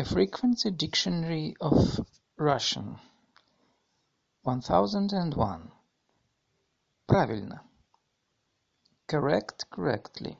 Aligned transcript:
A 0.00 0.02
Frequency 0.02 0.70
Dictionary 0.70 1.54
of 1.60 2.00
Russian. 2.38 2.98
One 4.40 4.62
thousand 4.62 5.12
and 5.12 5.34
one. 5.34 5.70
Правильно. 7.06 7.60
Correct 9.06 9.66
correctly. 9.68 10.38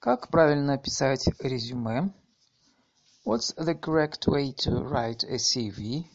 Как 0.00 0.28
правильно 0.28 0.76
писать 0.76 1.28
резюме? 1.38 2.12
What's 3.24 3.52
the 3.52 3.76
correct 3.76 4.26
way 4.26 4.50
to 4.54 4.82
write 4.82 5.22
a 5.22 5.36
CV? 5.38 6.10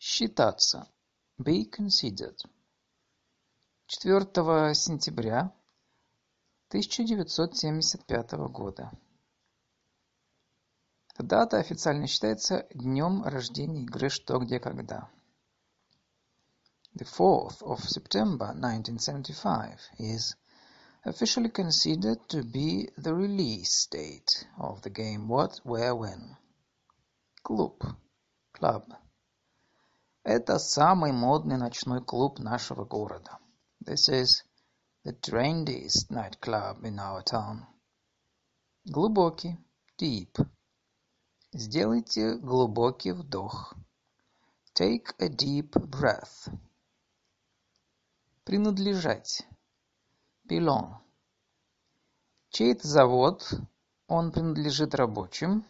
Считаться. 0.00 0.88
Be 1.38 1.64
considered. 1.66 2.42
4 3.86 4.74
сентября 4.74 5.52
1975 6.70 8.32
года. 8.50 8.90
Эта 11.13 11.23
дата 11.23 11.57
официально 11.57 12.07
считается 12.07 12.65
днем 12.73 13.23
рождения 13.23 13.83
игры 13.83 14.09
«Что, 14.09 14.39
где, 14.39 14.59
когда». 14.59 15.09
The 16.95 17.05
4th 17.05 17.61
of 17.61 17.79
September 17.87 18.49
1975 18.49 19.79
is 19.99 20.35
officially 21.05 21.49
considered 21.49 22.19
to 22.29 22.43
be 22.43 22.89
the 22.97 23.13
release 23.13 23.87
date 23.87 24.47
of 24.57 24.81
the 24.81 24.89
game 24.89 25.27
What, 25.27 25.59
Where, 25.63 25.95
When. 25.95 26.35
Клуб. 27.43 27.83
Club. 28.53 28.85
Это 30.23 30.59
самый 30.59 31.11
модный 31.11 31.57
ночной 31.57 32.03
клуб 32.03 32.39
нашего 32.39 32.85
города. 32.85 33.39
This 33.81 34.09
is 34.09 34.43
the 35.05 35.13
trendiest 35.13 36.09
nightclub 36.09 36.83
in 36.83 36.99
our 36.99 37.23
town. 37.23 37.65
Глубокий. 38.85 39.57
Deep. 39.97 40.37
Сделайте 41.56 42.34
глубокий 42.34 43.12
вдох. 43.12 43.76
Take 44.74 45.14
a 45.20 45.28
deep 45.28 45.70
breath. 45.70 46.52
Принадлежать. 48.44 49.46
Belong. 50.48 50.96
Чей 52.50 52.72
это 52.72 52.88
завод? 52.88 53.54
Он 54.08 54.32
принадлежит 54.32 54.96
рабочим. 54.96 55.64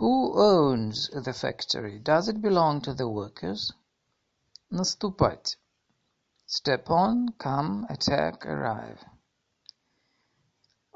Who 0.00 0.34
owns 0.34 1.08
the 1.14 1.32
factory? 1.34 2.02
Does 2.02 2.26
it 2.26 2.40
belong 2.40 2.80
to 2.80 2.92
the 2.92 3.06
workers? 3.06 3.72
Наступать. 4.70 5.56
Step 6.46 6.90
on, 6.90 7.28
come, 7.38 7.86
attack, 7.88 8.44
arrive. 8.44 8.98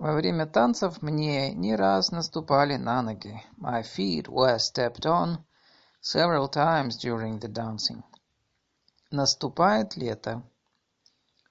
Во 0.04 0.12
время 0.12 0.44
танцев 0.44 1.00
мне 1.00 1.54
не 1.54 1.74
раз 1.74 2.10
наступали 2.10 2.76
на 2.76 3.00
ноги. 3.00 3.42
My 3.56 3.82
feet 3.82 4.28
were 4.28 4.58
stepped 4.58 5.06
on 5.06 5.38
several 6.02 6.46
times 6.46 6.98
during 6.98 7.38
the 7.38 7.48
dancing. 7.48 8.02
Наступает 9.10 9.96
лето. 9.96 10.42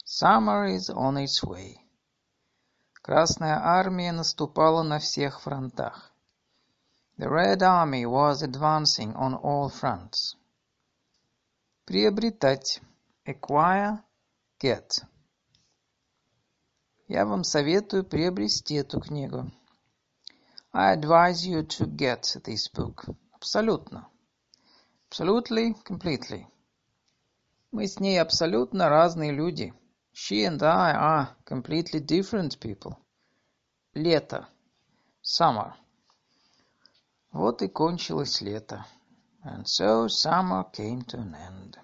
Summer 0.06 0.68
is 0.68 0.92
on 0.92 1.18
its 1.18 1.44
way. 1.44 1.78
Красная 3.02 3.60
армия 3.60 4.12
наступала 4.12 4.84
на 4.84 5.00
всех 5.00 5.42
фронтах. 5.42 6.12
The 7.18 7.28
Red 7.28 7.64
Army 7.64 8.06
was 8.06 8.44
advancing 8.44 9.16
on 9.16 9.34
all 9.34 9.70
fronts. 9.70 10.36
Приобретать. 11.88 12.80
Acquire, 13.26 14.04
get. 14.60 15.04
Я 17.14 17.28
вам 17.28 17.44
советую 17.44 18.04
приобрести 18.04 18.74
эту 18.74 19.00
книгу. 19.00 19.52
I 20.72 20.98
advise 20.98 21.46
you 21.46 21.62
to 21.62 21.86
get 21.86 22.24
this 22.44 22.68
book. 22.74 23.08
Абсолютно. 23.34 24.10
Absolutely, 25.12 25.76
completely. 25.84 26.48
Мы 27.72 27.86
с 27.86 28.00
ней 28.00 28.20
абсолютно 28.20 28.90
разные 28.90 29.32
люди. 29.32 29.76
She 30.12 30.44
and 30.44 30.64
I 30.64 30.96
are 30.96 31.36
completely 31.46 32.00
different 32.00 32.58
people. 32.58 32.98
Лето. 33.94 34.48
Summer. 35.22 35.74
Вот 37.32 37.62
и 37.62 37.68
кончилось 37.68 38.42
лето. 38.42 38.88
And 39.46 39.68
so 39.68 40.08
summer 40.08 40.64
came 40.72 41.04
to 41.06 41.20
an 41.20 41.36
end. 41.36 41.78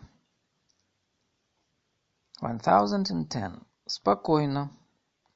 One 2.42 2.58
thousand 2.58 3.12
and 3.12 3.30
ten. 3.30 3.64
Спокойно. 3.86 4.72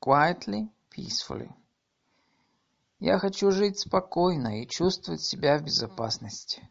Quietly, 0.05 0.69
peacefully. 0.89 1.49
Я 2.99 3.19
хочу 3.19 3.51
жить 3.51 3.79
спокойно 3.79 4.61
и 4.61 4.67
чувствовать 4.67 5.21
себя 5.21 5.57
в 5.57 5.63
безопасности. 5.63 6.69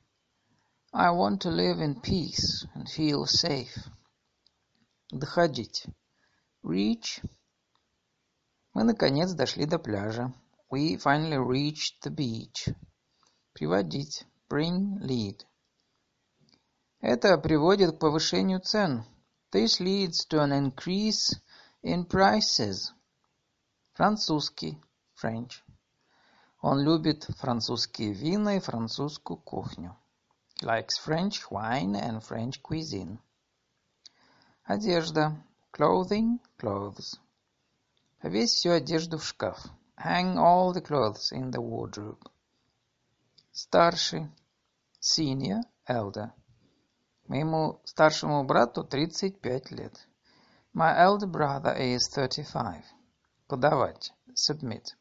I 0.93 1.09
want 1.12 1.41
to 1.41 1.50
live 1.50 1.81
in 1.81 2.03
peace 2.03 2.66
and 2.75 2.87
feel 2.87 3.25
safe. 3.25 3.75
Доходить. 5.10 5.87
Reach. 6.62 7.25
Мы 8.75 8.84
наконец 8.84 9.32
дошли 9.32 9.65
до 9.65 9.78
пляжа. 9.78 10.34
We 10.71 10.98
finally 10.98 11.38
reached 11.38 12.03
the 12.04 12.15
beach. 12.15 12.69
Приводить. 13.54 14.26
Bring, 14.50 14.98
lead. 15.00 15.47
Это 17.00 17.38
приводит 17.38 17.97
к 17.97 17.98
повышению 17.98 18.60
цен. 18.60 19.06
This 19.50 19.81
leads 19.81 20.26
to 20.28 20.38
an 20.42 20.53
increase 20.53 21.41
in 21.82 22.04
prices. 22.04 22.92
Французский. 23.94 24.82
French. 25.14 25.62
Он 26.62 26.80
любит 26.80 27.25
французские 27.38 28.12
вина 28.12 28.56
и 28.56 28.60
французскую 28.60 29.36
кухню. 29.36 29.97
He 30.60 30.66
likes 30.66 30.98
French 31.04 31.50
wine 31.50 31.94
and 31.94 32.22
French 32.22 32.62
cuisine. 32.62 33.19
Одежда. 34.64 35.36
Clothing, 35.72 36.38
clothes. 36.58 37.19
Повесь 38.20 38.53
всю 38.53 38.70
одежду 38.70 39.19
в 39.19 39.25
шкаф. 39.25 39.58
Hang 39.97 40.36
all 40.36 40.72
the 40.72 40.80
clothes 40.80 41.30
in 41.32 41.50
the 41.50 41.60
wardrobe. 41.60 42.20
Старший. 43.53 44.30
Senior, 45.00 45.62
elder. 45.86 46.30
Моему 47.26 47.80
старшему 47.84 48.44
брату 48.44 48.84
тридцать 48.84 49.41
пять 49.41 49.70
лет. 49.70 50.09
My 50.74 50.97
elder 50.97 51.30
brother 51.30 51.76
is 51.76 52.09
thirty-five. 52.16 52.84
Подавать. 53.53 54.15
Submit. 54.35 54.95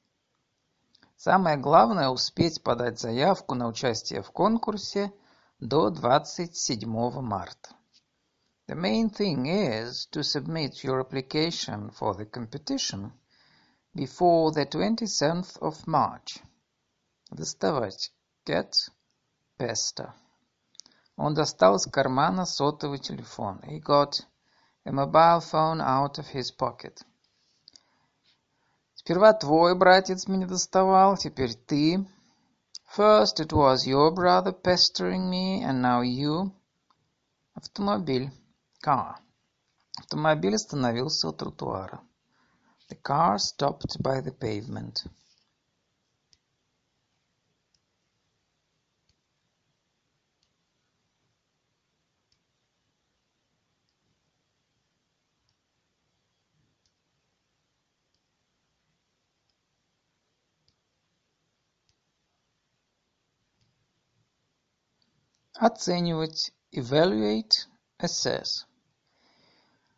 Самое 1.15 1.55
главное 1.55 2.09
успеть 2.09 2.61
подать 2.61 2.99
заявку 2.99 3.55
на 3.55 3.65
участие 3.69 4.21
в 4.21 4.31
конкурсе 4.31 5.13
до 5.61 5.89
27 5.89 6.85
марта. 7.21 7.69
The 8.67 8.75
main 8.75 9.09
thing 9.09 9.45
is 9.45 10.05
to 10.11 10.21
submit 10.21 10.83
your 10.83 10.99
application 10.99 11.91
for 11.97 12.13
the 12.13 12.25
competition 12.25 13.13
before 13.95 14.51
the 14.51 14.65
27th 14.65 15.57
of 15.61 15.87
March. 15.87 16.43
Доставать. 17.29 18.11
Get. 18.45 18.73
Pesta. 19.57 20.13
Он 21.15 21.33
достал 21.33 21.77
из 21.77 21.85
кармана 21.85 22.45
сотовый 22.45 22.99
телефон. 22.99 23.61
He 23.61 23.79
got 23.79 24.25
a 24.83 24.91
mobile 24.91 25.39
phone 25.39 25.79
out 25.79 26.19
of 26.19 26.27
his 26.33 26.51
pocket. 26.51 27.01
Сперва 29.03 29.33
твой 29.33 29.75
братец 29.75 30.27
меня 30.27 30.45
доставал, 30.45 31.17
теперь 31.17 31.55
ты. 31.55 32.07
First 32.95 33.39
it 33.39 33.51
was 33.51 33.87
your 33.87 34.13
brother 34.13 34.53
pestering 34.53 35.27
me, 35.27 35.63
and 35.63 35.81
now 35.81 36.03
you. 36.03 36.51
Автомобиль. 37.55 38.29
Car. 38.85 39.15
Автомобиль 39.97 40.53
остановился 40.53 41.29
у 41.29 41.31
тротуара. 41.31 41.99
The 42.91 42.97
car 43.01 43.39
stopped 43.39 43.99
by 44.03 44.21
the 44.21 44.37
pavement. 44.37 44.97
Оценивать. 65.61 66.51
Evaluate. 66.71 67.67
Assess. 67.99 68.65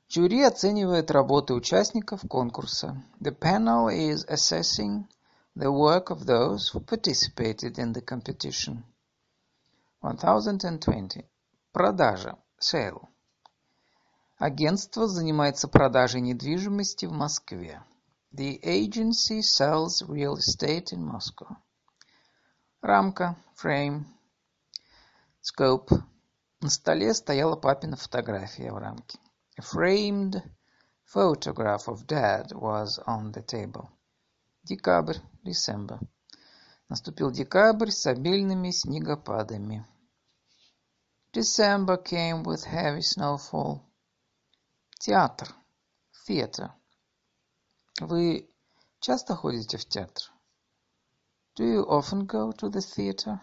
Жюри 0.10 0.42
оценивает 0.42 1.10
работы 1.10 1.54
участников 1.54 2.20
конкурса. 2.28 3.02
The 3.22 3.32
panel 3.32 3.88
is 3.88 4.26
assessing 4.28 5.06
the 5.56 5.72
work 5.72 6.10
of 6.10 6.26
those 6.26 6.70
who 6.74 6.82
participated 6.82 7.80
in 7.80 7.94
the 7.94 8.02
competition. 8.02 8.84
1020. 10.02 11.24
Продажа. 11.72 12.38
Sale. 12.60 13.08
Агентство 14.38 15.08
занимается 15.08 15.70
продажей 15.70 16.20
недвижимости 16.20 17.06
в 17.06 17.14
Москве. 17.14 17.82
The 18.34 18.60
agency 18.64 19.40
sells 19.40 20.02
real 20.10 20.36
estate 20.36 20.92
in 20.92 21.10
Moscow. 21.10 21.56
Рамка, 22.82 23.38
frame, 23.56 24.04
scope. 25.44 25.90
На 26.62 26.70
столе 26.70 27.14
стояла 27.14 27.56
папина 27.56 27.98
фотография 27.98 28.72
в 28.72 28.78
рамке. 28.78 29.20
A 29.60 29.62
framed 29.62 30.42
photograph 31.14 31.88
of 31.88 32.08
dad 32.08 32.54
was 32.54 32.98
on 33.06 33.32
the 33.34 33.46
table. 33.46 33.90
Декабрь, 34.64 35.18
December. 35.44 36.00
Наступил 36.90 37.32
декабрь 37.32 37.92
с 37.92 38.06
обильными 38.06 38.72
снегопадами. 38.72 39.86
December 41.34 42.02
came 42.02 42.44
with 42.44 42.64
heavy 42.64 43.02
snowfall. 43.02 43.82
Театр, 45.00 45.54
theater. 46.28 46.72
Вы 48.00 48.50
часто 49.00 49.36
ходите 49.36 49.78
в 49.78 49.86
театр? 49.86 50.24
Do 51.56 51.66
you 51.66 51.86
often 51.88 52.26
go 52.26 52.52
to 52.54 52.70
the 52.70 52.82
theater? 52.82 53.40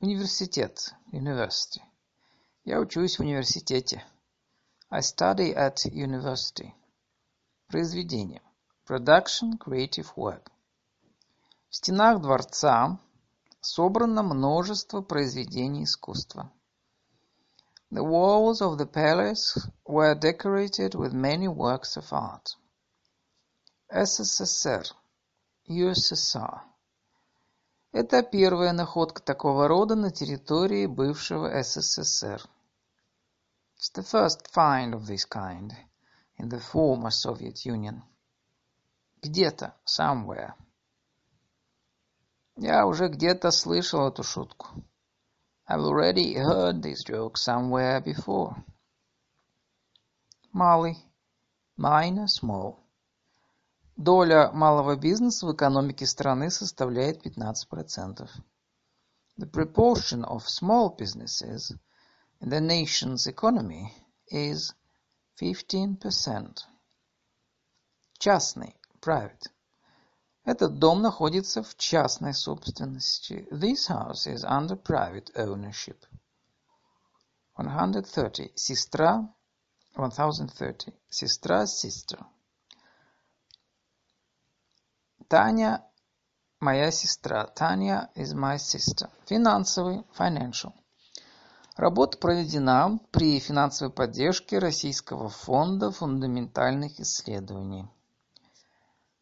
Университет, 0.00 0.94
university. 1.10 1.82
Я 2.64 2.78
учусь 2.78 3.18
в 3.18 3.22
университете. 3.22 4.04
I 4.90 5.00
study 5.00 5.52
at 5.52 5.90
university. 5.90 6.72
Произведение. 7.66 8.40
Production, 8.86 9.58
creative 9.58 10.14
work. 10.14 10.52
В 11.68 11.74
стенах 11.74 12.22
дворца 12.22 13.00
собрано 13.60 14.22
множество 14.22 15.00
произведений 15.00 15.82
искусства. 15.82 16.52
The 17.90 18.04
walls 18.04 18.60
of 18.60 18.78
the 18.78 18.86
palace 18.86 19.58
were 19.84 20.14
decorated 20.14 20.94
with 20.94 21.12
many 21.12 21.48
works 21.48 21.96
of 21.96 22.12
art. 22.12 22.56
СССР, 23.90 24.84
USSR. 25.68 26.60
Это 27.92 28.22
первая 28.22 28.72
находка 28.72 29.22
такого 29.22 29.66
рода 29.66 29.94
на 29.94 30.10
территории 30.10 30.86
бывшего 30.86 31.62
СССР. 31.62 32.42
It's 33.76 33.90
the 33.94 34.02
first 34.02 34.52
find 34.54 34.92
of 34.92 35.06
this 35.06 35.24
kind 35.24 35.72
in 36.36 36.48
the 36.50 36.60
former 36.60 37.10
Soviet 37.10 37.64
Union. 37.64 38.02
Где-то, 39.22 39.74
somewhere. 39.86 40.52
Я 42.56 42.86
уже 42.86 43.08
где-то 43.08 43.50
слышал 43.50 44.08
эту 44.08 44.22
шутку. 44.22 44.66
I've 45.66 45.80
already 45.80 46.34
heard 46.34 46.82
this 46.82 47.04
joke 47.04 47.36
somewhere 47.36 48.02
before. 48.02 48.54
Малый. 50.52 50.96
Minor, 51.76 52.26
small. 52.26 52.87
Доля 53.98 54.52
малого 54.52 54.94
бизнеса 54.94 55.44
в 55.44 55.52
экономике 55.52 56.06
страны 56.06 56.50
составляет 56.50 57.26
15%. 57.26 58.30
The 59.36 59.50
proportion 59.50 60.24
of 60.24 60.46
small 60.46 60.96
businesses 60.96 61.76
in 62.40 62.48
the 62.48 62.60
nation's 62.60 63.26
economy 63.26 63.92
is 64.30 64.72
15%. 65.42 66.58
Частный, 68.20 68.76
private. 69.00 69.50
Этот 70.44 70.78
дом 70.78 71.02
находится 71.02 71.64
в 71.64 71.74
частной 71.76 72.34
собственности. 72.34 73.48
This 73.50 73.88
house 73.88 74.28
is 74.28 74.44
under 74.44 74.80
private 74.80 75.32
ownership. 75.34 75.98
130. 77.56 78.52
Сестра. 78.54 79.28
1030. 79.96 80.94
Сестра, 81.10 81.66
sister. 81.66 82.24
Таня– 85.28 85.84
моя 86.60 86.90
сестра. 86.90 87.46
Таня 87.54 88.10
is 88.16 88.34
my 88.34 88.56
sister. 88.56 89.10
Финансовый, 89.26 90.04
financial. 90.18 90.72
Работа 91.76 92.16
проведена 92.16 92.98
при 93.12 93.38
финансовой 93.38 93.92
поддержке 93.92 94.58
Российского 94.58 95.28
фонда 95.28 95.90
фундаментальных 95.90 96.98
исследований. 96.98 97.86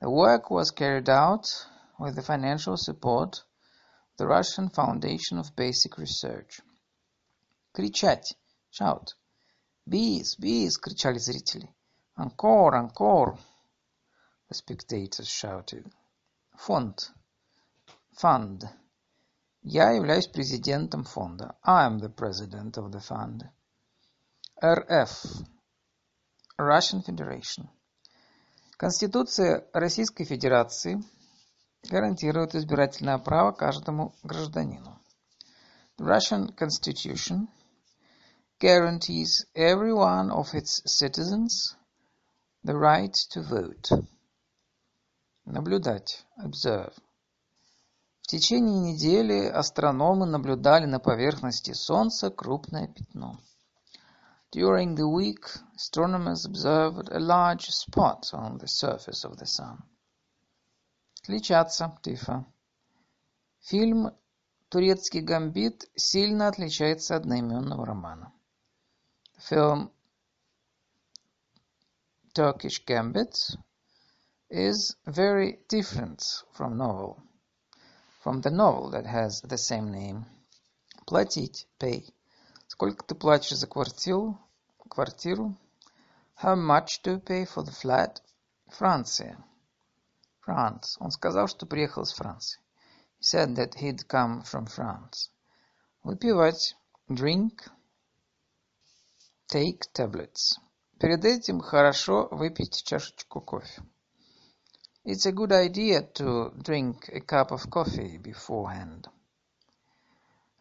The 0.01 0.09
work 0.09 0.49
was 0.49 0.71
carried 0.71 1.09
out 1.09 1.45
with 1.99 2.15
the 2.15 2.23
financial 2.23 2.77
support 2.77 3.35
of 3.35 4.19
the 4.19 4.29
Russian 4.29 4.71
Foundation 4.71 5.39
of 5.39 5.57
Basic 5.57 5.99
Research. 5.99 6.61
Кричать. 7.75 8.37
Shout. 8.71 9.17
Bis, 9.85 10.37
bis, 10.37 10.79
кричали 10.79 11.19
зрители. 11.19 11.69
Encore, 12.17 12.77
encore. 12.77 13.39
The 14.50 14.56
spectators 14.56 15.30
shouted. 15.30 15.90
Фонд. 16.58 17.12
Fund. 18.22 18.64
Я 19.64 19.92
являюсь 19.92 20.28
президентом 20.28 21.06
фонда. 21.06 21.56
I 21.64 21.86
am 21.86 22.00
the 22.00 22.10
president 22.10 22.78
of 22.78 22.92
the 22.92 23.00
fund. 23.00 23.50
РФ. 24.62 25.46
Russian 26.58 27.02
Federation. 27.02 27.70
Конституция 28.78 29.66
Российской 29.74 30.26
Федерации 30.26 31.02
гарантирует 31.90 32.54
избирательное 32.54 33.18
право 33.20 33.52
каждому 33.52 34.14
гражданину. 34.24 35.00
The 35.98 36.06
Russian 36.06 36.56
Constitution 36.56 37.48
guarantees 38.60 39.46
every 39.56 39.94
one 39.94 40.30
of 40.30 40.54
its 40.54 40.82
citizens 40.86 41.76
the 42.64 42.76
right 42.76 43.14
to 43.32 43.42
vote. 43.42 43.90
Наблюдать. 45.47 46.27
Observe. 46.39 46.93
В 48.23 48.27
течение 48.27 48.93
недели 48.93 49.47
астрономы 49.47 50.27
наблюдали 50.27 50.87
на 50.87 50.99
поверхности 50.99 51.73
Солнца 51.73 52.31
крупное 52.31 52.89
пятно. 52.89 53.39
During 54.53 54.97
the 54.97 55.07
week, 55.07 55.45
astronomers 55.77 56.45
observed 56.45 57.09
a 57.11 57.21
large 57.21 57.71
spot 57.71 58.25
on 58.33 58.59
the 58.59 58.67
surface 58.67 59.25
of 59.25 59.37
the 59.37 59.47
Sun. 59.47 59.79
Отличаться, 61.23 61.97
differ. 62.03 62.45
Фильм 63.61 64.11
«Турецкий 64.69 65.21
гамбит» 65.21 65.89
сильно 65.95 66.49
отличается 66.49 67.15
от 67.15 67.23
одноименного 67.23 67.87
романа. 67.87 68.33
Film 69.49 69.93
Turkish 72.35 72.85
Gambit 72.85 73.57
is 74.52 74.96
very 75.06 75.60
different 75.70 76.44
from 76.52 76.78
novel, 76.78 77.24
from 78.22 78.42
the 78.42 78.52
novel 78.52 78.92
that 78.92 79.06
has 79.06 79.42
the 79.42 79.58
same 79.58 79.92
name. 79.92 80.26
Платить, 81.08 81.66
pay. 81.80 82.06
Сколько 82.68 83.06
ты 83.06 83.16
платишь 83.16 83.58
за 83.58 83.68
квартиру? 83.68 84.38
Квартиру? 84.90 85.56
How 86.44 86.56
much 86.56 87.02
do 87.02 87.14
you 87.14 87.20
pay 87.20 87.46
for 87.46 87.64
the 87.64 87.72
flat? 87.72 88.22
Франция. 88.70 89.38
France. 90.46 90.98
Он 91.00 91.12
сказал, 91.12 91.48
что 91.48 91.66
приехал 91.66 92.04
из 92.04 92.12
Франции. 92.12 92.60
He 93.20 93.24
said 93.24 93.56
that 93.56 93.76
he'd 93.76 94.06
come 94.08 94.44
from 94.44 94.66
France. 94.66 95.30
Выпивать. 96.04 96.76
Drink. 97.10 97.62
Take 99.50 99.92
tablets. 99.94 100.60
Перед 101.00 101.24
этим 101.24 101.62
хорошо 101.62 102.28
выпить 102.32 102.84
чашечку 102.84 103.40
кофе. 103.40 103.82
It's 105.06 105.26
a 105.26 105.32
good 105.32 105.52
idea 105.52 106.04
to 106.16 106.52
drink 106.62 107.10
a 107.14 107.22
cup 107.22 107.52
of 107.52 107.70
coffee 107.70 108.18
beforehand. 108.18 109.08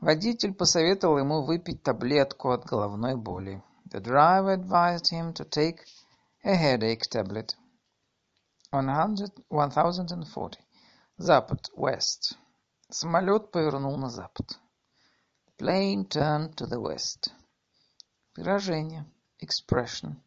Водитель 0.01 0.55
посоветовал 0.55 1.19
ему 1.19 1.43
выпить 1.43 1.83
таблетку 1.83 2.51
от 2.51 2.65
головной 2.65 3.17
боли. 3.17 3.63
The 3.91 4.01
driver 4.01 4.55
advised 4.55 5.11
him 5.13 5.35
to 5.35 5.45
take 5.45 5.85
a 6.43 6.55
headache 6.55 7.07
tablet. 7.11 7.55
1040. 8.71 10.59
Запад, 11.19 11.71
west. 11.77 12.37
Самолет 12.89 13.51
повернул 13.51 13.99
на 13.99 14.09
запад. 14.09 14.59
The 15.47 15.53
plane 15.59 16.09
turned 16.09 16.55
to 16.57 16.67
the 16.67 16.81
west. 16.81 17.33
Выражение, 18.37 19.05
expression. 19.39 20.23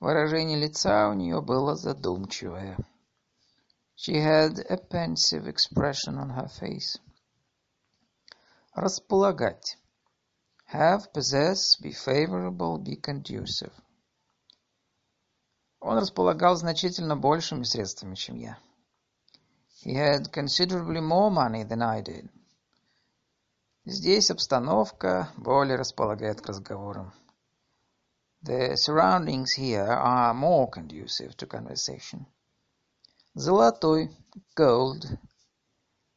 Выражение 0.00 0.56
лица 0.56 1.08
у 1.08 1.14
нее 1.14 1.40
было 1.40 1.74
задумчивое. 1.74 2.78
She 3.96 4.14
had 4.14 4.60
a 4.70 4.76
pensive 4.76 5.48
expression 5.48 6.18
on 6.18 6.30
her 6.30 6.48
face. 6.48 7.00
Располагать. 8.74 9.76
Have, 10.72 11.12
possess, 11.12 11.76
be 11.82 11.92
favorable, 11.92 12.78
be 12.78 12.94
conducive. 12.94 13.72
Он 15.80 15.98
располагал 15.98 16.54
значительно 16.54 17.16
большими 17.16 17.64
средствами, 17.64 18.14
чем 18.14 18.36
я. 18.36 18.58
He 19.84 19.94
had 19.94 20.30
considerably 20.32 21.00
more 21.00 21.30
money 21.30 21.64
than 21.64 21.82
I 21.82 22.02
did. 22.02 22.30
Здесь 23.84 24.30
обстановка 24.30 25.32
более 25.36 25.76
располагает 25.76 26.40
к 26.40 26.46
разговорам. 26.46 27.12
The 28.45 28.75
surroundings 28.75 29.53
here 29.53 29.85
are 29.85 30.33
more 30.33 30.69
conducive 30.69 31.37
to 31.37 31.47
conversation. 31.47 32.25
Золотой, 33.35 34.11
gold. 34.53 35.17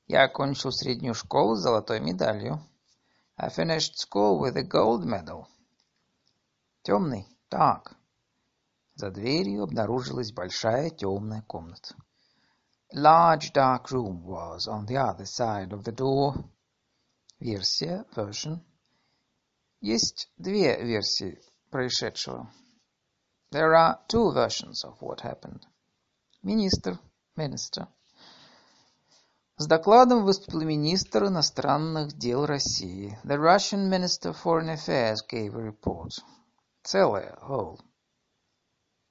Я 0.09 0.25
окончил 0.25 0.73
среднюю 0.73 1.15
школу 1.15 1.55
с 1.55 1.61
золотой 1.61 2.01
медалью. 2.01 2.61
I 3.37 3.49
finished 3.49 3.97
school 3.97 4.41
with 4.41 4.57
a 4.57 4.65
gold 4.65 5.05
medal. 5.05 5.47
Темный. 6.83 7.29
Так. 7.49 7.97
За 8.97 9.13
дверью 9.13 9.63
обнаружилась 9.63 10.33
большая 10.33 10.91
темная 10.91 11.43
комната. 11.43 11.95
A 12.93 12.99
large 12.99 13.53
dark 13.53 13.91
room 13.93 14.25
was 14.25 14.67
on 14.67 14.87
the 14.87 14.97
other 14.97 15.27
side 15.27 15.71
of 15.71 15.85
the 15.85 15.93
door. 15.93 16.45
Версия, 17.39 18.05
version. 18.17 18.59
Есть 19.81 20.29
две 20.37 20.83
версии 20.83 21.41
происшедшего. 21.72 22.48
There 23.52 23.74
are 23.74 23.98
two 24.08 24.32
versions 24.32 24.84
of 24.86 25.02
what 25.02 25.22
happened. 25.22 25.66
Министр, 26.44 27.00
minister. 27.36 27.88
С 29.58 29.68
докладом 29.68 30.24
выступил 30.24 30.62
министр 30.62 31.26
иностранных 31.26 32.14
дел 32.18 32.46
России. 32.46 33.20
The 33.24 33.38
Russian 33.38 33.90
Minister 33.90 34.32
of 34.32 34.38
Foreign 34.38 34.70
Affairs 34.70 35.18
gave 35.28 35.56
a 35.56 35.62
report. 35.62 36.12
Целое, 36.84 37.38
whole. 37.42 37.80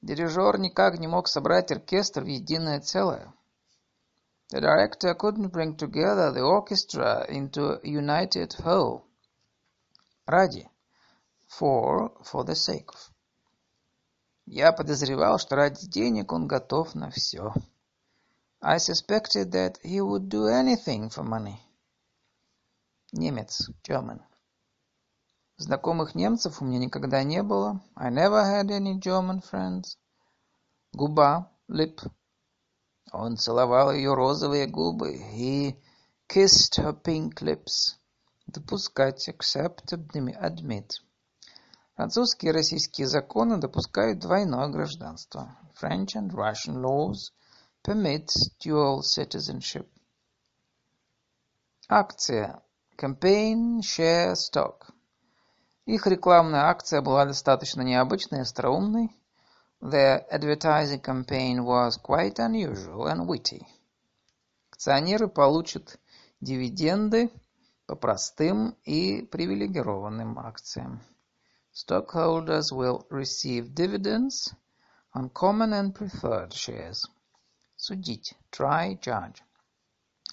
Дирижер 0.00 0.58
никак 0.58 0.98
не 0.98 1.06
мог 1.06 1.28
собрать 1.28 1.70
оркестр 1.70 2.22
в 2.22 2.26
единое 2.26 2.80
целое. 2.80 3.34
The 4.50 4.60
director 4.60 5.14
couldn't 5.14 5.52
bring 5.52 5.76
together 5.76 6.32
the 6.32 6.40
orchestra 6.40 7.26
into 7.28 7.78
a 7.82 7.88
united 7.88 8.54
whole. 8.54 9.02
Ради. 10.24 10.69
For, 11.58 12.12
for 12.22 12.44
the 12.44 12.54
sake 12.54 12.88
of. 12.88 13.10
Я 14.46 14.72
подозревал, 14.72 15.38
что 15.38 15.56
ради 15.56 15.86
денег 15.86 16.32
он 16.32 16.46
готов 16.46 16.94
на 16.94 17.10
все. 17.10 17.52
I 18.62 18.78
suspected 18.78 19.50
that 19.52 19.78
he 19.82 20.00
would 20.00 20.28
do 20.28 20.46
anything 20.46 21.08
for 21.08 21.24
money. 21.24 21.58
Немец, 23.12 23.68
German. 23.82 24.20
Знакомых 25.56 26.14
немцев 26.14 26.62
у 26.62 26.64
меня 26.64 26.78
никогда 26.78 27.22
не 27.24 27.42
было. 27.42 27.82
I 27.94 28.10
never 28.10 28.44
had 28.44 28.70
any 28.70 28.98
German 28.98 29.42
friends. 29.42 29.98
Губа, 30.92 31.50
lip. 31.68 32.00
Он 33.12 33.36
целовал 33.36 33.92
ее 33.92 34.14
розовые 34.14 34.66
губы. 34.66 35.16
He 35.16 35.76
kissed 36.28 36.78
her 36.78 36.92
pink 36.92 37.40
lips. 37.40 37.96
Допускать, 38.46 39.28
accept, 39.28 39.92
admit. 39.92 41.00
Французские 42.00 42.52
и 42.52 42.54
российские 42.54 43.06
законы 43.06 43.58
допускают 43.58 44.20
двойное 44.20 44.68
гражданство. 44.68 45.54
French 45.78 46.14
and 46.16 46.30
Russian 46.30 46.80
laws 46.80 47.30
permit 47.84 48.30
dual 48.58 49.02
citizenship. 49.02 49.86
Акция. 51.90 52.62
Campaign 52.96 53.80
Share 53.80 54.32
Stock. 54.32 54.86
Их 55.84 56.06
рекламная 56.06 56.70
акция 56.70 57.02
была 57.02 57.26
достаточно 57.26 57.82
необычной 57.82 58.38
и 58.38 58.42
остроумной. 58.42 59.14
Their 59.82 60.26
advertising 60.32 61.02
campaign 61.02 61.66
was 61.66 61.98
quite 62.02 62.36
unusual 62.38 63.12
and 63.12 63.26
witty. 63.26 63.66
Акционеры 64.70 65.28
получат 65.28 66.00
дивиденды 66.40 67.30
по 67.84 67.94
простым 67.94 68.74
и 68.84 69.20
привилегированным 69.20 70.38
акциям. 70.38 71.02
Stockholders 71.71 72.71
will 72.71 73.05
receive 73.09 73.75
dividends 73.75 74.53
on 75.13 75.29
common 75.29 75.73
and 75.73 75.93
preferred 75.93 76.53
shares. 76.53 77.05
Судить. 77.77 78.33
Try, 78.51 78.95
judge. 79.01 79.43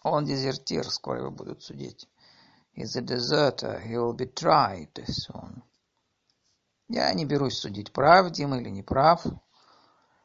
Он 0.05 0.25
дезертир, 0.25 0.89
скоро 0.91 1.19
его 1.19 1.31
будут 1.31 1.63
судить. 1.63 2.09
He's 2.75 2.97
a 2.97 3.03
deserter, 3.03 3.81
he 3.81 3.97
will 3.97 4.15
be 4.15 4.27
tried 4.27 5.05
soon. 5.07 5.63
Я 6.89 7.13
не 7.15 7.25
берусь 7.25 7.59
судить, 7.59 7.93
прав 7.93 8.31
Дима 8.31 8.59
или 8.59 8.71
не 8.71 8.83
прав. 8.83 9.27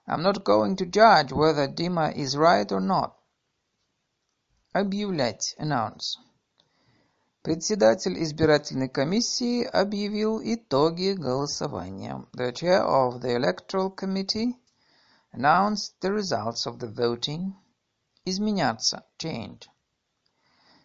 I'm 0.07 0.21
not 0.21 0.43
going 0.43 0.75
to 0.77 0.86
judge 0.86 1.33
whether 1.33 1.67
Dima 1.67 2.13
is 2.15 2.38
right 2.38 2.71
or 2.71 2.79
not. 2.79 3.13
Объявлять. 4.74 5.55
Announce. 5.57 6.17
Председатель 7.42 8.22
избирательной 8.22 8.88
комиссии 8.88 9.64
объявил 9.64 10.40
итоги 10.40 11.12
голосования. 11.12 12.25
The 12.32 12.52
chair 12.52 12.84
of 12.87 13.20
the 13.20 13.34
electoral 13.34 13.90
committee 13.92 14.54
announced 15.32 15.99
the 16.00 16.12
results 16.12 16.66
of 16.66 16.78
the 16.78 16.87
voting. 16.87 17.54
Изменяться. 18.25 19.04
Change. 19.18 19.62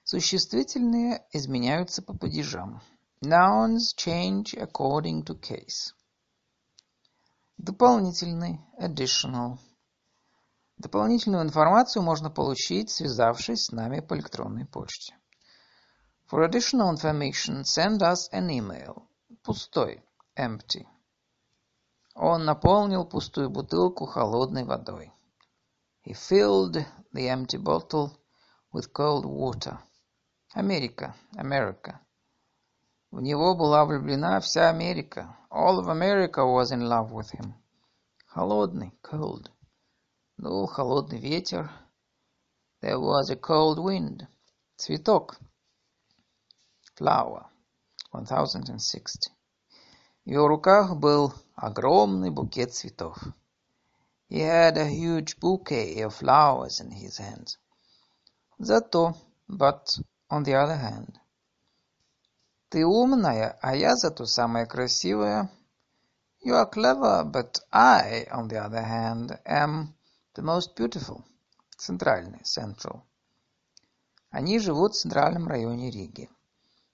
Существительные 0.04 1.24
изменяются 1.32 2.02
по 2.02 2.18
падежам. 2.18 2.82
Nouns 3.22 3.94
change 3.96 4.56
according 4.56 5.26
to 5.26 5.40
case. 5.40 5.94
Дополнительный. 7.60 8.62
Additional. 8.80 9.60
Дополнительную 10.80 11.44
информацию 11.44 12.02
можно 12.02 12.32
получить, 12.32 12.90
связавшись 12.90 13.66
с 13.66 13.72
нами 13.72 14.00
по 14.00 14.16
электронной 14.16 14.66
почте. 14.66 15.16
For 16.27 16.43
additional 16.43 16.91
information, 16.91 17.65
send 17.65 18.03
us 18.03 18.29
an 18.33 18.51
email. 18.51 19.07
Пустой. 19.45 20.03
Empty. 20.37 20.87
Он 22.15 22.45
наполнил 22.45 23.05
пустую 23.05 23.51
бутылку 23.51 24.07
холодной 24.07 24.65
водой. 24.65 25.13
He 26.05 26.15
filled 26.15 26.85
the 27.13 27.29
empty 27.29 27.59
bottle 27.59 28.11
with 28.73 28.93
cold 28.93 29.25
water. 29.25 29.79
Америка, 30.55 31.15
America. 31.37 32.01
В 33.11 33.21
него 33.21 33.55
была 33.55 33.85
влюблена 33.85 34.41
вся 34.41 34.71
Америка. 34.71 35.37
All 35.51 35.79
of 35.79 35.89
America 35.89 36.45
was 36.45 36.73
in 36.73 36.89
love 36.89 37.13
with 37.13 37.31
him. 37.31 37.55
Холодный, 38.27 38.93
cold. 39.03 39.51
Дул 40.39 40.67
холодный 40.67 41.19
ветер. 41.19 41.71
There 42.81 42.99
was 42.99 43.31
a 43.31 43.37
cold 43.37 43.79
wind. 43.79 44.27
Цветок. 44.77 45.39
Flower. 46.98 47.46
1060. 48.12 49.32
В 50.26 50.30
его 50.30 50.48
руках 50.48 50.96
был 50.96 51.32
огромный 51.56 52.32
букет 52.32 52.74
цветов. 52.74 53.20
He 54.30 54.40
had 54.40 54.78
a 54.78 54.90
huge 54.90 55.40
bouquet 55.40 56.02
of 56.02 56.16
flowers 56.16 56.82
in 56.82 56.90
his 56.90 57.20
hands. 57.20 57.60
Зато, 58.58 59.16
but, 59.48 60.00
on 60.32 60.44
the 60.44 60.56
other 60.56 60.76
hand. 60.76 61.20
Ты 62.70 62.84
умная, 62.84 63.60
а 63.62 63.76
я 63.76 63.96
зато 63.96 64.26
самая 64.26 64.66
красивая. 64.66 65.52
You 66.44 66.56
are 66.56 66.68
clever, 66.68 67.24
but 67.24 67.60
I, 67.72 68.28
on 68.32 68.48
the 68.48 68.58
other 68.58 68.84
hand, 68.84 69.40
am 69.46 69.94
the 70.34 70.42
most 70.42 70.76
beautiful. 70.76 71.24
Центральный, 71.78 72.44
central. 72.44 73.04
Они 74.32 74.58
живут 74.58 74.96
в 74.96 75.00
центральном 75.00 75.48
районе 75.48 75.92
Риги. 75.92 76.28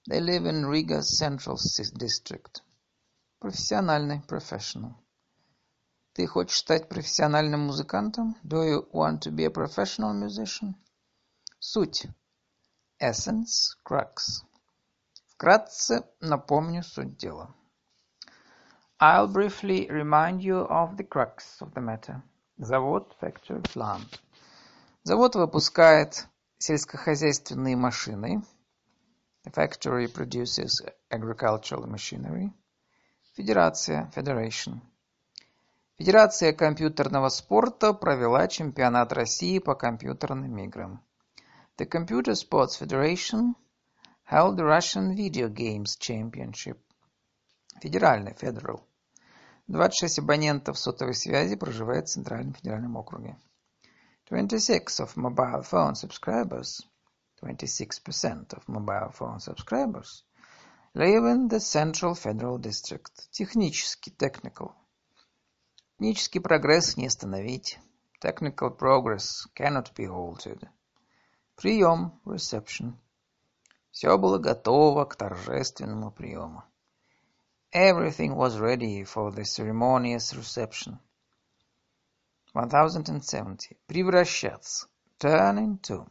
They 0.06 0.20
live 0.20 0.44
in 0.44 0.66
Riga's 0.66 1.18
central 1.18 1.56
district. 1.96 2.60
Профессиональный, 3.40 4.22
professional. 4.28 4.94
Ты 6.12 6.26
хочешь 6.26 6.58
стать 6.58 6.88
профессиональным 6.88 7.66
музыкантом? 7.66 8.36
Do 8.44 8.62
you 8.62 8.88
want 8.92 9.20
to 9.22 9.30
be 9.30 9.46
a 9.46 9.50
professional 9.50 10.12
musician? 10.12 10.74
Суть. 11.58 12.06
Essence, 13.00 13.76
crux. 13.82 14.44
Вкратце 15.26 16.04
напомню 16.20 16.82
суть 16.82 17.16
дела. 17.16 17.54
I'll 19.00 19.26
briefly 19.26 19.88
remind 19.88 20.40
you 20.40 20.66
of 20.68 20.96
the 20.96 21.04
crux 21.04 21.60
of 21.60 21.74
the 21.74 21.80
matter. 21.80 22.22
Завод 22.58 23.16
Factory 23.20 23.62
Plant. 23.62 24.20
Завод 25.02 25.34
выпускает 25.34 26.28
сельскохозяйственные 26.58 27.76
машины. 27.76 28.44
The 29.44 29.50
factory 29.50 30.08
produces 30.08 30.80
agricultural 31.10 31.86
machinery. 31.86 32.50
Федерация, 33.36 34.10
Federation. 34.14 34.80
Федерация 35.98 36.54
компьютерного 36.54 37.28
спорта 37.28 37.92
провела 37.92 38.48
чемпионат 38.48 39.12
России 39.12 39.58
по 39.58 39.74
компьютерным 39.74 40.56
играм. 40.58 41.04
The 41.76 41.86
Computer 41.86 42.32
Sports 42.32 42.80
Federation 42.80 43.54
held 44.30 44.56
the 44.56 44.64
Russian 44.64 45.14
Video 45.14 45.48
Games 45.48 45.98
Championship. 45.98 46.78
Федеральный, 47.82 48.32
Federal. 48.32 48.80
26 49.66 50.20
абонентов 50.20 50.78
сотовой 50.78 51.14
связи 51.14 51.56
проживает 51.56 52.06
в 52.06 52.12
Центральном 52.12 52.54
федеральном 52.54 52.96
округе. 52.96 53.36
26 54.30 55.00
of 55.00 55.16
mobile 55.16 55.62
phone 55.62 55.92
subscribers, 55.92 56.80
26% 57.43 58.53
of 58.53 58.67
mobile 58.67 59.11
phone 59.11 59.39
subscribers 59.39 60.23
live 60.93 61.25
in 61.25 61.47
the 61.47 61.59
Central 61.59 62.15
Federal 62.15 62.57
District. 62.57 63.11
Технический, 63.31 64.11
technical. 64.11 64.73
Технический 65.97 66.39
прогресс 66.39 66.97
не 66.97 67.07
остановить. 67.07 67.79
Technical 68.21 68.75
progress 68.75 69.47
cannot 69.55 69.93
be 69.95 70.05
halted. 70.05 70.67
Прием, 71.55 72.19
reception. 72.25 72.93
Все 73.91 74.17
было 74.17 74.37
готово 74.37 75.05
к 75.05 75.15
торжественному 75.15 76.11
приему. 76.11 76.63
Everything 77.73 78.35
was 78.35 78.57
ready 78.57 79.03
for 79.03 79.31
the 79.31 79.43
ceremonious 79.43 80.33
reception. 80.33 80.99
1070. 82.53 83.77
Превращаться. 83.87 84.87
Turn 85.19 85.57
into. 85.57 86.07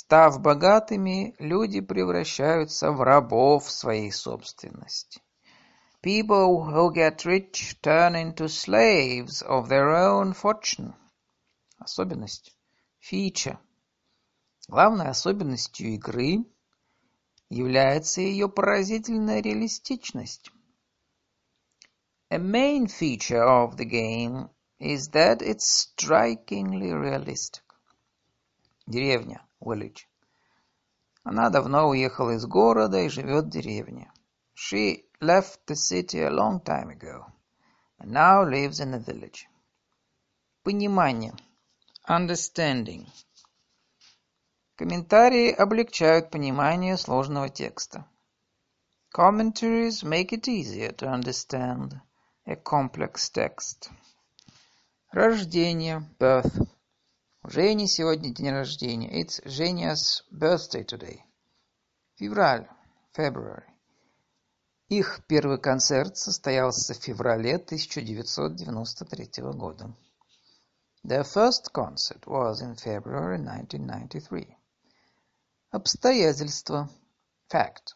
Став 0.00 0.40
богатыми, 0.40 1.34
люди 1.40 1.80
превращаются 1.80 2.92
в 2.92 3.02
рабов 3.02 3.68
своей 3.68 4.12
собственности. 4.12 5.20
People 6.00 6.64
who 6.64 6.92
get 6.94 7.24
rich 7.24 7.80
turn 7.82 8.14
into 8.14 8.46
slaves 8.46 9.42
of 9.42 9.68
their 9.68 9.90
own 9.90 10.34
fortune. 10.34 10.94
Особенность. 11.80 12.56
Фича. 13.00 13.58
Главной 14.68 15.08
особенностью 15.08 15.88
игры 15.94 16.44
является 17.50 18.20
ее 18.20 18.48
поразительная 18.48 19.42
реалистичность. 19.42 20.52
A 22.30 22.38
main 22.38 22.86
feature 22.86 23.42
of 23.42 23.76
the 23.76 23.84
game 23.84 24.48
is 24.78 25.08
that 25.08 25.42
it's 25.42 25.66
strikingly 25.66 26.92
realistic. 26.92 27.64
Деревня, 28.86 29.44
village. 29.60 30.06
Она 31.24 31.50
давно 31.50 31.88
уехала 31.88 32.30
из 32.30 32.46
города 32.46 32.98
и 33.00 33.08
живет 33.08 33.46
в 33.46 33.50
деревне. 33.50 34.12
She 34.54 35.04
left 35.20 35.60
the 35.66 35.74
city 35.74 36.20
a 36.20 36.30
long 36.30 36.60
time 36.60 36.90
ago 36.90 37.26
and 37.98 38.12
now 38.12 38.42
lives 38.44 38.80
in 38.80 38.94
a 38.94 38.98
village. 38.98 39.46
Понимание. 40.62 41.34
Understanding. 42.08 43.06
Комментарии 44.76 45.50
облегчают 45.50 46.30
понимание 46.30 46.96
сложного 46.96 47.48
текста. 47.48 48.06
Commentaries 49.12 50.04
make 50.04 50.32
it 50.32 50.46
easier 50.46 50.92
to 50.92 51.08
understand 51.08 52.00
a 52.46 52.54
complex 52.56 53.28
text. 53.30 53.90
Рождение, 55.12 56.02
birth. 56.18 56.68
У 57.48 57.50
сегодня 57.50 58.28
день 58.28 58.50
рождения. 58.50 59.22
It's 59.22 59.40
Женя's 59.46 60.22
birthday 60.30 60.84
today. 60.84 61.20
Февраль, 62.16 62.68
February. 63.16 63.64
Их 64.90 65.24
первый 65.26 65.58
концерт 65.58 66.18
состоялся 66.18 66.92
в 66.92 66.98
феврале 66.98 67.54
1993 67.54 69.42
года. 69.54 69.96
Their 71.02 71.24
first 71.24 71.72
concert 71.72 72.26
was 72.26 72.60
in 72.60 72.76
February 72.76 73.38
1993. 73.38 74.54
Обстоятельства. 75.70 76.90
Fact. 77.50 77.94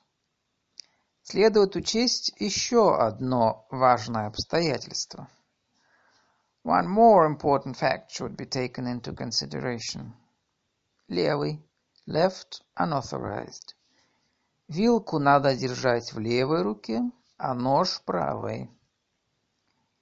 Следует 1.24 1.76
учесть 1.76 2.32
еще 2.38 2.96
одно 2.96 3.66
важное 3.70 4.28
обстоятельство. 4.28 5.28
One 6.63 6.87
more 6.87 7.25
important 7.25 7.77
fact 7.77 8.11
should 8.11 8.35
be 8.35 8.45
taken 8.45 8.87
into 8.87 9.13
consideration. 9.13 10.13
Левый. 11.09 11.61
Left 12.05 12.61
unauthorized. 12.75 13.73
Вилку 14.67 15.19
надо 15.19 15.55
держать 15.55 16.13
в 16.13 16.19
левой 16.19 16.61
руке, 16.61 17.01
а 17.37 17.53
нож 17.53 18.01
правой. 18.05 18.69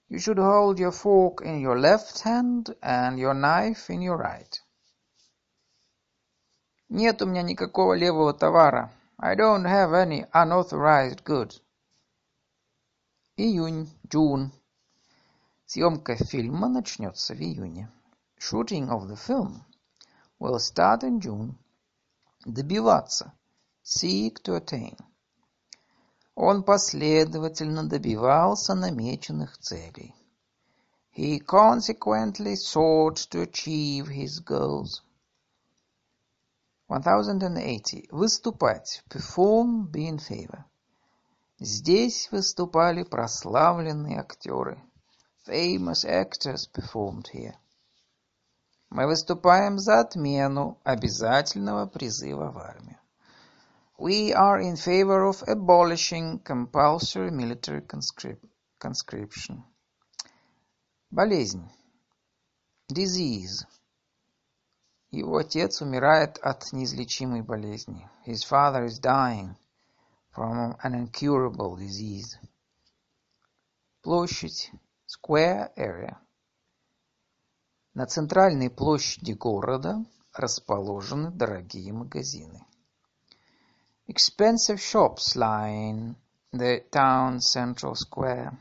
You 0.09 0.19
should 0.19 0.37
hold 0.37 0.79
your 0.79 0.91
fork 0.91 1.41
in 1.41 1.59
your 1.59 1.79
left 1.79 2.21
hand 2.21 2.75
and 2.81 3.17
your 3.17 3.33
knife 3.33 3.89
in 3.89 4.01
your 4.01 4.17
right. 4.17 4.61
Нет 6.89 7.21
у 7.21 7.25
меня 7.25 7.41
никакого 7.41 7.93
левого 7.93 8.33
товара. 8.33 8.91
I 9.17 9.35
don't 9.35 9.65
have 9.65 9.93
any 9.93 10.25
unauthorized 10.31 11.23
goods. 11.23 11.61
Июнь, 13.37 13.89
June. 14.07 14.51
Съемка 15.72 16.16
фильма 16.16 16.68
начнется 16.68 17.32
в 17.32 17.38
июне. 17.38 17.88
Shooting 18.40 18.88
of 18.88 19.06
the 19.06 19.14
film 19.14 19.62
will 20.40 20.58
start 20.58 21.04
in 21.04 21.20
June. 21.20 21.54
Добиваться. 22.44 23.32
Seek 23.84 24.42
to 24.42 24.56
attain. 24.56 24.98
Он 26.34 26.64
последовательно 26.64 27.88
добивался 27.88 28.74
намеченных 28.74 29.58
целей. 29.58 30.12
He 31.16 31.38
consequently 31.38 32.56
sought 32.56 33.28
to 33.30 33.42
achieve 33.42 34.08
his 34.08 34.40
goals. 34.40 35.02
1080. 36.88 38.08
Выступать. 38.10 39.04
Perform, 39.08 39.88
be 39.88 40.08
in 40.08 40.18
favor. 40.18 40.64
Здесь 41.60 42.28
выступали 42.32 43.04
прославленные 43.04 44.18
актеры. 44.18 44.82
Famous 45.45 46.03
actors 46.03 46.65
performed 46.65 47.27
here. 47.31 47.53
Мы 48.89 49.05
выступаем 49.05 49.77
за 49.77 49.99
отмену 49.99 50.79
обязательного 50.83 51.85
призыва 51.85 52.51
в 52.51 52.57
армию. 52.57 52.97
We 53.99 54.33
are 54.33 54.59
in 54.59 54.75
favor 54.75 55.29
of 55.29 55.43
abolishing 55.47 56.39
compulsory 56.39 57.29
military 57.29 57.81
conscription. 58.79 59.63
Болезнь. 61.11 61.69
Disease. 62.91 63.67
Его 65.11 65.37
отец 65.37 65.79
умирает 65.81 66.39
от 66.39 66.73
неизлечимой 66.73 67.43
болезни. 67.43 68.09
His 68.25 68.43
father 68.43 68.83
is 68.85 68.99
dying 68.99 69.55
from 70.35 70.75
an 70.83 70.95
incurable 70.95 71.75
disease. 71.75 72.37
Площадь. 74.01 74.71
Square 75.12 75.72
area. 75.76 76.18
На 77.94 78.06
центральной 78.06 78.70
площади 78.70 79.32
города 79.32 80.04
расположены 80.32 81.32
дорогие 81.32 81.92
магазины. 81.92 82.64
Expensive 84.06 84.78
shops 84.78 85.34
line 85.34 86.14
the 86.52 86.88
town 86.92 87.40
central 87.40 87.94
square. 87.94 88.56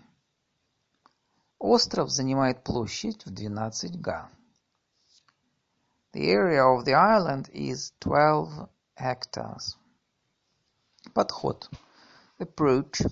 Остров 1.59 2.09
занимает 2.09 2.63
площадь 2.63 3.23
в 3.27 3.29
12 3.29 4.01
га. 4.01 4.31
The 6.13 6.31
area 6.31 6.65
of 6.65 6.83
the 6.83 6.95
island 6.95 7.51
is 7.53 7.93
12 7.99 8.67
hectares. 8.95 9.77
Подход. 11.13 11.69
Approach. 12.39 13.03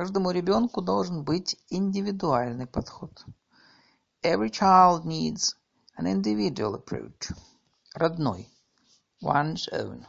Каждому 0.00 0.30
ребенку 0.30 0.80
должен 0.80 1.24
быть 1.24 1.58
индивидуальный 1.68 2.66
подход. 2.66 3.22
Every 4.22 4.48
child 4.48 5.04
needs 5.04 5.54
an 5.98 6.06
individual 6.06 6.74
approach. 6.74 7.30
Родной. 7.94 8.48
One's 9.22 9.68
own. 9.70 10.06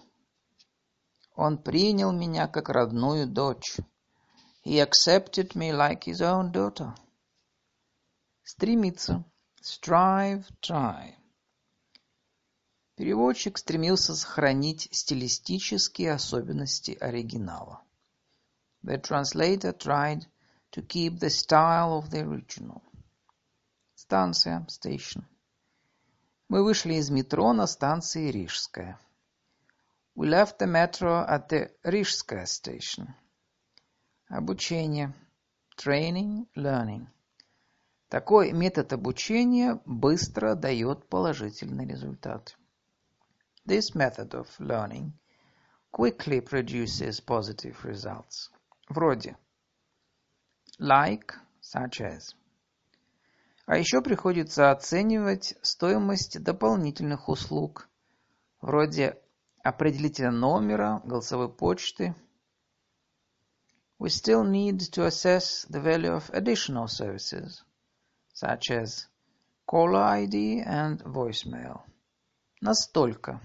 Он 1.36 1.58
принял 1.58 2.14
меня 2.14 2.48
как 2.48 2.70
родную 2.70 3.28
дочь. 3.28 3.82
He 4.64 4.80
accepted 4.80 5.56
me 5.56 5.74
like 5.74 6.06
his 6.06 6.22
own 6.22 6.54
daughter. 6.54 6.96
Стремиться. 8.44 9.26
Strive, 9.62 10.46
try. 10.62 11.16
Переводчик 12.96 13.58
стремился 13.58 14.16
сохранить 14.16 14.88
стилистические 14.94 16.14
особенности 16.14 16.92
оригинала. 16.92 17.84
The 18.83 18.99
translator 18.99 19.73
tried 19.73 20.27
to 20.71 20.81
keep 20.81 21.19
the 21.19 21.31
style 21.31 21.99
of 21.99 22.11
the 22.11 22.21
original. 22.21 22.83
Станция, 23.97 24.65
station. 24.69 25.25
Мы 26.49 26.62
вышли 26.62 26.95
из 26.95 27.11
метро 27.11 27.53
на 27.53 27.67
станции 27.67 28.31
Рижская. 28.31 28.97
We 30.15 30.29
left 30.29 30.59
the 30.59 30.69
metro 30.69 31.27
at 31.29 31.49
the 31.49 31.73
Рижская 31.83 32.47
station. 32.47 33.09
Обучение. 34.29 35.12
Training, 35.77 36.47
learning. 36.55 37.09
Такой 38.09 38.53
метод 38.53 38.93
обучения 38.93 39.81
быстро 39.85 40.55
дает 40.55 41.09
положительный 41.09 41.87
результат. 41.87 42.57
This 43.67 43.97
method 43.97 44.31
of 44.31 44.47
learning 44.61 45.11
quickly 45.91 46.41
produces 46.41 47.21
positive 47.21 47.85
results. 47.85 48.51
Вроде 48.92 49.38
like, 50.78 51.34
such 51.62 52.02
as. 52.02 52.36
А 53.66 53.78
еще 53.78 54.02
приходится 54.02 54.72
оценивать 54.72 55.56
стоимость 55.62 56.44
дополнительных 56.44 57.30
услуг, 57.30 57.88
вроде 58.60 59.18
определителя 59.64 60.32
номера, 60.32 61.02
голосовой 61.06 61.48
почты. 61.48 62.16
We 63.98 64.10
still 64.10 64.44
need 64.44 64.80
to 64.92 65.06
assess 65.06 65.66
the 65.70 65.80
value 65.80 66.12
of 66.14 66.30
additional 66.32 66.88
services, 66.88 67.64
such 68.34 68.72
as 68.72 69.08
caller 69.66 70.04
ID 70.04 70.64
and 70.66 71.02
voicemail. 71.04 71.84
Настолько. 72.60 73.40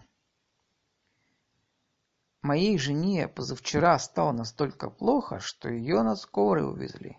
Моей 2.46 2.78
жене 2.78 3.26
позавчера 3.26 3.98
стало 3.98 4.30
настолько 4.30 4.88
плохо, 4.88 5.40
что 5.40 5.68
ее 5.68 6.02
на 6.04 6.14
скорой 6.14 6.64
увезли. 6.64 7.18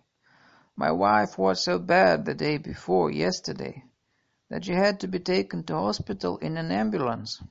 My 0.78 0.94
wife 0.94 1.36
was 1.38 1.56
so 1.66 1.78
bad 1.78 2.24
the 2.24 2.34
day 2.34 2.58
before 2.58 3.12
yesterday 3.12 3.84
that 4.50 4.64
she 4.64 4.74
had 4.74 5.02
to 5.02 5.08
be 5.10 5.20
taken 5.20 5.66
to 5.66 5.76
hospital 5.76 6.38
in 6.38 6.56
an 6.56 6.72
ambulance. 6.72 7.44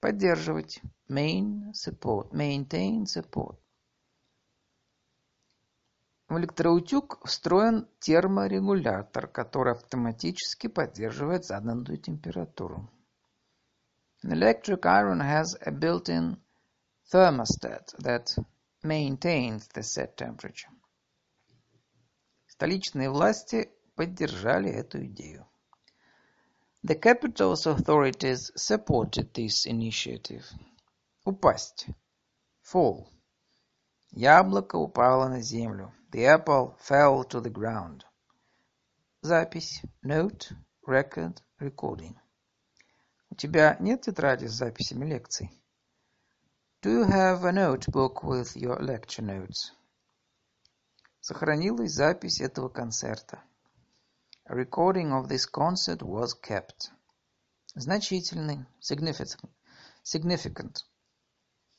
Поддерживать. 0.00 0.80
Main 1.08 1.72
support. 1.72 2.32
Maintain 2.32 3.04
support. 3.04 3.58
В 6.28 6.38
электроутюг 6.38 7.26
встроен 7.26 7.88
терморегулятор, 7.98 9.26
который 9.26 9.72
автоматически 9.72 10.68
поддерживает 10.68 11.46
заданную 11.46 11.98
температуру. 11.98 12.88
An 14.23 14.31
electric 14.31 14.85
iron 14.85 15.19
has 15.19 15.55
a 15.65 15.71
built-in 15.71 16.37
thermostat 17.11 17.93
that 17.99 18.35
maintains 18.81 19.67
the 19.67 19.83
set 19.83 20.17
temperature. 20.17 20.69
Столичные 22.47 23.09
власти 23.09 23.69
поддержали 23.95 24.71
эту 24.71 25.05
идею. 25.05 25.45
The 26.83 26.95
capital's 26.95 27.65
authorities 27.65 28.51
supported 28.55 29.33
this 29.33 29.65
initiative. 29.65 30.45
Упасть. 31.25 31.87
Fall. 32.61 33.07
Яблоко 34.11 34.75
упало 34.75 35.29
на 35.29 35.41
землю. 35.41 35.93
The 36.11 36.25
apple 36.25 36.75
fell 36.79 37.23
to 37.29 37.41
the 37.41 37.49
ground. 37.49 38.03
Запись. 39.21 39.81
Note. 40.01 40.51
Record. 40.85 41.41
Recording. 41.59 42.15
У 43.30 43.34
тебя 43.34 43.76
нет 43.80 44.02
тетради 44.02 44.46
с 44.46 44.52
записями 44.52 45.04
лекций? 45.04 45.50
Do 46.82 46.90
you 46.90 47.08
have 47.08 47.44
a 47.44 47.52
notebook 47.52 48.22
with 48.22 48.54
your 48.56 48.80
lecture 48.80 49.22
notes? 49.22 49.72
Сохранилась 51.20 51.92
запись 51.92 52.40
этого 52.40 52.68
концерта. 52.68 53.42
A 54.44 54.54
recording 54.54 55.12
of 55.12 55.28
this 55.28 55.44
concert 55.44 56.02
was 56.02 56.34
kept. 56.40 56.90
Значительный. 57.74 58.64
Significant. 58.80 59.50
Significant. 60.02 60.76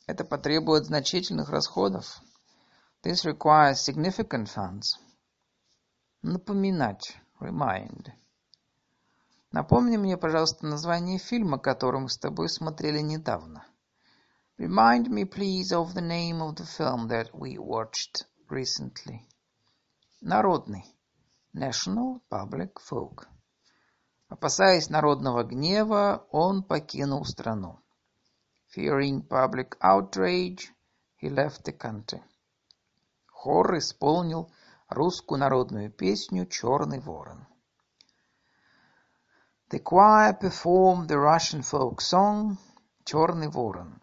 Это 0.05 0.23
потребует 0.23 0.85
значительных 0.85 1.49
расходов. 1.49 2.21
This 3.01 3.25
requires 3.25 3.81
significant 3.81 4.47
funds. 4.53 4.99
Напоминать. 6.21 7.17
Remind. 7.39 8.11
Напомни 9.51 9.97
мне, 9.97 10.15
пожалуйста, 10.15 10.67
название 10.67 11.17
фильма, 11.17 11.57
который 11.57 12.01
мы 12.01 12.09
с 12.09 12.17
тобой 12.17 12.49
смотрели 12.49 12.99
недавно. 12.99 13.65
Remind 14.59 15.07
me, 15.07 15.23
please, 15.23 15.71
of 15.71 15.93
the 15.95 16.01
name 16.01 16.41
of 16.41 16.55
the 16.55 16.65
film 16.65 17.07
that 17.07 17.31
we 17.33 17.57
watched 17.57 18.25
recently. 18.49 19.27
Народный. 20.21 20.83
National 21.53 22.21
Public 22.29 22.73
Folk. 22.79 23.27
Опасаясь 24.27 24.89
народного 24.89 25.43
гнева, 25.43 26.27
он 26.31 26.61
покинул 26.61 27.25
страну. 27.25 27.79
Fearing 28.75 29.27
public 29.27 29.75
outrage, 29.81 30.71
he 31.19 31.27
left 31.27 31.63
the 31.63 31.75
country. 31.75 32.21
Хор 33.25 33.77
исполнил 33.77 34.51
русскую 34.89 35.39
народную 35.39 35.91
песню 35.91 36.45
«Черный 36.45 36.99
ворон». 36.99 37.47
The 39.71 39.79
choir 39.79 40.33
performed 40.33 41.09
the 41.09 41.19
Russian 41.19 41.61
folk 41.61 42.01
song 42.01 42.57
«Черный 43.05 43.49
ворон». 43.49 44.01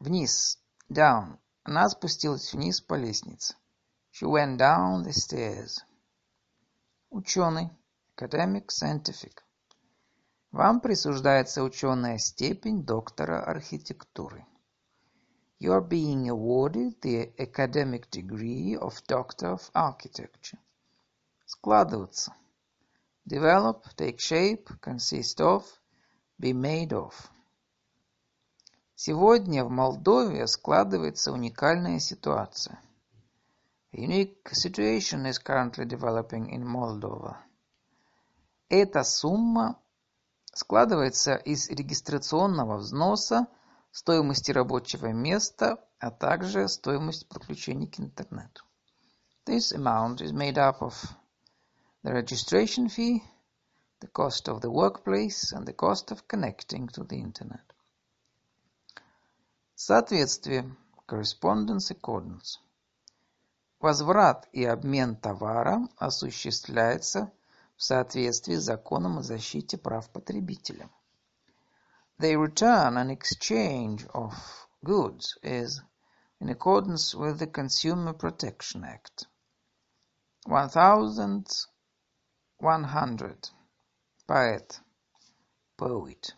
Вниз, 0.00 0.58
down. 0.90 1.38
Она 1.62 1.88
спустилась 1.88 2.52
вниз 2.52 2.80
по 2.80 2.94
лестнице. 2.94 3.54
She 4.10 4.26
went 4.26 4.58
down 4.58 5.04
the 5.04 5.12
stairs. 5.12 5.84
Ученый, 7.10 7.70
academic, 8.16 8.72
scientific. 8.72 9.38
Вам 10.50 10.80
присуждается 10.80 11.62
ученая 11.62 12.18
степень 12.18 12.82
доктора 12.82 13.40
архитектуры. 13.44 14.44
You 15.60 15.70
are 15.70 15.88
being 15.88 16.28
awarded 16.28 17.00
the 17.02 17.32
academic 17.38 18.10
degree 18.10 18.76
of 18.76 19.00
Doctor 19.06 19.52
of 19.52 19.70
Architecture. 19.74 20.58
Складываться. 21.46 22.32
Develop, 23.26 23.84
take 23.96 24.20
shape, 24.20 24.68
consist 24.80 25.40
of, 25.40 25.64
be 26.38 26.52
made 26.52 26.92
of. 26.92 27.12
Сегодня 28.94 29.64
в 29.64 29.70
Молдове 29.70 30.46
складывается 30.46 31.32
уникальная 31.32 31.98
ситуация. 31.98 32.80
A 33.92 34.00
unique 34.00 34.52
situation 34.52 35.26
is 35.26 35.38
currently 35.42 35.84
developing 35.84 36.50
in 36.50 36.64
Moldova. 36.64 37.38
Эта 38.68 39.02
сумма 39.02 39.76
складывается 40.54 41.34
из 41.34 41.68
регистрационного 41.68 42.76
взноса, 42.76 43.48
стоимости 43.90 44.52
рабочего 44.52 45.12
места, 45.12 45.84
а 45.98 46.12
также 46.12 46.68
стоимость 46.68 47.28
подключения 47.28 47.88
к 47.88 47.98
интернету. 47.98 48.64
This 49.46 49.72
amount 49.72 50.20
is 50.20 50.32
made 50.32 50.58
up 50.58 50.80
of 50.80 50.94
the 52.05 52.13
registration 52.13 52.89
fee, 52.89 53.23
the 53.99 54.07
cost 54.07 54.49
of 54.49 54.61
the 54.61 54.71
workplace, 54.71 55.51
and 55.51 55.67
the 55.67 55.73
cost 55.73 56.11
of 56.11 56.27
connecting 56.27 56.87
to 56.87 57.03
the 57.03 57.17
internet. 57.17 57.73
Соответствие. 59.75 60.75
Correspondence 61.07 61.91
accordance. 61.91 62.59
Возврат 63.79 64.47
и 64.53 64.63
обмен 64.63 65.15
товара 65.15 65.89
осуществляется 65.97 67.31
в 67.75 67.83
соответствии 67.83 68.55
с 68.55 68.63
законом 68.63 69.17
о 69.17 69.23
защите 69.23 69.77
прав 69.77 70.09
потребителя. 70.09 70.89
The 72.19 72.35
return 72.35 72.97
and 72.97 73.11
exchange 73.11 74.07
of 74.13 74.33
goods 74.85 75.35
is 75.43 75.81
in 76.39 76.49
accordance 76.49 77.15
with 77.15 77.39
the 77.39 77.47
Consumer 77.47 78.13
Protection 78.13 78.83
Act. 78.83 79.27
1000 80.45 81.67
100. 82.58 83.52
Поэт. 84.26 84.80
Poet. 85.76 86.34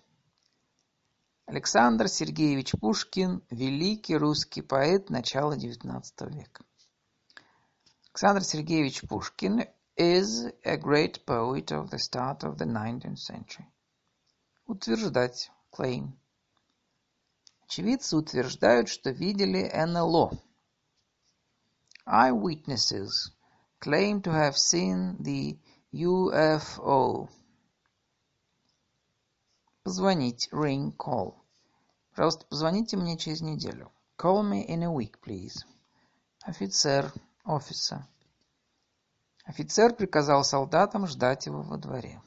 Александр 1.46 2.08
Сергеевич 2.08 2.72
Пушкин– 2.72 3.42
великий 3.50 4.16
русский 4.16 4.62
поэт 4.62 5.10
начала 5.10 5.56
XIX 5.56 6.02
века. 6.30 6.64
Александр 8.12 8.42
Сергеевич 8.42 9.02
Пушкин 9.08 9.68
is 9.96 10.52
a 10.64 10.76
great 10.76 11.24
poet 11.24 11.70
of 11.70 11.90
the 11.90 11.98
start 11.98 12.42
of 12.42 12.58
the 12.58 12.66
19th 12.66 13.18
century. 13.18 13.66
Утверждать. 14.66 15.52
Claim. 15.70 16.18
Очевидцы 17.62 18.16
утверждают, 18.16 18.88
что 18.88 19.10
видели 19.10 19.70
НЛО. 19.72 20.32
Eyewitnesses 22.06 23.30
claim 23.78 24.20
to 24.22 24.32
have 24.32 24.56
seen 24.56 25.16
the 25.22 25.58
UFO. 25.92 27.30
Позвонить. 29.82 30.48
Ring, 30.52 30.94
call. 30.94 31.34
Пожалуйста, 32.14 32.44
позвоните 32.46 32.98
мне 32.98 33.16
через 33.16 33.40
неделю. 33.40 33.90
Call 34.18 34.42
me 34.42 34.66
in 34.68 34.82
a 34.82 34.92
week, 34.92 35.18
please. 35.24 35.64
Офицер. 36.44 37.10
Officer. 37.46 38.02
Офицер 39.46 39.94
приказал 39.94 40.44
солдатам 40.44 41.06
ждать 41.06 41.46
его 41.46 41.62
во 41.62 41.78
дворе. 41.78 42.20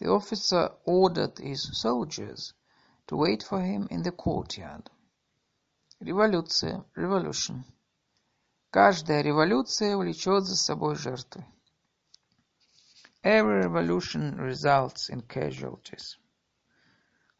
The 0.00 0.08
officer 0.08 0.74
ordered 0.84 1.36
his 1.38 1.70
soldiers 1.72 2.52
to 3.06 3.16
wait 3.16 3.44
for 3.44 3.60
him 3.60 3.86
in 3.90 4.02
the 4.02 4.10
courtyard. 4.10 4.90
Революция. 6.00 6.84
Revolution. 6.96 7.62
Каждая 8.70 9.22
революция 9.22 9.96
влечет 9.96 10.44
за 10.46 10.56
собой 10.56 10.96
жертвы. 10.96 11.44
Every 13.27 13.61
revolution 13.61 14.37
results 14.37 15.09
in 15.09 15.21
casualties. 15.23 16.15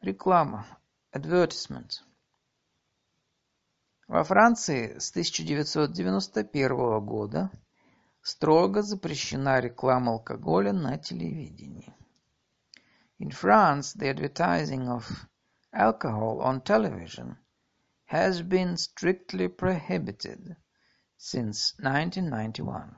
Реклама. 0.04 0.66
Advertisement. 1.14 2.02
Во 4.08 4.24
Франции 4.24 4.98
с 4.98 5.12
1991 5.12 7.06
года 7.06 7.52
строго 8.24 8.82
запрещена 8.82 9.60
реклама 9.60 10.14
алкоголя 10.14 10.74
на 10.74 10.98
телевидении. 10.98 11.94
In 13.20 13.30
France, 13.30 13.96
the 13.96 14.10
advertising 14.10 14.88
of 14.90 15.28
alcohol 15.72 16.42
on 16.42 16.62
television 16.62 17.38
has 18.06 18.42
been 18.42 18.76
strictly 18.76 19.48
prohibited 19.48 20.56
since 21.16 21.76
1991. 21.78 22.98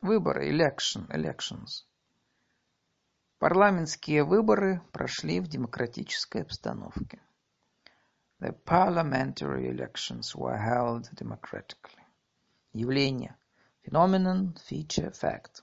Выборы, 0.00 0.48
election, 0.48 1.08
elections. 1.10 1.84
Парламентские 3.39 4.23
выборы 4.23 4.81
прошли 4.91 5.39
в 5.39 5.47
демократической 5.47 6.41
обстановке. 6.41 7.21
The 8.39 8.57
parliamentary 8.65 9.69
elections 9.69 10.33
were 10.35 10.57
held 10.57 11.07
democratically. 11.13 12.03
Явление. 12.73 13.35
Phenomenon, 13.85 14.55
feature, 14.67 15.11
fact. 15.11 15.61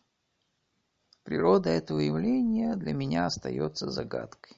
Природа 1.25 1.71
этого 1.71 1.99
явления 1.99 2.77
для 2.77 2.95
меня 2.95 3.27
остается 3.27 3.91
загадкой. 3.91 4.57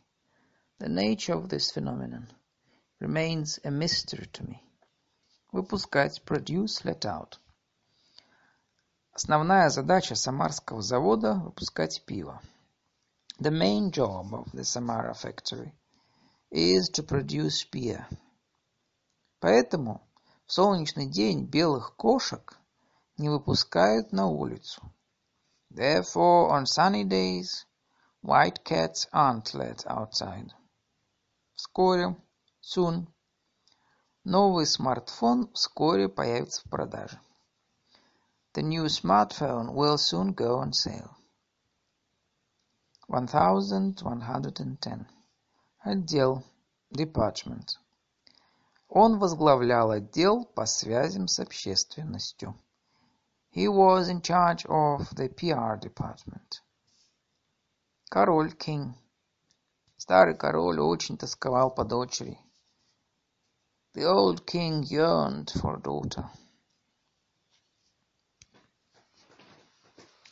The 0.79 0.89
nature 0.89 1.43
of 1.43 1.49
this 1.49 1.73
phenomenon 1.75 2.29
remains 3.01 3.59
a 3.65 3.71
mystery 3.71 4.31
to 4.33 4.47
me. 4.47 4.61
Выпускать, 5.53 6.23
produce, 6.23 6.85
let 6.85 7.07
out. 7.07 7.39
Основная 9.13 9.71
задача 9.71 10.15
Самарского 10.15 10.83
завода– 10.83 11.35
выпускать 11.45 12.05
пиво. 12.05 12.43
The 13.40 13.52
main 13.52 13.92
job 13.92 14.34
of 14.34 14.52
the 14.52 14.64
Samara 14.64 15.16
factory 15.16 15.74
is 16.52 16.90
to 16.90 17.04
produce 17.04 17.64
beer. 17.64 18.08
Поэтому 19.40 20.02
в 20.46 20.54
солнечный 20.54 21.08
день 21.08 21.46
белых 21.46 21.96
кошек 21.96 22.60
не 23.18 23.30
выпускают 23.30 24.12
на 24.12 24.28
улицу. 24.28 24.82
Therefore, 25.72 26.52
on 26.52 26.66
sunny 26.66 27.04
days, 27.04 27.66
white 28.22 28.64
cats 28.64 29.08
aren't 29.12 29.54
let 29.54 29.88
outside. 29.88 30.52
Вскоре, 31.56 32.16
soon, 32.62 33.08
новый 34.24 34.68
смартфон 34.68 35.52
вскоре 35.54 36.10
появится 36.10 36.62
в 36.62 36.70
продаже. 36.70 37.20
The 38.54 38.62
new 38.62 38.86
smartphone 38.86 39.74
will 39.74 39.98
soon 39.98 40.34
go 40.36 40.60
on 40.60 40.74
sale. 40.74 41.15
1110. 43.09 45.07
Отдел. 45.85 46.43
Department. 46.93 47.79
Он 48.89 49.19
возглавлял 49.19 49.91
отдел 49.93 50.45
по 50.45 50.67
связям 50.67 51.29
с 51.29 51.39
общественностью. 51.39 52.55
He 53.53 53.69
was 53.69 54.09
in 54.09 54.21
charge 54.23 54.67
of 54.67 55.15
the 55.15 55.29
PR 55.29 55.79
department. 55.79 56.63
Король, 58.09 58.53
king. 58.55 58.95
Старый 59.97 60.37
король 60.37 60.81
очень 60.81 61.17
тосковал 61.17 61.71
по 61.71 61.85
дочери. 61.85 62.41
The 63.95 64.05
old 64.05 64.45
king 64.45 64.83
yearned 64.83 65.53
for 65.55 65.77
a 65.77 65.81
daughter. 65.81 66.29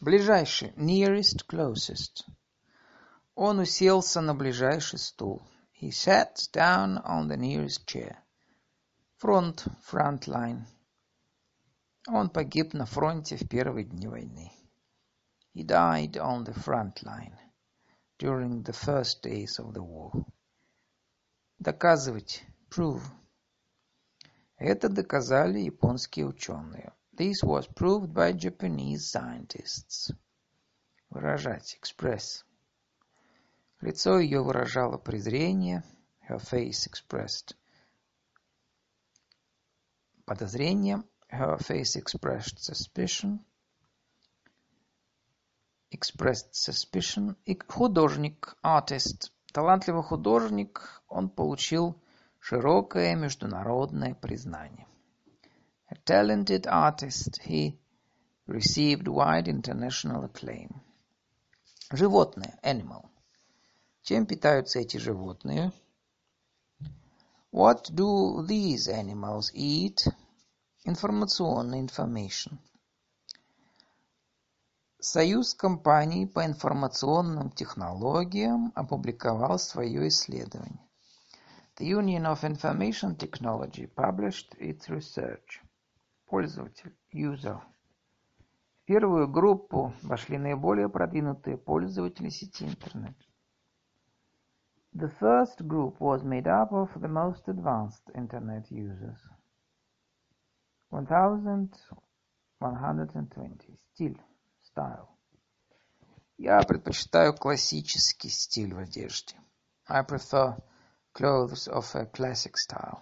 Ближайший, 0.00 0.72
nearest, 0.76 1.46
closest. 1.46 2.24
Он 3.36 3.58
уселся 3.58 4.20
на 4.20 4.34
ближайший 4.34 4.98
стул. 4.98 5.42
He 5.80 5.90
sat 5.90 6.36
down 6.52 7.02
on 7.04 7.26
the 7.26 7.36
nearest 7.36 7.84
chair. 7.84 8.16
Фронт, 9.16 9.66
line. 10.28 10.66
Он 12.06 12.30
погиб 12.30 12.74
на 12.74 12.86
фронте 12.86 13.36
в 13.36 13.48
первые 13.48 13.86
дни 13.86 14.06
войны. 14.06 14.52
He 15.52 15.64
died 15.64 16.16
on 16.16 16.44
the 16.44 16.54
front 16.54 17.02
line 17.02 17.36
during 18.18 18.62
the 18.62 18.72
first 18.72 19.22
days 19.22 19.58
of 19.58 19.72
the 19.72 19.82
war. 19.82 20.12
Доказывать, 21.58 22.44
prove. 22.70 23.02
Это 24.58 24.88
доказали 24.88 25.58
японские 25.58 26.26
ученые. 26.26 26.92
This 27.12 27.42
was 27.42 27.66
proved 27.66 28.12
by 28.12 28.32
Japanese 28.32 29.10
scientists. 29.10 30.14
Выражать, 31.10 31.76
express. 31.80 32.44
Лицо 33.84 34.18
ее 34.18 34.42
выражало 34.42 34.96
презрение. 34.96 35.84
Her 36.26 36.38
face 36.38 36.88
expressed 36.88 37.54
подозрение. 40.24 41.04
Her 41.30 41.58
face 41.58 41.94
expressed 41.94 42.60
suspicion. 42.60 43.40
Expressed 45.90 46.54
suspicion. 46.54 47.36
И 47.44 47.58
художник, 47.68 48.56
artist. 48.62 49.30
Талантливый 49.52 50.02
художник, 50.02 51.02
он 51.06 51.28
получил 51.28 52.00
широкое 52.40 53.14
международное 53.16 54.14
признание. 54.14 54.86
A 55.90 55.96
talented 56.06 56.66
artist, 56.66 57.38
he 57.44 57.78
received 58.46 59.06
wide 59.08 59.46
international 59.46 60.24
acclaim. 60.24 60.70
Животное, 61.92 62.58
animal. 62.62 63.10
Чем 64.04 64.26
питаются 64.26 64.80
эти 64.80 64.98
животные? 64.98 65.72
What 67.50 67.90
do 67.90 68.46
these 68.46 68.86
animals 68.86 69.50
eat? 69.54 69.96
Информационный, 70.84 71.80
information. 71.80 72.58
Союз 75.00 75.54
компаний 75.54 76.26
по 76.26 76.44
информационным 76.44 77.50
технологиям 77.50 78.72
опубликовал 78.74 79.58
свое 79.58 80.06
исследование. 80.08 80.86
The 81.78 81.88
Union 81.88 82.26
of 82.26 82.42
Information 82.42 83.16
Technology 83.16 83.86
published 83.86 84.54
its 84.58 84.90
research. 84.90 85.62
Пользователь, 86.26 86.94
user. 87.10 87.58
В 88.82 88.84
первую 88.84 89.28
группу 89.28 89.94
вошли 90.02 90.36
наиболее 90.36 90.90
продвинутые 90.90 91.56
пользователи 91.56 92.28
сети 92.28 92.66
интернет. 92.66 93.16
The 94.96 95.08
first 95.08 95.66
group 95.66 96.00
was 96.00 96.22
made 96.22 96.46
up 96.46 96.72
of 96.72 96.88
the 97.00 97.08
most 97.08 97.48
advanced 97.48 98.08
Internet 98.14 98.70
users. 98.70 99.28
1120. 100.90 103.76
Стиль. 103.92 104.22
Style. 104.62 105.08
Я 106.38 106.62
предпочитаю 106.62 107.34
классический 107.34 108.28
стиль 108.28 108.72
в 108.72 108.78
одежде. 108.78 109.34
I 109.88 110.02
prefer 110.02 110.62
clothes 111.12 111.66
of 111.66 111.92
a 111.96 112.06
classic 112.06 112.56
style. 112.56 113.00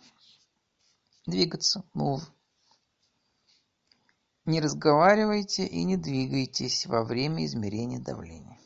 Двигаться. 1.27 1.85
Move. 1.95 2.23
Не 4.47 4.63
разговаривайте 4.63 5.67
и 5.67 5.85
не 5.85 5.99
двигайтесь 5.99 6.87
во 6.87 7.05
время 7.05 7.45
измерения 7.45 8.01
давления. 8.01 8.62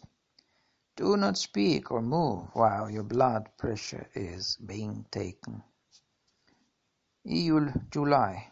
Do 0.97 1.15
not 1.19 1.37
speak 1.37 1.91
or 1.91 2.01
move 2.01 2.49
while 2.55 2.91
your 2.91 3.03
blood 3.03 3.51
pressure 3.59 4.09
is 4.15 4.57
being 4.65 5.05
taken. 5.11 5.63
Июль, 7.23 7.71
July. 7.91 8.51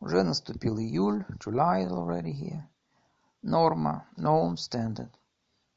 Уже 0.00 0.24
наступил 0.24 0.78
июль. 0.78 1.24
July 1.38 1.84
is 1.86 1.92
already 1.92 2.32
here. 2.32 2.68
Норма, 3.42 4.04
norm, 4.16 4.56
standard. 4.56 5.12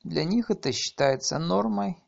Для 0.04 0.24
них 0.24 0.50
это 0.50 0.72
считается 0.72 1.38
нормой. 1.38 2.02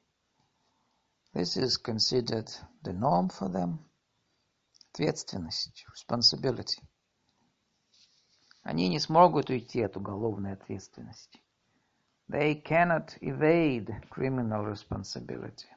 This 1.33 1.55
is 1.55 1.77
considered 1.77 2.49
the 2.81 2.93
norm 2.93 3.29
for 3.29 3.49
them. 3.49 3.77
Ответственность, 4.93 5.85
responsibility. 5.93 6.81
Они 8.63 8.89
не 8.89 8.99
смогут 8.99 9.51
уйти 9.51 9.83
от 9.83 9.95
уголовной 9.95 10.53
ответственности. 10.53 11.39
They 12.28 12.54
cannot 12.54 13.16
evade 13.20 13.90
criminal 14.10 14.64
responsibility. 14.64 15.68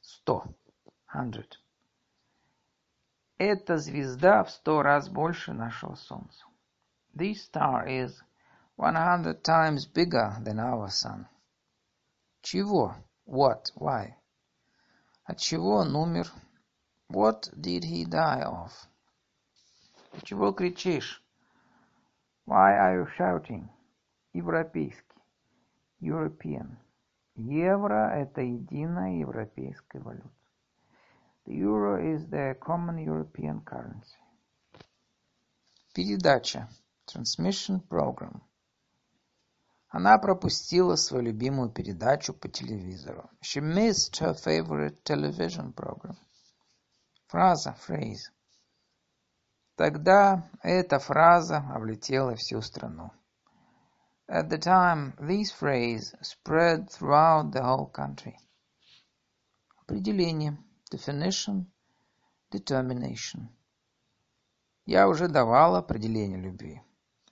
Сто. 0.00 0.54
Hundred. 1.06 1.58
Эта 3.38 3.76
звезда 3.76 4.44
в 4.44 4.50
сто 4.50 4.82
раз 4.82 5.08
больше 5.08 5.52
нашего 5.52 5.94
Солнца. 5.94 6.44
This 7.14 7.42
star 7.44 7.86
is 7.86 8.22
one 8.76 8.94
hundred 8.94 9.42
times 9.42 9.86
bigger 9.86 10.36
than 10.42 10.58
our 10.58 10.88
sun. 10.88 11.26
Чего? 12.42 12.94
What? 13.26 13.72
Why? 13.74 14.16
От 15.24 15.38
чего 15.38 15.76
он 15.76 15.94
умер? 15.94 16.32
What 17.08 17.50
did 17.60 17.84
he 17.84 18.04
die 18.06 18.42
of? 18.42 18.72
Ты 20.12 20.22
чего 20.24 20.52
кричишь? 20.52 21.20
Why 22.46 22.72
are 22.72 22.94
you 22.96 23.06
shouting? 23.16 23.68
Европейский. 24.33 25.21
European. 25.99 26.77
Евро– 27.35 28.11
это 28.15 28.41
единая 28.41 29.19
европейская 29.19 29.99
валюта. 29.99 30.29
The 31.45 31.53
euro 31.53 31.97
is 31.97 32.27
the 32.29 32.55
common 32.59 32.97
European 32.97 33.63
currency. 33.63 34.17
Передача. 35.93 36.67
Transmission 37.07 37.81
program. 37.87 38.41
Она 39.89 40.17
пропустила 40.17 40.95
свою 40.95 41.23
любимую 41.23 41.69
передачу 41.69 42.33
по 42.33 42.49
телевизору. 42.49 43.29
She 43.41 43.61
missed 43.61 44.19
her 44.19 44.33
favorite 44.33 45.01
television 45.03 45.73
program. 45.73 46.17
Фраза, 47.27 47.75
phrase. 47.87 48.29
Тогда 49.75 50.49
эта 50.61 50.99
фраза 50.99 51.57
облетела 51.73 52.35
всю 52.35 52.61
страну. 52.61 53.11
At 54.29 54.49
the 54.49 54.57
time, 54.57 55.13
this 55.21 55.51
phrase 55.51 56.13
spread 56.21 56.89
throughout 56.89 57.53
the 57.53 57.63
whole 57.63 57.85
country. 57.85 58.37
Определение. 59.83 60.57
Definition. 60.91 61.65
Determination. 62.51 63.47
Я 64.85 65.07
уже 65.07 65.29
давал 65.29 65.77
определение 65.77 66.37
любви. 66.37 66.81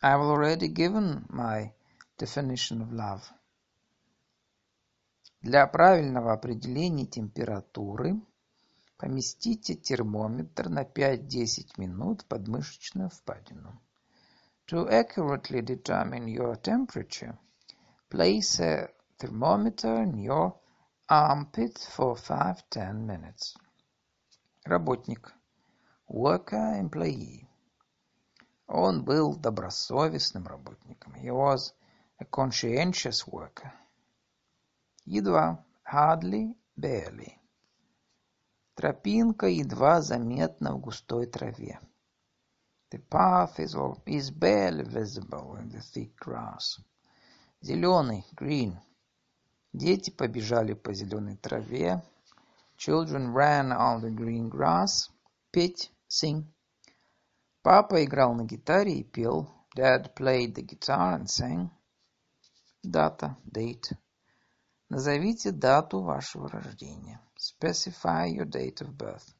I've 0.02 0.22
already 0.22 0.70
given 0.70 1.26
my 1.28 1.74
definition 2.18 2.82
of 2.82 2.94
love. 2.94 3.24
Для 5.42 5.68
правильного 5.68 6.32
определения 6.32 7.06
температуры 7.06 8.22
поместите 8.98 9.76
термометр 9.76 10.70
на 10.70 10.84
5-10 10.84 11.78
минут 11.78 12.26
под 12.26 12.48
мышечную 12.48 13.10
впадину. 13.10 13.82
To 14.67 14.89
accurately 14.89 15.62
determine 15.62 16.28
your 16.28 16.56
temperature, 16.56 17.38
place 18.10 18.60
a 18.60 18.89
thermometer 19.19 20.01
in 20.01 20.17
your 20.17 20.56
armpit 21.08 21.78
for 21.78 22.15
5-10 22.15 23.06
minutes. 23.06 23.56
Работник. 24.67 25.32
Worker, 26.10 26.80
employee. 26.80 27.47
Он 28.67 29.04
был 29.04 29.36
добросовестным 29.36 30.47
работником. 30.47 31.13
He 31.13 31.30
was 31.30 31.73
a 32.19 32.25
conscientious 32.25 33.28
worker. 33.28 33.71
Едва. 35.06 35.63
Hardly, 35.84 36.56
barely. 36.75 37.39
Тропинка 38.75 39.47
едва 39.47 40.01
заметна 40.01 40.73
в 40.73 40.80
густой 40.80 41.28
траве. 41.28 41.80
The 42.91 43.00
path 43.00 43.60
is, 43.60 44.32
barely 44.32 44.84
visible 44.84 45.56
in 45.56 45.69
the 45.69 45.82
thick 45.82 46.15
grass. 46.17 46.80
Зеленый, 47.62 48.24
green. 48.36 48.80
Дети 49.74 50.12
побежали 50.12 50.74
по 50.74 50.93
зеленой 50.93 51.36
траве. 51.38 52.04
Children 52.78 53.34
ran 53.34 53.71
on 53.71 54.02
the 54.02 54.12
green 54.12 54.50
grass. 54.50 55.10
Петь, 55.52 55.91
sing. 56.08 56.45
Папа 57.63 58.04
играл 58.04 58.36
на 58.36 58.45
гитаре 58.45 59.00
и 59.00 59.04
пел. 59.04 59.50
Dad 59.76 60.13
played 60.15 60.54
the 60.54 60.62
guitar 60.62 61.19
and 61.19 61.28
sang. 61.28 61.71
Дата, 62.84 63.36
date. 63.45 63.98
Назовите 64.89 65.52
дату 65.52 66.02
вашего 66.02 66.48
рождения. 66.50 67.19
Specify 67.36 68.28
your 68.28 68.45
date 68.45 68.82
of 68.82 68.95
birth. 68.95 69.34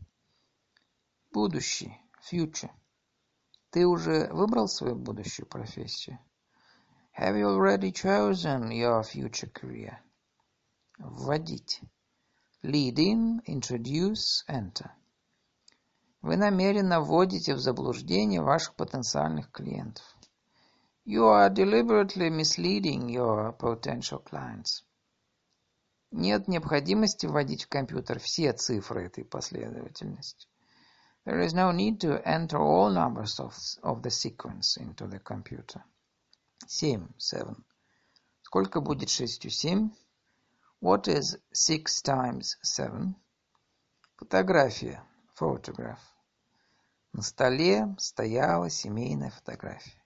Будущий. 1.32 1.96
Future. 2.28 2.72
Ты 3.76 3.86
уже 3.86 4.30
выбрал 4.32 4.70
свою 4.70 4.96
будущую 4.96 5.48
профессию? 5.48 6.18
Have 7.20 7.36
you 7.36 7.50
already 7.50 7.92
chosen 7.92 8.70
your 8.70 9.04
future 9.04 9.52
career? 9.52 9.98
Вводить. 10.98 11.82
Lead 12.64 12.96
in, 12.96 13.42
introduce, 13.46 14.46
enter. 14.48 14.92
Вы 16.22 16.38
намеренно 16.38 17.02
вводите 17.02 17.54
в 17.54 17.60
заблуждение 17.60 18.42
ваших 18.42 18.76
потенциальных 18.76 19.52
клиентов. 19.52 20.06
You 21.06 21.26
are 21.26 21.54
deliberately 21.54 22.30
misleading 22.30 23.10
your 23.10 23.58
potential 23.58 24.24
clients. 24.24 24.86
Нет 26.12 26.48
необходимости 26.48 27.26
вводить 27.26 27.66
в 27.66 27.68
компьютер 27.68 28.22
все 28.22 28.54
цифры 28.54 29.08
этой 29.08 29.26
последовательности. 29.26 30.48
There 31.25 31.41
is 31.41 31.55
no 31.55 31.71
need 31.71 32.01
to 32.01 32.27
enter 32.27 32.59
all 32.59 32.91
numbers 32.91 33.41
of, 33.41 33.57
of 33.83 34.03
the 34.03 34.11
sequence 34.11 34.77
into 34.77 35.07
the 35.07 35.19
computer. 35.19 35.85
Семь, 36.67 37.09
seven. 37.19 37.65
Сколько 38.43 38.81
будет 38.81 39.11
шестью 39.11 39.51
семь? 39.51 39.91
What 40.81 41.09
is 41.09 41.39
six 41.53 42.03
times 42.03 42.57
seven? 42.63 43.15
Фотография, 44.17 45.03
photograph. 45.35 46.01
На 47.13 47.23
столе 47.23 47.95
стояла 47.99 48.71
семейная 48.71 49.31
фотография. 49.31 50.01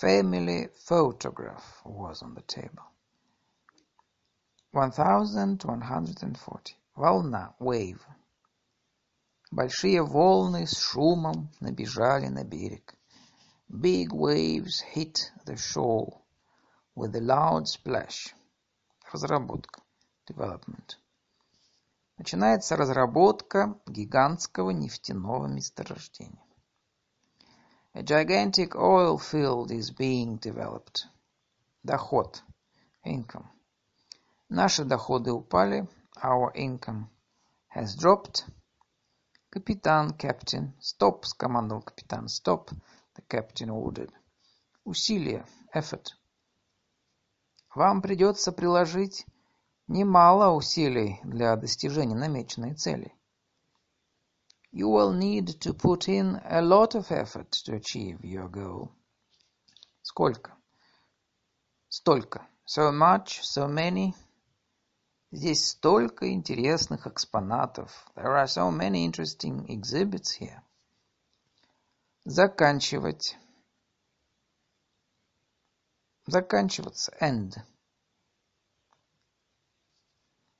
Family 0.00 0.68
photograph 0.86 1.82
was 1.84 2.22
on 2.22 2.34
the 2.34 2.42
table. 2.42 2.84
1140. 4.72 6.76
Волна, 6.96 7.54
wave. 7.58 8.06
Большие 9.51 10.01
волны 10.01 10.65
с 10.65 10.77
шумом 10.77 11.51
набежали 11.59 12.27
на 12.27 12.43
берег. 12.43 12.95
Big 13.69 14.09
waves 14.09 14.81
hit 14.93 15.31
the 15.45 15.55
shore 15.55 16.21
with 16.95 17.15
a 17.15 17.21
loud 17.21 17.67
splash. 17.67 18.33
Разработка. 19.11 19.81
Development. 20.27 20.97
Начинается 22.17 22.75
разработка 22.75 23.79
гигантского 23.85 24.71
нефтяного 24.71 25.47
месторождения. 25.47 26.43
A 27.93 28.01
gigantic 28.01 28.75
oil 28.75 29.17
field 29.17 29.71
is 29.71 29.91
being 29.91 30.39
developed. 30.39 31.05
Доход. 31.83 32.43
Income. 33.05 33.45
Наши 34.49 34.83
доходы 34.83 35.31
упали. 35.31 35.87
Our 36.21 36.51
income 36.55 37.07
has 37.75 37.95
dropped. 37.95 38.45
Капитан, 39.55 40.11
captain. 40.11 40.73
Stop, 40.81 41.23
скомандовал 41.23 41.81
капитан. 41.81 42.25
Stop, 42.25 42.71
the 43.15 43.23
captain 43.29 43.69
ordered. 43.69 44.11
Усилие, 44.83 45.45
effort. 45.73 46.07
Вам 47.73 48.01
придется 48.01 48.51
приложить 48.51 49.25
немало 49.87 50.53
усилий 50.53 51.21
для 51.23 51.55
достижения 51.55 52.15
намеченной 52.15 52.75
цели. 52.75 53.15
You 54.73 54.89
will 54.89 55.13
need 55.13 55.57
to 55.61 55.73
put 55.73 56.09
in 56.09 56.35
a 56.43 56.61
lot 56.61 56.93
of 56.93 57.09
effort 57.09 57.51
to 57.63 57.75
achieve 57.75 58.19
your 58.25 58.49
goal. 58.49 58.91
Сколько? 60.01 60.57
Столько. 61.87 62.45
So 62.65 62.91
much, 62.91 63.41
so 63.41 63.69
many. 63.69 64.13
Здесь 65.35 65.67
столько 65.67 66.31
интересных 66.31 67.07
экспонатов. 67.07 67.91
There 68.15 68.41
are 68.41 68.47
so 68.47 68.71
many 68.71 69.05
interesting 69.05 69.67
exhibits 69.67 70.39
here. 70.39 70.61
Заканчивать. 72.23 73.35
Заканчиваться. 76.25 77.11
End. 77.19 77.53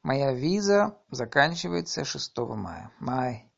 Моя 0.03 0.33
виза 0.33 0.99
заканчивается 1.09 2.03
6 2.03 2.37
мая. 2.57 2.91
My 2.99 3.49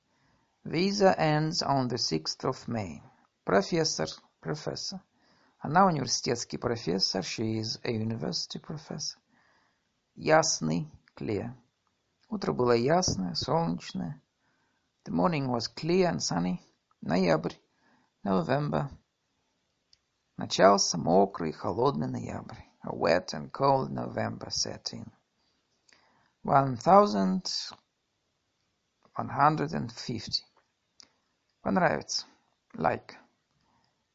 visa 0.65 1.15
ends 1.17 1.63
on 1.63 1.87
the 1.87 1.97
6th 1.97 2.43
of 2.43 2.67
May. 2.67 3.01
Профессор. 3.43 4.07
Professor. 4.39 4.99
Она 5.57 5.87
университетский 5.87 6.59
профессор. 6.59 7.23
She 7.23 7.57
is 7.57 7.79
a 7.83 7.91
university 7.91 8.59
professor. 8.59 9.17
Ясный 10.13 10.91
clear. 11.16 11.54
Утро 12.28 12.52
было 12.52 12.72
ясное, 12.72 13.34
солнечное. 13.34 14.20
The 15.04 15.12
morning 15.12 15.48
was 15.48 15.68
clear 15.68 16.08
and 16.08 16.20
sunny. 16.20 16.60
Ноябрь. 17.00 17.54
November. 18.24 18.88
Начался 20.36 20.96
мокрый 20.96 21.50
и 21.50 21.52
холодный 21.52 22.08
ноябрь. 22.08 22.60
A 22.82 22.94
wet 22.94 23.34
and 23.34 23.50
cold 23.50 23.90
November 23.90 24.48
set 24.50 24.92
in. 24.92 25.10
One 26.42 26.76
thousand 26.76 27.48
one 29.14 29.28
hundred 29.28 29.72
and 29.72 29.92
fifty. 29.92 30.44
Понравится. 31.62 32.26
Like. 32.74 33.14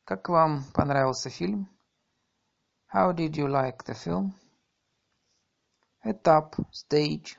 Как 0.06 0.30
вам 0.30 0.64
понравился 0.74 1.30
фильм? 1.30 1.70
How 2.94 3.12
did 3.14 3.36
you 3.36 3.48
like 3.48 3.84
the 3.84 3.94
film? 3.94 4.34
Этап, 6.05 6.57
stage. 6.73 7.37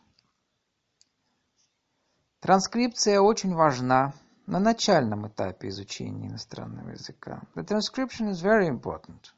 Транскрипция 2.39 3.19
очень 3.19 3.53
важна 3.53 4.13
на 4.47 4.57
начальном 4.57 5.27
этапе 5.27 5.67
изучения 5.67 6.27
иностранного 6.27 6.91
языка. 6.91 7.43
The 7.55 7.65
transcription 7.65 8.29
is 8.29 8.41
very 8.41 8.67
important 8.67 9.33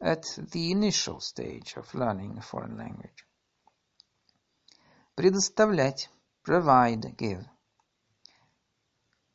at 0.00 0.22
the 0.52 0.72
initial 0.72 1.20
stage 1.20 1.76
of 1.76 1.92
learning 1.92 2.38
a 2.38 2.40
foreign 2.40 2.78
language. 2.78 3.26
Предоставлять, 5.14 6.08
provide, 6.42 7.14
give. 7.16 7.44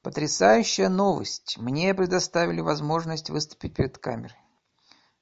Потрясающая 0.02 0.90
новость! 0.90 1.60
Мне 1.60 1.94
предоставили 1.94 2.62
возможность 2.62 3.30
выступить 3.30 3.76
перед 3.76 4.00
камерой. 4.00 4.40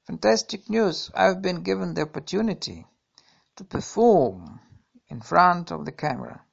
Fantastic 0.08 0.68
news! 0.68 1.10
I've 1.12 1.42
been 1.42 1.62
given 1.62 1.92
the 1.92 2.10
opportunity 2.10 2.86
To 3.58 3.64
perform 3.64 4.60
in 5.08 5.20
front 5.20 5.72
of 5.72 5.84
the 5.84 5.90
camera. 5.90 6.44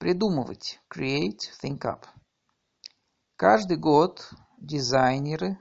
Придумывать. 0.00 0.80
Create, 0.88 1.52
think 1.62 1.84
up. 1.84 2.04
Каждый 3.36 3.76
год 3.76 4.28
дизайнеры 4.58 5.56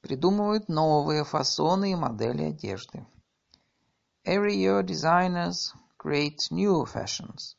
придумывают 0.00 0.68
новые 0.68 1.22
фасоны 1.22 1.92
и 1.92 1.94
модели 1.94 2.46
одежды. 2.46 3.06
Every 4.24 4.56
year 4.56 4.82
designers 4.82 5.72
create 5.96 6.50
new 6.50 6.84
fashions 6.84 7.54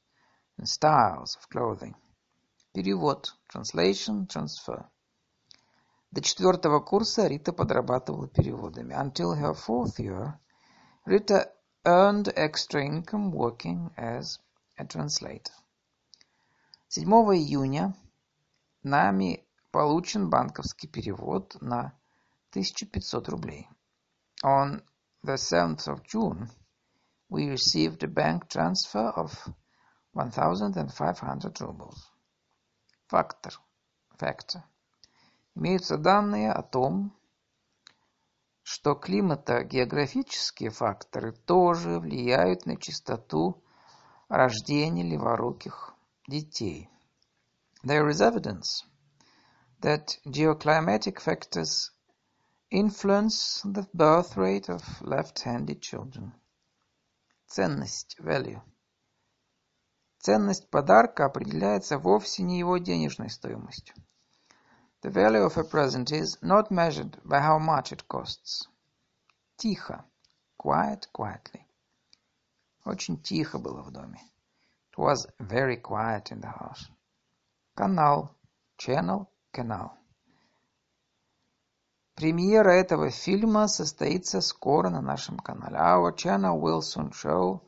and 0.57 0.67
styles 0.67 1.37
of 1.37 1.47
clothing. 1.49 1.95
Перевод. 2.73 3.37
Translation, 3.47 4.27
transfer. 4.27 4.85
До 6.11 6.21
четвертого 6.21 6.81
курса 6.81 7.27
Рита 7.27 7.53
подрабатывала 7.53 8.27
переводами. 8.27 8.93
Until 8.93 9.33
her 9.33 9.53
fourth 9.53 9.97
year, 9.97 10.37
Rita 11.05 11.53
earned 11.86 12.32
extra 12.36 12.84
income 12.84 13.32
working 13.32 13.90
as 13.96 14.38
a 14.78 14.84
translator. 14.84 15.52
7 16.88 17.08
июня 17.34 17.94
нами 18.82 19.44
получен 19.70 20.28
банковский 20.28 20.88
перевод 20.88 21.56
на 21.60 21.94
1500 22.50 23.28
рублей. 23.28 23.68
On 24.44 24.82
the 25.22 25.36
7th 25.36 25.88
of 25.88 26.02
June, 26.04 26.50
we 27.28 27.48
received 27.48 28.02
a 28.02 28.08
bank 28.08 28.48
transfer 28.48 29.08
of 29.16 29.32
1500 30.12 31.60
rubles. 31.60 32.10
Фактор. 33.08 33.58
Factor. 34.18 34.62
Имеются 35.54 35.96
данные 35.96 36.52
о 36.52 36.62
том, 36.62 37.15
что 38.69 38.95
климатогеографические 38.95 40.71
факторы 40.71 41.31
тоже 41.31 41.99
влияют 42.01 42.65
на 42.65 42.75
частоту 42.75 43.63
рождения 44.27 45.03
леворуких 45.03 45.95
детей. 46.27 46.89
There 47.85 48.09
is 48.09 48.19
evidence 48.19 48.83
that 49.79 50.19
geoclimatic 50.25 51.21
factors 51.21 51.91
influence 52.69 53.61
the 53.63 53.87
birth 53.93 54.35
rate 54.35 54.67
of 54.67 54.83
left-handed 54.99 55.79
children. 55.79 56.33
Ценность, 57.45 58.19
value. 58.19 58.61
Ценность 60.19 60.69
подарка 60.69 61.23
определяется 61.23 61.97
вовсе 61.97 62.43
не 62.43 62.59
его 62.59 62.77
денежной 62.79 63.29
стоимостью. 63.29 63.95
The 65.02 65.10
value 65.10 65.42
of 65.42 65.56
a 65.56 65.64
present 65.64 66.12
is 66.12 66.38
not 66.42 66.70
measured 66.70 67.18
by 67.24 67.40
how 67.40 67.58
much 67.58 67.92
it 67.92 68.06
costs. 68.08 68.68
Тихо. 69.56 70.04
Quiet, 70.56 71.08
quietly. 71.12 71.66
Очень 72.84 73.20
тихо 73.20 73.58
было 73.58 73.82
в 73.82 73.90
доме. 73.90 74.20
It 74.92 74.98
was 74.98 75.26
very 75.40 75.76
quiet 75.76 76.30
in 76.30 76.40
the 76.40 76.50
house. 76.50 76.88
Канал. 77.74 78.36
Channel, 78.78 79.26
canal. 79.52 79.90
Премьера 82.14 82.70
этого 82.70 83.10
фильма 83.10 83.68
состоится 83.68 84.40
скоро 84.40 84.90
на 84.90 85.00
нашем 85.00 85.38
канале. 85.38 85.78
Our 85.78 86.14
channel 86.14 86.60
will 86.60 86.82
soon 86.82 87.10
show 87.10 87.62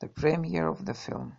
the 0.00 0.08
premiere 0.08 0.68
of 0.68 0.84
the 0.84 0.94
film. 0.94 1.32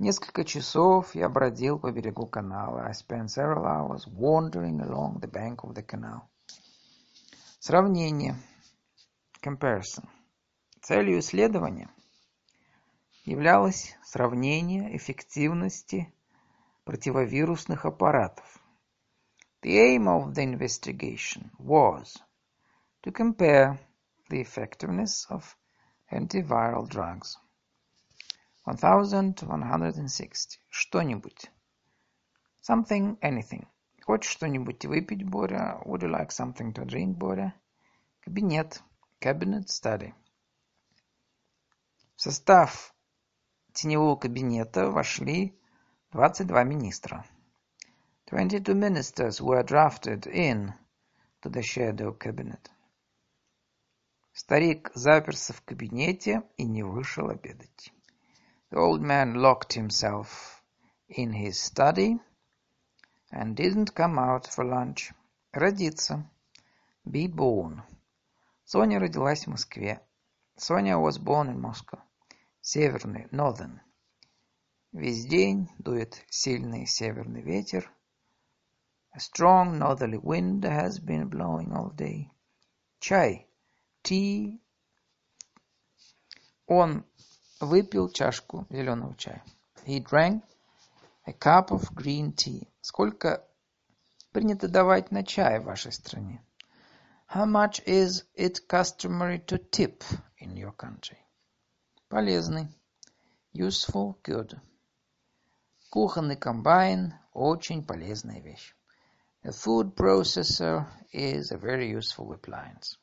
Несколько 0.00 0.46
часов 0.46 1.14
я 1.14 1.28
бродил 1.28 1.78
по 1.78 1.92
берегу 1.92 2.26
канала. 2.26 2.86
I 2.86 2.92
spent 2.92 3.26
several 3.26 3.66
hours 3.66 4.06
wandering 4.06 4.80
along 4.80 5.20
the 5.20 5.30
bank 5.30 5.56
of 5.62 5.74
the 5.74 5.82
canal. 5.86 6.22
Сравнение. 7.58 8.34
Comparison. 9.42 10.08
Целью 10.80 11.18
исследования 11.18 11.90
являлось 13.26 13.94
сравнение 14.02 14.96
эффективности 14.96 16.10
противовирусных 16.84 17.84
аппаратов. 17.84 18.58
The 19.60 19.96
aim 19.96 20.06
of 20.08 20.32
the 20.32 20.44
investigation 20.44 21.50
was 21.58 22.16
to 23.02 23.12
compare 23.12 23.78
the 24.30 24.40
effectiveness 24.40 25.26
of 25.28 25.54
antiviral 26.10 26.88
drugs. 26.88 27.36
1160. 28.64 30.60
Что-нибудь. 30.68 31.50
Something, 32.60 33.18
anything. 33.20 33.66
Хочешь 34.02 34.32
что-нибудь 34.32 34.84
выпить, 34.84 35.24
Боря? 35.24 35.80
Would 35.86 36.02
you 36.02 36.10
like 36.10 36.30
something 36.30 36.72
to 36.74 36.84
drink, 36.84 37.16
Боря? 37.16 37.54
Кабинет. 38.20 38.82
Cabinet 39.20 39.68
study. 39.68 40.14
В 42.16 42.22
состав 42.22 42.94
теневого 43.72 44.16
кабинета 44.16 44.90
вошли 44.90 45.58
22 46.12 46.64
министра. 46.64 47.24
Twenty-two 48.26 48.74
ministers 48.74 49.40
were 49.40 49.62
drafted 49.64 50.26
in 50.26 50.72
to 51.42 51.48
the 51.50 51.62
shadow 51.62 52.16
cabinet. 52.16 52.70
Старик 54.32 54.90
заперся 54.94 55.52
в 55.52 55.62
кабинете 55.62 56.42
и 56.56 56.64
не 56.64 56.82
вышел 56.82 57.28
обедать. 57.28 57.92
The 58.69 58.77
old 58.77 59.01
man 59.01 59.35
locked 59.35 59.73
himself 59.73 60.61
in 61.07 61.33
his 61.33 61.59
study 61.59 62.19
and 63.31 63.55
didn't 63.55 63.95
come 63.95 64.17
out 64.19 64.47
for 64.47 64.65
lunch. 64.65 65.11
Родиться. 65.53 66.25
Be 67.09 67.27
born. 67.27 67.83
Соня 68.65 68.99
родилась 68.99 69.45
в 69.45 69.51
Москве. 69.51 69.99
Sonia 70.57 70.97
was 70.97 71.17
born 71.17 71.49
in 71.49 71.61
Moscow. 71.61 72.01
Северный, 72.61 73.27
northern. 73.31 73.79
Весь 74.91 75.25
день 75.25 75.69
дует 75.77 76.23
сильный 76.29 76.85
северный 76.87 77.41
ветер. 77.41 77.91
A 79.13 79.19
strong 79.19 79.77
northerly 79.77 80.17
wind 80.17 80.63
has 80.63 80.99
been 80.99 81.29
blowing 81.29 81.71
all 81.73 81.89
day. 81.89 82.31
Чай. 82.99 83.47
Tea. 84.03 84.59
Он 86.67 87.05
Выпил 87.60 88.08
чашку 88.08 88.66
зеленого 88.70 89.14
чая. 89.16 89.44
He 89.86 90.02
drank 90.02 90.42
a 91.26 91.32
cup 91.32 91.68
of 91.68 91.92
green 91.94 92.34
tea. 92.34 92.66
Сколько 92.80 93.46
принято 94.32 94.66
давать 94.66 95.10
на 95.10 95.22
чай 95.24 95.58
в 95.58 95.64
вашей 95.64 95.92
стране? 95.92 96.42
How 97.28 97.44
much 97.44 97.84
is 97.84 98.24
it 98.34 98.66
customary 98.66 99.44
to 99.46 99.58
tip 99.70 100.02
in 100.40 100.54
your 100.56 100.74
country? 100.74 101.18
Полезный. 102.08 102.66
Useful, 103.52 104.16
good. 104.24 104.58
Кухонный 105.90 106.36
комбайн– 106.36 107.14
очень 107.34 107.84
полезная 107.84 108.40
вещь. 108.40 108.74
A 109.42 109.50
food 109.50 109.94
processor 109.94 110.86
is 111.12 111.52
a 111.52 111.58
very 111.58 111.90
useful 111.90 112.32
appliance. 112.32 112.96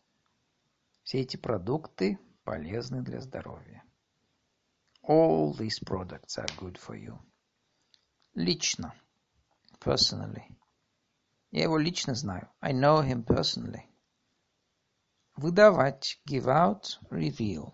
Все 1.03 1.21
эти 1.21 1.37
продукты 1.37 2.17
полезны 2.43 3.03
для 3.03 3.21
здоровья. 3.21 3.83
All 5.06 5.52
these 5.52 5.80
products 5.80 6.38
are 6.38 6.46
good 6.56 6.78
for 6.78 6.94
you. 6.94 7.18
Лично. 8.36 8.92
Personally. 9.80 10.44
Я 11.50 11.64
его 11.64 11.76
лично 11.76 12.14
знаю. 12.14 12.48
I 12.60 12.72
know 12.72 13.02
him 13.02 13.24
personally. 13.24 13.84
Выдавать. 15.36 16.20
Give 16.26 16.46
out. 16.46 16.98
Reveal. 17.10 17.72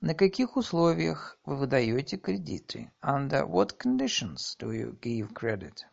На 0.00 0.14
каких 0.14 0.56
условиях 0.56 1.38
вы 1.44 1.56
выдаете 1.56 2.16
кредиты? 2.16 2.90
Under 3.02 3.46
what 3.46 3.78
conditions 3.78 4.56
do 4.58 4.72
you 4.72 4.98
give 5.00 5.32
credit? 5.32 5.84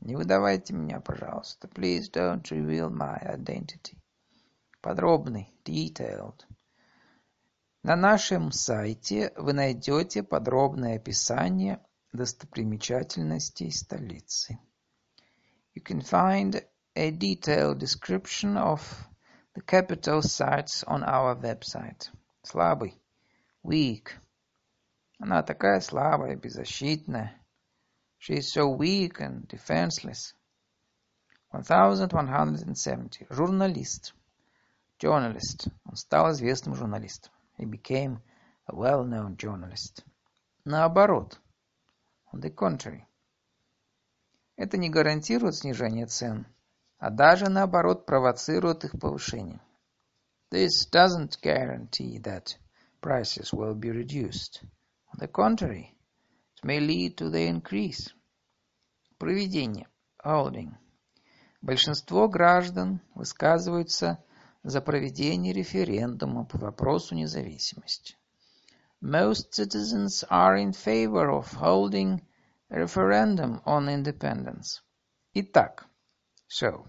Не 0.00 0.16
выдавайте 0.16 0.74
меня, 0.74 1.00
пожалуйста. 1.00 1.68
Please 1.68 2.10
don't 2.10 2.42
reveal 2.50 2.90
my 2.90 3.20
identity. 3.24 3.96
Подробный. 4.80 5.54
Detailed. 5.64 6.44
На 7.83 7.95
нашем 7.95 8.51
сайте 8.51 9.31
вы 9.37 9.53
найдете 9.53 10.23
подробное 10.23 10.95
описание 10.95 11.79
достопримечательностей 12.11 13.71
столицы. 13.71 14.59
You 15.75 15.83
can 15.83 16.01
find 16.01 16.65
a 16.95 17.11
detailed 17.11 17.77
description 17.77 18.57
of 18.57 18.81
the 19.53 19.61
capital 19.61 20.21
sites 20.21 20.83
on 20.87 21.03
our 21.03 21.35
website. 21.35 22.09
Слабый. 22.43 22.99
Weak. 23.63 24.09
Она 25.19 25.43
такая 25.43 25.79
слабая, 25.79 26.35
беззащитная. 26.35 27.33
She 28.19 28.37
is 28.37 28.51
so 28.51 28.67
weak 28.75 29.19
and 29.19 29.47
defenseless. 29.47 30.33
1170. 31.51 33.27
Журналист. 33.29 34.15
Journalist. 34.99 35.71
Он 35.85 35.95
стал 35.95 36.31
известным 36.31 36.73
журналистом. 36.73 37.31
He 37.57 37.65
became 37.65 38.21
a 38.67 38.75
well-known 38.75 39.37
journalist. 39.37 40.03
Наоборот. 40.65 41.39
On 42.31 42.39
the 42.39 42.49
contrary. 42.49 43.05
Это 44.57 44.77
не 44.77 44.89
гарантирует 44.89 45.55
снижение 45.55 46.07
цен, 46.07 46.45
а 46.99 47.09
даже 47.09 47.49
наоборот 47.49 48.05
провоцирует 48.05 48.83
их 48.83 48.99
повышение. 48.99 49.61
This 50.51 50.89
doesn't 50.91 51.39
guarantee 51.41 52.19
that 52.19 52.57
prices 53.01 53.51
will 53.53 53.75
be 53.75 53.91
reduced. 53.91 54.63
On 55.13 55.19
the 55.19 55.27
contrary, 55.27 55.95
it 56.55 56.63
may 56.63 56.79
lead 56.79 57.17
to 57.17 57.29
their 57.29 57.47
increase. 57.47 58.13
Проведение. 59.17 59.87
Holding. 60.23 60.75
Большинство 61.61 62.27
граждан 62.27 63.01
высказываются 63.15 64.23
за 64.63 64.81
проведение 64.81 65.53
референдума 65.53 66.45
по 66.45 66.57
вопросу 66.57 67.15
независимости. 67.15 68.17
Most 69.01 69.51
citizens 69.53 70.23
are 70.29 70.57
in 70.57 70.73
favor 70.73 71.29
of 71.29 71.53
holding 71.53 72.21
referendum 72.69 73.61
on 73.65 73.87
independence. 73.87 74.81
Итак, 75.33 75.85
so. 76.47 76.87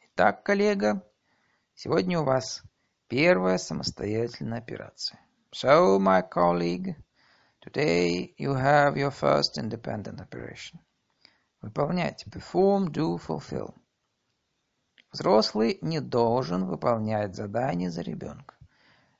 Итак, 0.00 0.44
коллега, 0.44 1.02
сегодня 1.74 2.20
у 2.20 2.24
вас 2.24 2.62
первая 3.08 3.58
самостоятельная 3.58 4.58
операция. 4.58 5.20
So, 5.52 5.98
my 5.98 6.22
colleague, 6.22 6.94
today 7.60 8.34
you 8.38 8.54
have 8.54 8.96
your 8.96 9.10
first 9.10 9.58
independent 9.58 10.20
operation. 10.20 10.78
Выполнять. 11.60 12.24
Perform, 12.30 12.92
do, 12.92 13.18
fulfill. 13.18 13.74
Взрослый 15.16 15.78
не 15.80 16.00
должен 16.00 16.66
выполнять 16.66 17.34
задания 17.34 17.88
за 17.88 18.02
ребенка. 18.02 18.54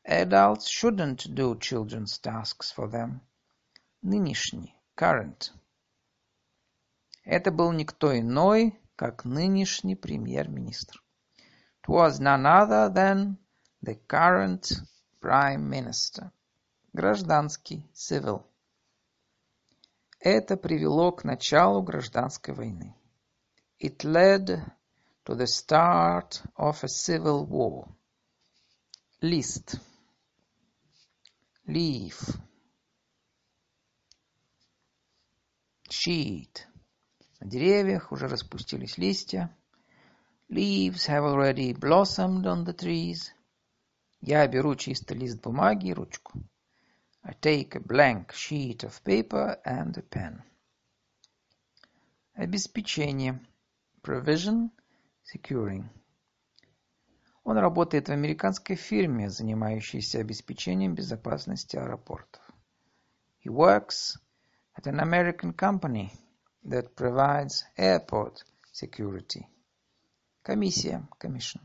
Adults 0.06 0.66
shouldn't 0.68 1.26
do 1.26 1.58
children's 1.58 2.20
tasks 2.22 2.70
for 2.76 2.90
them. 2.90 3.20
Нынешний. 4.02 4.74
Current. 4.94 5.52
Это 7.24 7.50
был 7.50 7.72
никто 7.72 8.14
иной, 8.14 8.78
как 8.94 9.24
нынешний 9.24 9.96
премьер-министр. 9.96 11.02
It 11.82 11.88
was 11.88 12.20
none 12.20 12.44
other 12.44 12.92
than 12.92 13.38
the 13.82 13.98
current 14.06 14.70
prime 15.22 15.66
minister. 15.66 16.30
Гражданский. 16.92 17.88
Civil. 17.94 18.42
Это 20.20 20.58
привело 20.58 21.12
к 21.12 21.24
началу 21.24 21.80
гражданской 21.80 22.52
войны. 22.52 22.94
It 23.80 24.04
led 24.04 24.60
to 25.26 25.34
the 25.34 25.46
start 25.46 26.40
of 26.56 26.82
a 26.84 26.88
civil 26.88 27.44
war. 27.46 27.88
List. 29.20 29.76
Leaf. 31.66 32.30
Sheet. 35.90 36.64
На 37.40 37.48
деревьях 37.48 38.12
уже 38.12 38.28
распустились 38.28 38.98
листья. 38.98 39.54
Leaves 40.48 41.06
have 41.08 41.24
already 41.24 41.72
blossomed 41.72 42.46
on 42.46 42.64
the 42.64 42.72
trees. 42.72 43.32
Я 44.20 44.46
беру 44.46 44.76
чистый 44.76 45.16
лист 45.16 45.42
бумаги 45.42 45.88
и 45.88 45.92
ручку. 45.92 46.40
I 47.24 47.34
take 47.34 47.74
a 47.74 47.80
blank 47.80 48.32
sheet 48.32 48.84
of 48.84 49.02
paper 49.02 49.60
and 49.64 49.98
a 49.98 50.02
pen. 50.02 50.44
Обеспечение. 52.36 53.40
Provision. 54.02 54.70
Securing. 55.32 55.88
Он 57.42 57.58
работает 57.58 58.08
в 58.08 58.12
американской 58.12 58.76
фирме, 58.76 59.28
занимающейся 59.30 60.20
обеспечением 60.20 60.94
безопасности 60.94 61.76
аэропортов. 61.76 62.42
He 63.44 63.50
works 63.50 64.18
at 64.76 64.86
an 64.86 65.00
American 65.00 65.52
company 65.52 66.10
that 66.64 66.94
provides 66.94 67.64
airport 67.76 68.44
security. 68.72 69.46
Комиссия. 70.42 71.08
Commission. 71.18 71.60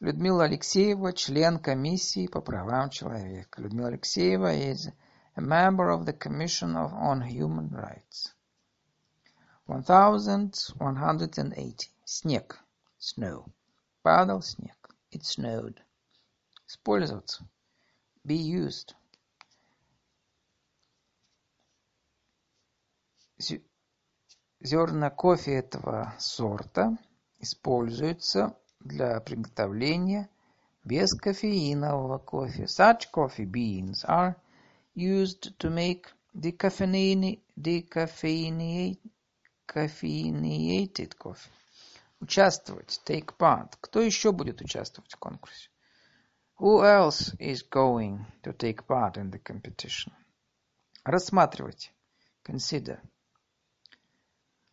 Людмила 0.00 0.44
Алексеева, 0.44 1.12
член 1.14 1.58
комиссии 1.58 2.26
по 2.26 2.40
правам 2.40 2.90
человека. 2.90 3.62
Людмила 3.62 3.88
Алексеева 3.88 4.54
is 4.54 4.92
a 5.36 5.40
member 5.40 5.90
of 5.90 6.04
the 6.04 6.12
Commission 6.12 6.76
of, 6.76 6.92
on 6.92 7.22
Human 7.22 7.70
Rights. 7.70 8.35
1180. 9.66 11.90
Снег. 12.04 12.60
Snow. 12.98 13.46
Падал 14.02 14.42
снег. 14.42 14.94
It 15.10 15.24
snowed. 15.24 15.82
Использоваться. 16.68 17.44
Be 18.24 18.36
used. 18.36 18.94
Зерна 24.60 25.10
кофе 25.10 25.56
этого 25.56 26.14
сорта 26.18 26.96
используются 27.40 28.56
для 28.80 29.20
приготовления 29.20 30.30
бескофеинового 30.84 32.18
кофе. 32.18 32.64
Such 32.64 33.10
coffee 33.12 33.44
beans 33.44 34.04
are 34.04 34.36
used 34.94 35.58
to 35.58 35.70
make 35.70 36.06
decaffeinated, 36.34 37.40
decaffeinated 39.66 41.16
coffee. 41.18 41.50
Участвовать. 42.20 43.00
Take 43.04 43.36
part. 43.36 43.74
Кто 43.80 44.00
еще 44.00 44.32
будет 44.32 44.60
участвовать 44.60 45.12
в 45.12 45.18
конкурсе? 45.18 45.68
Who 46.58 46.82
else 46.82 47.36
is 47.38 47.62
going 47.68 48.24
to 48.42 48.56
take 48.56 48.86
part 48.86 49.16
in 49.16 49.30
the 49.30 49.38
competition? 49.38 50.12
Рассматривать. 51.04 51.92
Consider. 52.42 53.00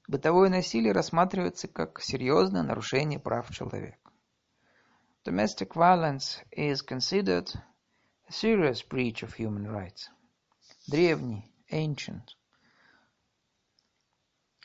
Бытовое 0.08 0.50
насилие 0.50 0.94
рассматривается 0.94 1.68
как 1.68 2.00
серьезное 2.02 2.64
нарушение 2.64 3.20
прав 3.20 3.50
человека. 3.52 3.98
Domestic 5.26 5.74
violence 5.76 6.42
is 6.52 6.82
considered 6.82 7.50
a 8.28 8.32
serious 8.32 8.82
breach 8.82 9.24
of 9.24 9.34
human 9.34 9.68
rights. 9.68 10.10
Древний, 10.88 11.52
ancient. 11.72 12.36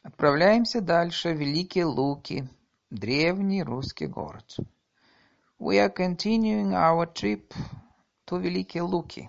Отправляемся 0.08 0.80
дальше. 0.80 1.34
Великие 1.34 1.84
Луки, 1.84 2.48
древний 2.88 3.62
русский 3.62 4.06
город. 4.06 4.56
We 5.58 5.76
are 5.76 5.94
continuing 5.94 6.72
our 6.72 7.04
trip 7.12 7.52
to 8.26 8.38
Великие 8.40 8.84
Луки, 8.84 9.28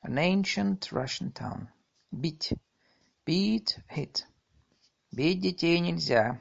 an 0.00 0.16
ancient 0.16 0.90
Russian 0.92 1.30
town. 1.30 1.68
Бить. 2.10 2.54
Beat, 3.26 3.82
hit. 3.94 4.24
Бить 5.12 5.40
детей 5.40 5.78
нельзя. 5.78 6.40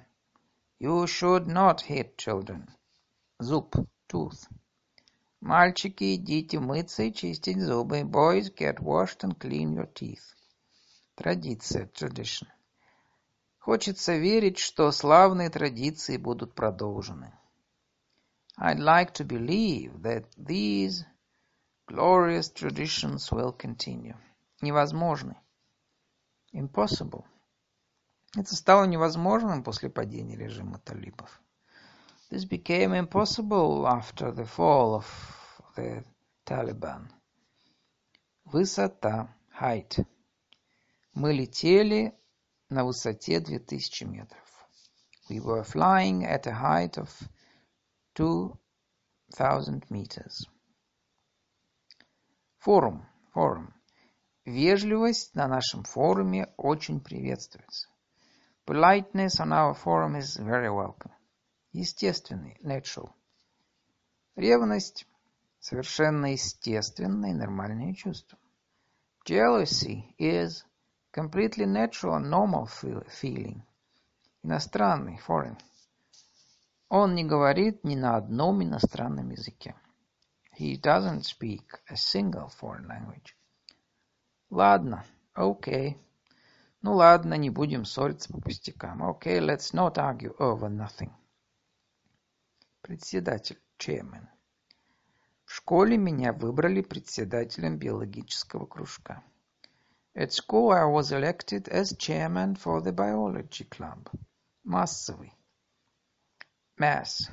You 0.80 1.06
should 1.06 1.46
not 1.46 1.82
hit 1.82 2.16
children. 2.16 2.70
Зуб. 3.38 3.76
Tooth. 4.08 4.48
Мальчики, 5.42 6.16
идите 6.16 6.58
мыться 6.62 7.04
и 7.04 7.14
чистить 7.14 7.60
зубы. 7.60 8.06
Boys, 8.06 8.50
get 8.56 8.80
washed 8.80 9.24
and 9.24 9.38
clean 9.38 9.74
your 9.74 9.92
teeth. 9.94 10.36
Традиция. 11.18 11.88
Tradition. 11.88 12.48
Хочется 13.62 14.18
верить, 14.18 14.58
что 14.58 14.92
славные 14.92 15.52
традиции 15.52 16.18
будут 16.18 16.56
продолжены. 16.56 17.32
I'd 18.58 18.80
like 18.80 19.14
to 19.14 19.24
believe 19.24 20.02
that 20.02 20.26
these 20.36 21.06
glorious 21.88 22.52
traditions 22.52 23.32
will 23.32 23.56
continue. 23.56 24.18
Невозможны. 24.62 25.36
Impossible. 26.52 27.24
Это 28.36 28.56
стало 28.56 28.86
невозможным 28.86 29.64
после 29.64 29.92
падения 29.92 30.36
режима 30.36 30.80
талибов. 30.80 31.40
This 32.32 32.50
became 32.50 32.96
impossible 32.96 33.86
after 33.86 34.34
the 34.34 34.50
fall 34.58 34.96
of 34.96 35.06
the 35.76 36.04
Taliban. 36.48 37.12
Высота. 38.46 39.30
Height. 39.60 40.04
Мы 41.14 41.34
летели 41.34 42.16
на 42.72 42.86
высоте 42.86 43.40
2000 43.40 44.06
метров. 44.06 44.40
We 45.30 45.40
were 45.40 45.64
flying 45.64 46.24
at 46.24 46.48
a 46.48 46.54
height 46.54 46.98
of 46.98 47.10
2000 48.16 49.86
meters. 49.90 50.48
Форум. 52.60 53.06
Forum. 53.34 53.74
Вежливость 54.46 55.36
на 55.36 55.48
нашем 55.48 55.84
форуме 55.84 56.54
очень 56.58 57.00
приветствуется. 57.00 57.90
Politeness 58.66 59.40
on 59.40 59.52
our 59.52 59.74
forum 59.74 60.16
is 60.16 60.38
very 60.38 60.70
welcome. 60.70 61.12
Естественный, 61.74 62.58
natural. 62.64 63.12
Ревность– 64.36 65.06
совершенно 65.60 66.32
естественное 66.32 67.32
и 67.32 67.34
нормальное 67.34 67.94
чувство. 67.94 68.38
Jealousy 69.26 70.16
is 70.18 70.64
completely 71.12 71.66
natural 71.66 72.20
normal 72.20 72.68
feeling. 72.68 73.62
Иностранный, 74.44 75.20
foreign. 75.28 75.58
Он 76.90 77.16
не 77.16 77.24
говорит 77.24 77.84
ни 77.84 77.96
на 77.96 78.18
одном 78.18 78.64
иностранном 78.64 79.30
языке. 79.30 79.76
He 80.60 80.80
doesn't 80.80 81.24
speak 81.24 81.80
a 81.88 81.96
single 81.96 82.50
foreign 82.50 82.88
language. 82.88 83.36
Ладно. 84.50 85.06
Okay. 85.36 85.98
Ну 86.82 86.96
ладно, 86.96 87.36
не 87.36 87.50
будем 87.50 87.86
ссориться 87.86 88.34
по 88.34 88.42
пустякам. 88.42 89.04
Okay, 89.04 89.40
let's 89.40 89.74
not 89.74 89.98
argue 89.98 90.36
over 90.38 90.70
nothing. 90.70 91.12
Председатель, 92.82 93.60
chairman. 93.78 94.28
В 95.46 95.54
школе 95.54 95.98
меня 95.98 96.34
выбрали 96.34 96.82
председателем 96.82 97.78
биологического 97.78 98.66
кружка. 98.66 99.24
At 100.15 100.33
school 100.33 100.73
I 100.73 100.85
was 100.85 101.13
elected 101.13 101.69
as 101.69 101.97
chairman 101.97 102.57
for 102.57 102.81
the 102.81 102.93
biology 102.93 103.65
club. 103.65 104.09
Массовый. 104.65 105.33
Mass. 106.79 107.31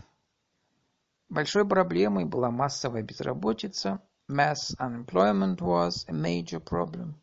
Большой 1.30 1.68
проблемой 1.68 2.26
была 2.26 2.52
массовая 2.52 3.02
безработица. 3.02 4.02
Mass 4.28 4.76
unemployment 4.80 5.62
was 5.62 6.06
a 6.08 6.14
major 6.14 6.60
problem. 6.60 7.16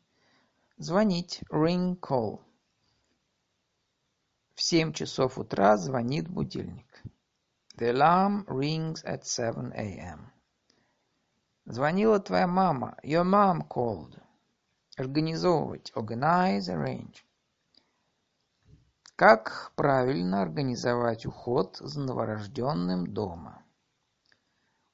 Звонить. 0.79 1.43
Ring 1.51 1.97
call. 2.01 2.41
В 4.55 4.63
семь 4.63 4.93
часов 4.93 5.39
утра 5.39 5.77
звонит 5.77 6.29
будильник. 6.29 7.03
The 7.77 7.93
alarm 7.93 8.45
rings 8.47 9.03
at 9.05 9.25
7 9.25 9.73
a.m. 9.75 10.31
Звонила 11.67 12.19
твоя 12.19 12.47
мама. 12.47 12.97
Your 13.03 13.25
mom 13.25 13.63
called. 13.69 14.21
Организовывать. 14.98 15.92
Organize, 15.96 16.70
arrange. 16.70 17.26
Как 19.18 19.74
правильно 19.76 20.42
организовать 20.42 21.26
уход 21.26 21.78
за 21.78 22.00
новорожденным 22.00 23.08
дома? 23.14 23.62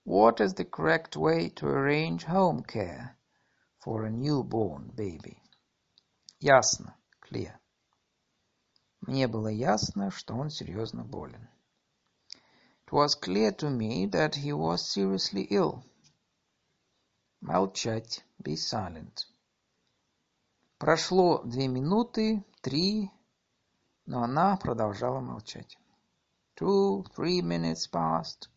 What 0.06 0.40
is 0.40 0.56
the 0.56 0.66
correct 0.66 1.16
way 1.16 1.50
to 1.50 1.68
arrange 1.68 2.26
home 2.26 2.64
care 2.64 3.16
for 3.80 4.06
a 4.06 4.10
newborn 4.10 4.92
baby? 4.96 5.38
Ясно. 6.40 6.96
Clear. 7.22 7.60
Мне 9.02 9.28
было 9.28 9.48
ясно, 9.48 10.10
что 10.10 10.36
он 10.36 10.50
серьезно 10.50 11.04
болен. 11.04 11.48
It 12.88 12.92
was 12.92 13.14
clear 13.16 13.52
to 13.52 13.70
me 13.70 14.08
that 14.08 14.36
he 14.36 14.52
was 14.52 14.82
seriously 14.82 15.48
ill. 15.52 15.84
Молчать. 17.42 18.24
Be 18.44 18.56
silent. 18.56 19.28
Прошло 20.82 21.44
две 21.44 21.68
минуты, 21.68 22.44
три, 22.64 23.12
но 24.08 24.24
она 24.24 24.58
продолжала 24.58 25.20
молчать. 25.20 25.78
Two, 26.56 27.06
three 27.16 27.44
minutes 27.44 27.88
passed, 27.88 28.50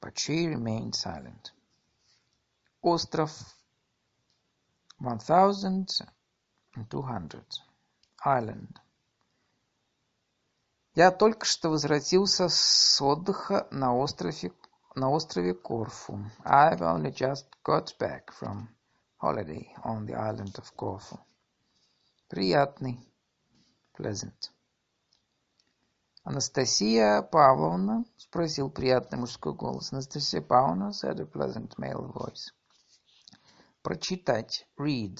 but 0.00 0.14
she 0.16 0.48
remained 0.48 0.96
silent. 0.96 1.52
Остров 2.82 3.30
one 4.98 5.20
thousand 5.20 5.86
two 6.90 7.02
hundred. 7.02 7.46
Island. 8.26 8.80
Я 10.96 11.12
только 11.12 11.46
что 11.46 11.68
возвратился 11.70 12.48
с 12.48 13.00
отдыха 13.00 13.68
на 13.70 13.94
острове 13.94 14.50
на 14.96 15.10
острове 15.10 15.54
Корфу. 15.54 16.28
I've 16.44 16.80
only 16.80 17.12
just 17.12 17.46
got 17.64 17.96
back 18.00 18.32
from 18.32 18.66
holiday 19.18 19.72
on 19.84 20.06
the 20.06 20.14
island 20.14 20.58
of 20.58 20.74
Corfu. 20.74 21.20
Приятный. 22.32 22.98
Pleasant. 23.94 24.48
Анастасия 26.24 27.20
Павловна, 27.20 28.06
спросил 28.16 28.70
приятный 28.70 29.18
мужской 29.18 29.52
голос. 29.52 29.92
Анастасия 29.92 30.40
Павловна, 30.40 30.92
said 30.92 31.20
a 31.20 31.26
pleasant 31.26 31.76
male 31.76 32.10
voice. 32.10 32.54
Прочитать. 33.82 34.66
Read. 34.78 35.18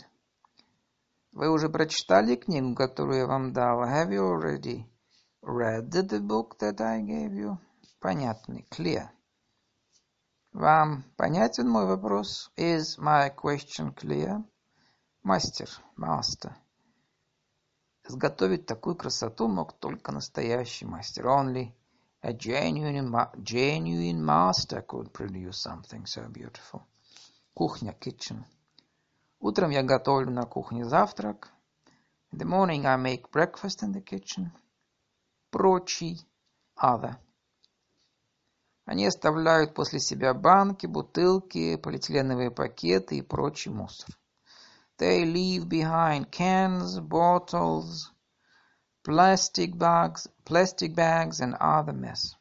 Вы 1.32 1.50
уже 1.50 1.68
прочитали 1.68 2.34
книгу, 2.34 2.74
которую 2.74 3.18
я 3.18 3.26
вам 3.26 3.52
дал? 3.52 3.82
Have 3.82 4.08
you 4.08 4.22
already 4.22 4.86
read 5.42 5.90
the 5.90 6.18
book 6.18 6.56
that 6.60 6.80
I 6.80 7.02
gave 7.02 7.34
you? 7.34 7.58
Понятный. 8.00 8.66
Clear. 8.70 9.10
Вам 10.54 11.04
понятен 11.18 11.68
мой 11.68 11.84
вопрос? 11.84 12.50
Is 12.56 12.98
my 12.98 13.28
question 13.36 13.94
clear? 13.94 14.42
Мастер, 15.22 15.68
master. 15.98 16.56
Изготовить 18.12 18.66
такую 18.66 18.94
красоту 18.94 19.48
мог 19.48 19.72
только 19.72 20.12
настоящий 20.12 20.84
мастер. 20.84 21.28
Only 21.28 21.72
a 22.20 22.34
genuine, 22.34 23.10
genuine 23.42 24.22
master 24.22 24.86
could 24.86 25.10
produce 25.14 25.62
something 25.66 26.04
so 26.04 26.28
beautiful. 26.30 26.82
Кухня, 27.54 27.94
kitchen. 27.98 28.44
Утром 29.40 29.70
я 29.70 29.82
готовлю 29.82 30.30
на 30.30 30.42
кухне 30.42 30.84
завтрак. 30.84 31.48
In 32.32 32.38
the 32.38 32.44
morning 32.44 32.84
I 32.84 32.98
make 32.98 33.30
breakfast 33.30 33.82
in 33.82 33.94
the 33.94 34.04
kitchen. 34.04 34.50
Прочий, 35.50 36.20
other. 36.76 37.16
Они 38.84 39.06
оставляют 39.06 39.72
после 39.72 40.00
себя 40.00 40.34
банки, 40.34 40.84
бутылки, 40.84 41.76
полиэтиленовые 41.76 42.50
пакеты 42.50 43.16
и 43.16 43.22
прочий 43.22 43.70
мусор. 43.70 44.14
They 45.01 45.25
leave 45.25 45.69
behind 45.69 46.31
cans, 46.31 46.99
bottles, 46.99 48.11
plastic 49.03 49.77
bags, 49.77 50.27
plastic 50.43 50.95
bags 50.95 51.39
and 51.39 51.55
other 51.59 51.93
mess. 51.93 52.35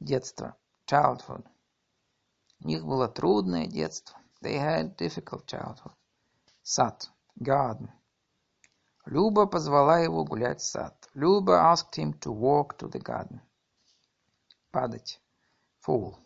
Детство. 0.00 0.56
Childhood. 0.86 1.44
У 2.60 2.68
них 2.68 2.84
было 2.84 3.08
трудное 3.08 3.66
детство. 3.66 4.18
They 4.42 4.58
had 4.58 4.96
difficult 4.96 5.46
childhood. 5.46 5.94
Сад. 6.62 7.08
Garden. 7.40 7.88
Люба 9.06 9.46
позвала 9.46 9.98
его 10.00 10.24
гулять 10.24 10.60
в 10.60 10.64
сад. 10.64 11.08
Люба 11.14 11.72
asked 11.72 11.96
him 11.96 12.12
to 12.20 12.30
walk 12.32 12.76
to 12.78 12.88
the 12.88 13.00
garden. 13.00 13.40
Падать. 14.70 15.20
Fall. 15.86 16.16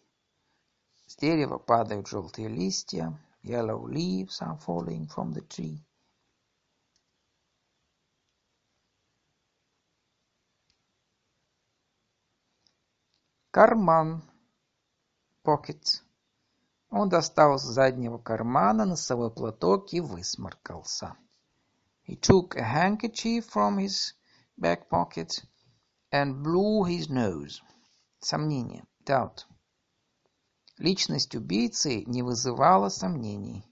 С 1.07 1.17
дерева 1.17 1.59
падают 1.59 2.09
желтые 2.09 2.49
листья. 2.49 3.19
Yellow 3.43 3.87
leaves 3.87 4.43
are 4.43 4.59
falling 4.59 5.07
from 5.07 5.33
the 5.33 5.41
tree. 5.43 5.83
Карман. 13.51 14.23
Pocket. 15.43 16.03
Он 16.91 17.09
достал 17.09 17.59
с 17.59 17.63
заднего 17.63 18.19
кармана 18.19 18.85
носовой 18.85 19.31
платок 19.31 19.93
и 19.93 20.01
высморкался. 20.01 21.17
He 22.07 22.17
took 22.17 22.57
a 22.57 22.63
handkerchief 22.63 23.47
from 23.47 23.79
his 23.79 24.15
back 24.57 24.89
pocket 24.89 25.45
and 26.13 26.43
blew 26.43 26.85
his 26.85 27.09
nose. 27.09 27.61
Сомнение. 28.21 28.85
Doubt. 29.05 29.47
Личность 30.84 31.34
убийцы 31.34 32.04
не 32.08 32.24
вызывала 32.24 32.90
сомнений. 32.90 33.66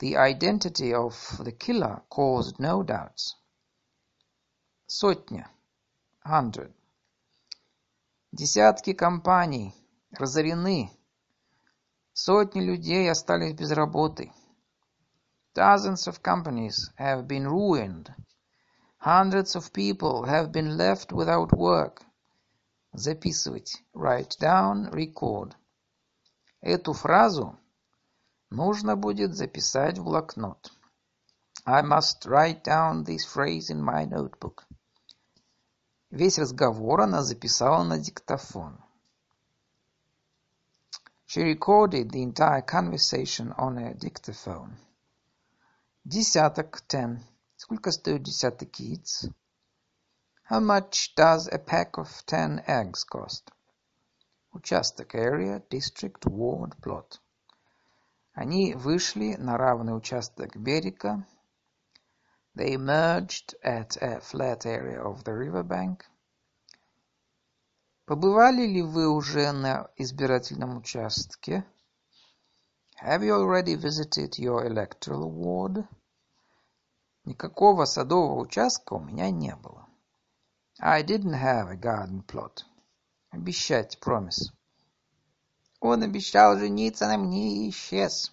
The 0.00 0.16
identity 0.16 0.92
of 0.92 1.14
the 1.38 1.52
killer 1.52 2.02
caused 2.10 2.58
no 2.58 2.82
doubts. 2.82 3.36
Сотня. 4.88 5.48
Hundred. 6.24 6.74
Десятки 8.32 8.94
компаний 8.94 9.72
разорены. 10.10 10.90
Сотни 12.14 12.62
людей 12.62 13.08
остались 13.08 13.54
без 13.54 13.70
работы. 13.70 14.32
Dozens 15.54 16.08
of 16.08 16.20
companies 16.20 16.90
have 16.98 17.28
been 17.28 17.46
ruined. 17.46 18.12
Hundreds 18.98 19.54
of 19.54 19.72
people 19.72 20.24
have 20.24 20.50
been 20.50 20.76
left 20.76 21.12
without 21.12 21.52
work. 21.52 22.02
Записывать. 22.92 23.76
Write 23.94 24.36
down, 24.40 24.90
record. 24.90 25.54
Эту 26.60 26.92
фразу 26.92 27.56
нужно 28.50 28.96
будет 28.96 29.34
записать 29.34 29.98
в 29.98 30.04
блокнот. 30.04 30.72
I 31.64 31.82
must 31.82 32.26
write 32.26 32.64
down 32.64 33.04
this 33.04 33.24
phrase 33.24 33.70
in 33.70 33.80
my 33.80 34.06
notebook. 34.06 34.64
Весь 36.10 36.38
разговор 36.38 37.02
она 37.02 37.22
записала 37.22 37.84
на 37.84 37.98
диктофон. 37.98 38.82
She 41.26 41.42
recorded 41.42 42.10
the 42.10 42.22
entire 42.22 42.62
conversation 42.62 43.52
on 43.58 43.76
a 43.76 43.92
dictaphone. 43.94 44.78
Десяток, 46.04 46.80
ten. 46.88 47.20
Сколько 47.56 47.92
стоит 47.92 48.22
десяток 48.22 48.80
яиц? 48.80 49.28
How 50.50 50.60
much 50.60 51.14
does 51.14 51.46
a 51.48 51.58
pack 51.58 51.98
of 51.98 52.08
ten 52.24 52.64
eggs 52.66 53.04
cost? 53.04 53.52
Участок 54.52 55.14
area, 55.14 55.62
district, 55.68 56.24
ward, 56.24 56.74
plot. 56.80 57.20
Они 58.32 58.74
вышли 58.74 59.34
на 59.34 59.58
равный 59.58 59.96
участок 59.96 60.56
берега. 60.56 61.26
They 62.54 62.74
emerged 62.74 63.54
at 63.62 63.96
a 64.00 64.20
flat 64.20 64.64
area 64.64 65.02
of 65.02 65.24
the 65.24 65.32
riverbank. 65.32 66.02
Побывали 68.06 68.66
ли 68.66 68.80
вы 68.80 69.08
уже 69.08 69.52
на 69.52 69.90
избирательном 69.96 70.78
участке? 70.78 71.64
Have 73.02 73.22
you 73.22 73.34
already 73.34 73.76
visited 73.76 74.38
your 74.38 74.66
electoral 74.66 75.30
ward? 75.30 75.86
Никакого 77.24 77.84
садового 77.84 78.40
участка 78.40 78.94
у 78.94 79.00
меня 79.00 79.30
не 79.30 79.54
было. 79.54 79.86
I 80.80 81.02
didn't 81.02 81.34
have 81.34 81.68
a 81.68 81.76
garden 81.76 82.22
plot. 82.24 82.64
Обещать, 83.30 83.98
promise. 84.00 84.52
Он 85.80 86.02
обещал 86.02 86.58
жениться 86.58 87.06
на 87.06 87.18
мне 87.18 87.66
и 87.66 87.70
исчез. 87.70 88.32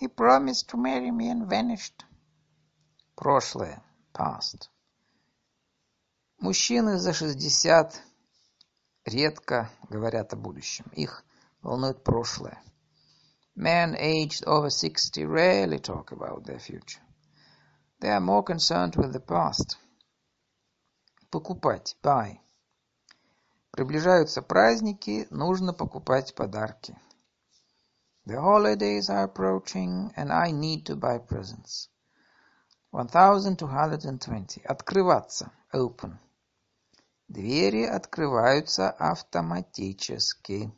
He 0.00 0.08
promised 0.08 0.68
to 0.68 0.76
marry 0.76 1.10
me 1.10 1.30
and 1.30 1.48
vanished. 1.48 2.04
Прошлое, 3.14 3.82
past. 4.12 4.68
Мужчины 6.38 6.98
за 6.98 7.12
шестьдесят 7.12 8.02
редко 9.04 9.70
говорят 9.88 10.32
о 10.32 10.36
будущем. 10.36 10.86
Их 10.92 11.24
волнует 11.62 12.02
прошлое. 12.02 12.60
Men 13.54 13.94
aged 13.94 14.44
over 14.46 14.70
sixty 14.70 15.24
rarely 15.24 15.78
talk 15.78 16.10
about 16.10 16.44
their 16.44 16.58
future. 16.58 17.00
They 18.00 18.10
are 18.10 18.20
more 18.20 18.42
concerned 18.42 18.96
with 18.96 19.12
the 19.12 19.20
past. 19.20 19.76
Покупать. 21.30 21.94
Buy. 22.02 22.40
Приближаются 23.72 24.42
праздники, 24.42 25.26
нужно 25.30 25.72
покупать 25.72 26.34
подарки. 26.34 26.94
The 28.26 28.36
holidays 28.36 29.08
are 29.08 29.24
approaching, 29.24 30.12
and 30.14 30.30
I 30.30 30.52
need 30.52 30.84
to 30.84 30.94
buy 30.94 31.18
presents. 31.18 31.88
1220. 32.92 34.62
Открываться. 34.66 35.50
Open. 35.72 36.18
Двери 37.28 37.84
открываются 37.84 38.90
автоматически. 38.90 40.70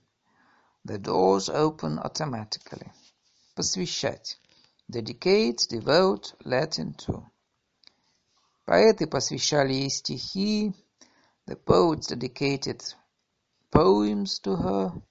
The 0.86 0.98
doors 0.98 1.48
open 1.48 1.98
automatically. 1.98 2.92
Посвящать. 3.56 4.38
Dedicate, 4.88 5.66
devote, 5.68 6.36
let 6.44 6.78
into. 6.78 7.26
Поэты 8.64 9.08
посвящали 9.08 9.72
ей 9.72 9.90
стихи. 9.90 10.72
The 11.45 11.55
poets 11.55 12.07
dedicated 12.07 12.83
poems 13.71 14.39
to 14.39 14.55
her. 14.55 15.01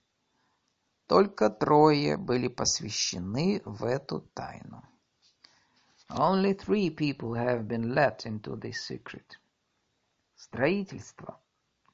Только 1.09 1.51
трое 1.51 2.17
были 2.17 2.49
посвящены 2.49 3.63
в 3.65 3.85
эту 3.85 4.21
тайну. 4.35 4.83
Only 6.11 6.55
three 6.55 6.91
people 6.91 7.35
have 7.35 7.67
been 7.67 7.95
let 7.95 8.25
into 8.25 8.57
this 8.57 8.87
secret. 8.87 9.37
Строительство. 10.37 11.41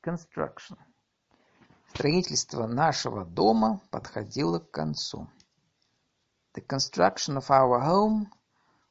Construction. 0.03 0.77
Строительство 1.95 2.67
нашего 2.67 3.25
дома 3.25 3.81
подходило 3.91 4.59
к 4.59 4.71
концу. 4.71 5.29
The 6.55 6.61
construction 6.61 7.37
of 7.37 7.51
our 7.51 7.81
home 7.81 8.31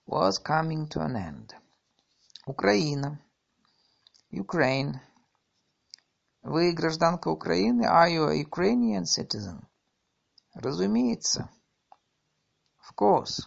was 0.05 0.39
coming 0.39 0.87
to 0.89 1.01
an 1.01 1.15
end. 1.15 1.53
Украина. 2.45 3.19
Ukraine. 4.31 4.99
Вы 6.48 6.72
гражданка 6.72 7.28
Украины? 7.28 7.82
Are 7.82 8.08
you 8.08 8.26
a 8.26 8.34
Ukrainian 8.34 9.04
citizen? 9.04 9.66
Разумеется. 10.54 11.50
Of 12.80 12.94
course. 12.96 13.46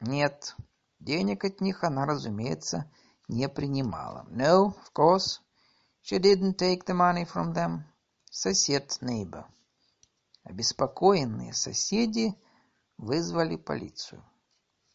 Нет. 0.00 0.54
Денег 0.98 1.46
от 1.46 1.62
них 1.62 1.82
она, 1.82 2.04
разумеется, 2.04 2.92
не 3.26 3.48
принимала. 3.48 4.26
No, 4.28 4.74
of 4.74 4.92
course. 4.94 5.40
She 6.02 6.18
didn't 6.18 6.58
take 6.58 6.84
the 6.84 6.94
money 6.94 7.24
from 7.24 7.54
them. 7.54 7.84
Сосед, 8.30 8.98
neighbor. 9.00 9.46
Обеспокоенные 10.44 11.54
соседи 11.54 12.38
вызвали 12.98 13.56
полицию. 13.56 14.22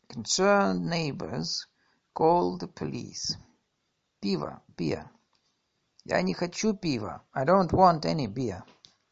Concerned 0.10 0.86
neighbors 0.88 1.66
called 2.14 2.60
the 2.60 2.72
police. 2.72 3.36
Пиво, 4.20 4.62
beer. 4.78 5.10
Я 6.06 6.22
не 6.22 6.36
хочу 6.36 6.76
пива. 6.76 7.24
I 7.34 7.46
don't 7.46 7.72
want 7.72 8.06
any 8.06 8.28
beer. 8.28 8.62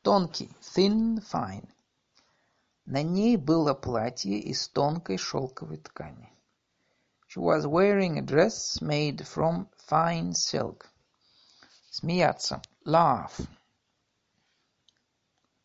Тонкий, 0.04 0.56
thin, 0.62 1.20
fine. 1.22 1.68
На 2.86 3.02
ней 3.02 3.36
было 3.36 3.74
платье 3.74 4.38
из 4.38 4.68
тонкой 4.68 5.18
шелковой 5.18 5.78
ткани. 5.78 6.32
She 7.28 7.40
was 7.42 7.66
wearing 7.66 8.20
a 8.20 8.22
dress 8.22 8.80
made 8.80 9.26
from 9.26 9.68
fine 9.90 10.34
silk. 10.34 10.86
Смеяться. 11.90 12.62
Laugh. 12.86 13.42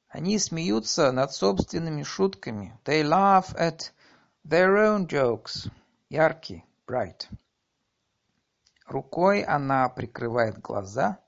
Они 0.08 0.38
смеются 0.38 1.12
над 1.12 1.34
собственными 1.34 2.04
шутками. 2.04 2.78
They 2.86 3.02
laugh 3.02 3.54
at 3.54 3.92
their 4.48 4.78
own 4.78 5.06
jokes. 5.06 5.68
Яркий, 6.08 6.64
bright. 6.86 7.28
Рукой 8.88 9.42
она 9.42 9.86
прикрывает 9.90 10.62
глаза 10.62 11.20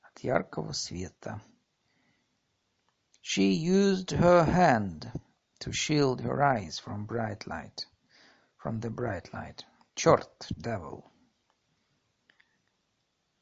от 0.00 0.20
яркого 0.20 0.70
света. 0.70 1.42
She 3.20 3.50
used 3.50 4.12
her 4.12 4.44
hand 4.44 5.10
to 5.58 5.72
shield 5.72 6.20
her 6.20 6.40
eyes 6.40 6.78
from 6.78 7.06
bright 7.06 7.48
light, 7.48 7.84
from 8.56 8.78
the 8.78 8.90
bright 8.90 9.32
light. 9.32 9.64
Черт, 9.96 10.46
devil. 10.56 11.02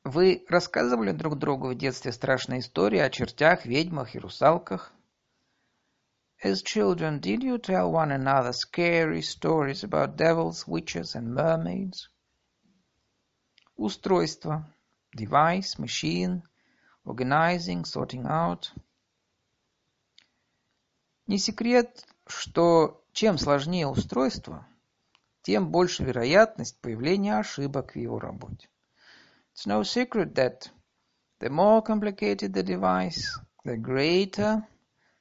Вы 0.03 0.47
рассказывали 0.49 1.13
друг 1.13 1.39
другу 1.39 1.69
в 1.69 1.75
детстве 1.77 2.13
страшные 2.13 2.61
истории 2.61 3.01
о 3.01 3.11
чертях, 3.11 3.67
ведьмах 3.67 4.15
и 4.15 4.19
русалках? 4.19 4.95
As 6.43 6.63
children, 6.63 7.21
did 7.21 7.43
you 7.43 7.59
tell 7.59 7.93
one 7.93 8.13
another 8.13 8.55
scary 8.55 9.21
stories 9.21 9.85
about 9.85 10.17
devils, 10.17 10.67
witches 10.67 11.15
and 11.15 11.35
mermaids? 11.35 12.09
Устройство. 13.79 14.67
Device, 15.17 15.79
machine, 15.79 16.43
organizing, 17.05 17.85
sorting 17.85 18.27
out. 18.27 18.65
Не 21.29 21.39
секрет, 21.39 22.05
что 22.27 23.03
чем 23.13 23.39
сложнее 23.39 23.87
устройство, 23.87 24.67
тем 25.43 25.71
больше 25.71 26.03
вероятность 26.03 26.81
появления 26.81 27.39
ошибок 27.39 27.93
в 27.93 27.97
его 27.97 28.19
работе. 28.19 28.69
It's 29.55 29.67
no 29.67 29.83
secret 29.83 30.35
that 30.35 30.71
the 31.39 31.49
more 31.49 31.81
complicated 31.81 32.53
the 32.53 32.65
device, 32.65 33.41
the 33.65 33.77
greater 33.77 34.67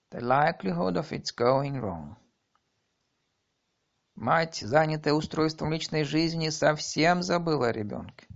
the 0.10 0.20
likelihood 0.20 0.97
of 0.97 1.12
its 1.12 1.32
going 1.32 1.80
wrong. 1.80 2.16
Мать, 4.16 4.55
занятая 4.55 5.14
устройством 5.14 5.72
личной 5.72 6.03
жизни, 6.03 6.49
совсем 6.49 7.22
забыла 7.22 7.68
о 7.68 7.72
ребенке. 7.72 8.28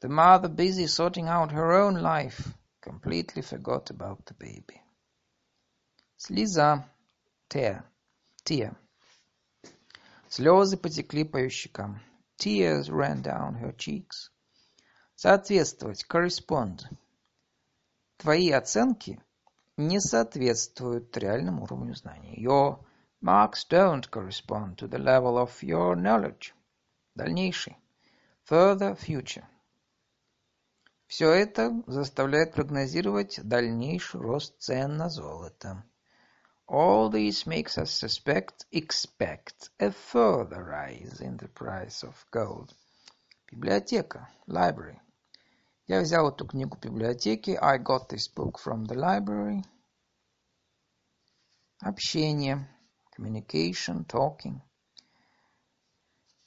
The 0.00 0.10
mother, 0.10 0.48
busy 0.48 0.86
sorting 0.86 1.28
out 1.28 1.52
her 1.52 1.72
own 1.72 1.94
life, 1.94 2.52
completely 2.82 3.40
forgot 3.40 3.88
about 3.88 4.26
the 4.26 4.34
baby. 4.34 4.82
Слеза, 6.18 6.84
tear, 7.48 7.84
tear. 8.44 8.76
Слезы 10.28 10.76
потекли 10.76 11.24
по 11.24 11.38
ее 11.38 11.48
щекам. 11.48 12.00
Tears 12.36 12.90
ran 12.90 13.22
down 13.22 13.54
her 13.54 13.72
cheeks. 13.76 14.30
Соответствовать, 15.14 16.04
correspond. 16.06 16.82
Твои 18.18 18.50
оценки 18.50 19.18
не 19.78 20.00
соответствуют 20.00 21.16
реальному 21.16 21.62
уровню 21.62 21.94
знаний. 21.94 22.36
Your 22.36 22.84
marks 23.22 23.64
don't 23.70 24.10
correspond 24.10 24.76
to 24.76 24.86
the 24.86 24.98
level 24.98 25.38
of 25.38 25.62
your 25.62 25.96
knowledge. 25.96 26.52
Дальнейший. 27.16 27.76
Further 28.44 28.94
future. 28.94 29.46
Все 31.09 31.31
это 31.31 31.81
заставляет 31.87 32.53
прогнозировать 32.53 33.39
дальнейший 33.43 34.21
рост 34.21 34.53
цен 34.59 34.95
на 34.95 35.09
золото. 35.09 35.83
All 36.67 37.09
this 37.09 37.47
makes 37.47 37.79
us 37.79 37.89
suspect, 37.89 38.67
expect 38.71 39.71
a 39.79 39.89
further 39.89 40.63
rise 40.63 41.19
in 41.19 41.37
the 41.37 41.47
price 41.47 42.03
of 42.03 42.13
gold. 42.31 42.75
Библиотека, 43.51 44.29
library. 44.47 44.99
Я 45.87 46.01
взял 46.01 46.29
эту 46.29 46.45
книгу 46.45 46.77
в 46.77 46.79
библиотеке. 46.79 47.57
I 47.59 47.79
got 47.79 48.09
this 48.09 48.31
book 48.31 48.59
from 48.63 48.85
the 48.85 48.95
library. 48.95 49.63
Общение. 51.81 52.69
Communication, 53.17 54.05
talking. 54.05 54.61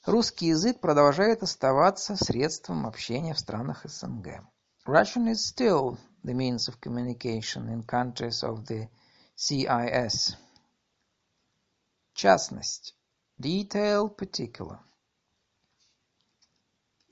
Русский 0.05 0.47
язык 0.47 0.79
продолжает 0.79 1.43
оставаться 1.43 2.15
средством 2.15 2.87
общения 2.87 3.33
в 3.33 3.39
странах 3.39 3.81
СНГ. 3.83 4.52
Russian 4.85 5.29
is 5.29 5.45
still 5.45 5.97
the 6.25 6.33
means 6.33 6.67
of 6.67 6.81
communication 6.81 7.69
in 7.69 7.83
countries 7.83 8.43
of 8.43 8.65
the 8.65 8.89
CIS. 9.35 10.35
Частность. 12.13 12.93
Detail, 13.39 14.09
particular. 14.09 14.79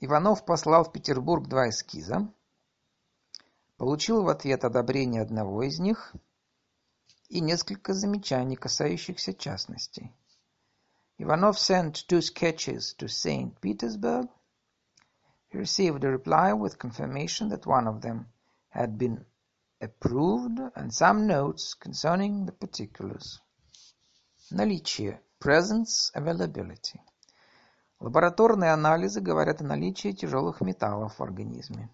Иванов 0.00 0.44
послал 0.44 0.84
в 0.84 0.92
Петербург 0.92 1.48
два 1.48 1.70
эскиза, 1.70 2.30
получил 3.78 4.22
в 4.22 4.28
ответ 4.28 4.64
одобрение 4.64 5.22
одного 5.22 5.62
из 5.62 5.78
них 5.78 6.14
и 7.28 7.40
несколько 7.40 7.94
замечаний, 7.94 8.56
касающихся 8.56 9.32
частностей. 9.32 10.12
Иванов 11.16 11.56
sent 11.56 12.06
two 12.06 12.20
sketches 12.20 12.94
to 12.98 13.06
St. 13.08 13.58
Petersburg. 13.60 14.28
He 15.51 15.57
received 15.57 16.03
a 16.03 16.11
reply 16.11 16.53
with 16.53 16.77
confirmation 16.79 17.49
that 17.49 17.65
one 17.65 17.87
of 17.87 18.01
them 18.01 18.27
had 18.69 18.97
been 18.97 19.25
approved 19.81 20.59
and 20.75 20.93
some 20.93 21.27
notes 21.27 21.73
concerning 21.73 22.45
the 22.45 22.51
particulars. 22.51 23.39
Наличие. 24.51 25.19
Presence, 25.39 26.11
availability. 26.15 26.99
Лабораторные 27.99 28.71
анализы 28.71 29.21
говорят 29.21 29.61
о 29.61 29.65
наличии 29.65 30.11
тяжелых 30.11 30.61
металлов 30.61 31.19
в 31.19 31.23
организме. 31.23 31.89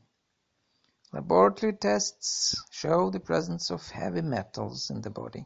Laboratory 1.11 1.73
tests 1.73 2.55
show 2.71 3.09
the 3.11 3.19
presence 3.19 3.69
of 3.69 3.87
heavy 3.91 4.21
metals 4.21 4.89
in 4.89 5.01
the 5.01 5.09
body. 5.09 5.45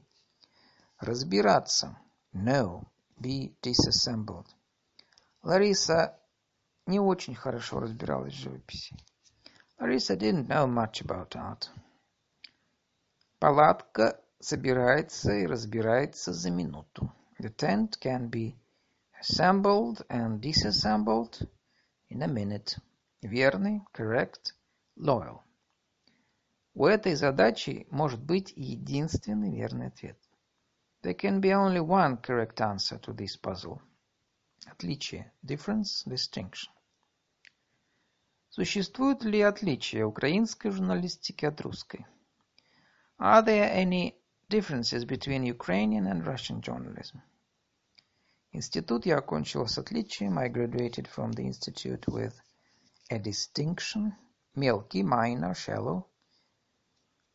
Разбираться. 1.02 1.98
Know. 2.34 2.88
Be 3.20 3.56
disassembled. 3.62 4.48
Лариса 5.44 6.16
Не 6.87 7.01
очень 7.01 7.35
хорошо 7.35 7.81
разбиралась 7.81 8.35
в 8.35 8.39
живописи. 8.39 8.97
Larissa 9.79 10.17
didn't 10.17 10.47
know 10.47 10.67
much 10.67 11.03
about 11.03 11.35
art. 11.35 11.69
Палатка 13.39 14.21
собирается 14.39 15.33
и 15.33 15.47
разбирается 15.47 16.33
за 16.33 16.51
минуту. 16.51 17.13
The 17.41 17.55
tent 17.55 17.99
can 18.01 18.31
be 18.31 18.55
assembled 19.21 20.07
and 20.09 20.41
disassembled 20.41 21.49
in 22.09 22.23
a 22.23 22.29
minute. 22.29 22.79
Верный, 23.23 23.83
correct, 23.93 24.55
loyal. 24.97 25.41
У 26.75 26.87
этой 26.87 27.15
задачи 27.15 27.87
может 27.91 28.23
быть 28.23 28.53
единственный 28.57 29.55
верный 29.55 29.89
ответ. 29.89 30.19
There 31.03 31.17
can 31.17 31.41
be 31.41 31.51
only 31.51 31.81
one 31.81 32.17
correct 32.21 32.61
answer 32.61 32.99
to 33.01 33.13
this 33.13 33.37
puzzle. 33.37 33.81
Отличие. 34.66 35.32
Difference, 35.44 36.06
distinction. 36.06 36.70
Существуют 38.50 39.24
ли 39.24 39.42
отличия 39.42 40.06
украинской 40.06 40.70
журналистики 40.70 41.46
от 41.46 41.62
русской? 41.62 42.06
Are 43.20 43.44
there 43.44 43.72
any 43.74 44.16
differences 44.50 45.04
between 45.06 45.44
Ukrainian 45.44 46.06
and 46.06 46.24
Russian 46.24 46.62
journalism? 46.62 47.22
Институт 48.52 49.06
я 49.06 49.18
окончила 49.18 49.66
с 49.66 49.78
отличием. 49.78 50.38
I 50.38 50.50
graduated 50.50 51.08
from 51.08 51.32
the 51.32 51.46
institute 51.46 52.06
with 52.08 52.34
a 53.10 53.20
distinction. 53.20 54.14
Мелкий, 54.56 55.04
minor, 55.04 55.54
shallow. 55.54 56.06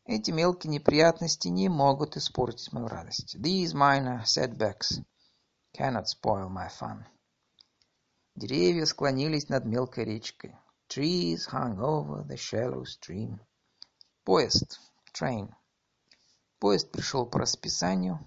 Эти 0.04 0.32
мелкие 0.32 0.72
неприятности 0.72 1.48
не 1.48 1.68
могут 1.68 2.16
испортить 2.16 2.72
мою 2.72 2.88
радость. 2.88 3.36
These 3.40 3.74
minor 3.74 4.24
setbacks 4.24 5.00
cannot 5.72 6.08
spoil 6.08 6.48
my 6.48 6.68
fun. 6.68 7.04
Деревья 8.37 8.85
склонились 8.85 9.49
над 9.49 9.65
мелкой 9.65 10.05
речкой. 10.05 10.55
Trees 10.87 11.49
hung 11.51 11.79
over 11.79 12.23
the 12.23 12.35
shallow 12.35 12.83
stream. 12.83 13.39
Поезд. 14.23 14.79
Train. 15.11 15.51
Поезд 16.59 16.91
пришел 16.91 17.25
по 17.25 17.39
расписанию. 17.39 18.19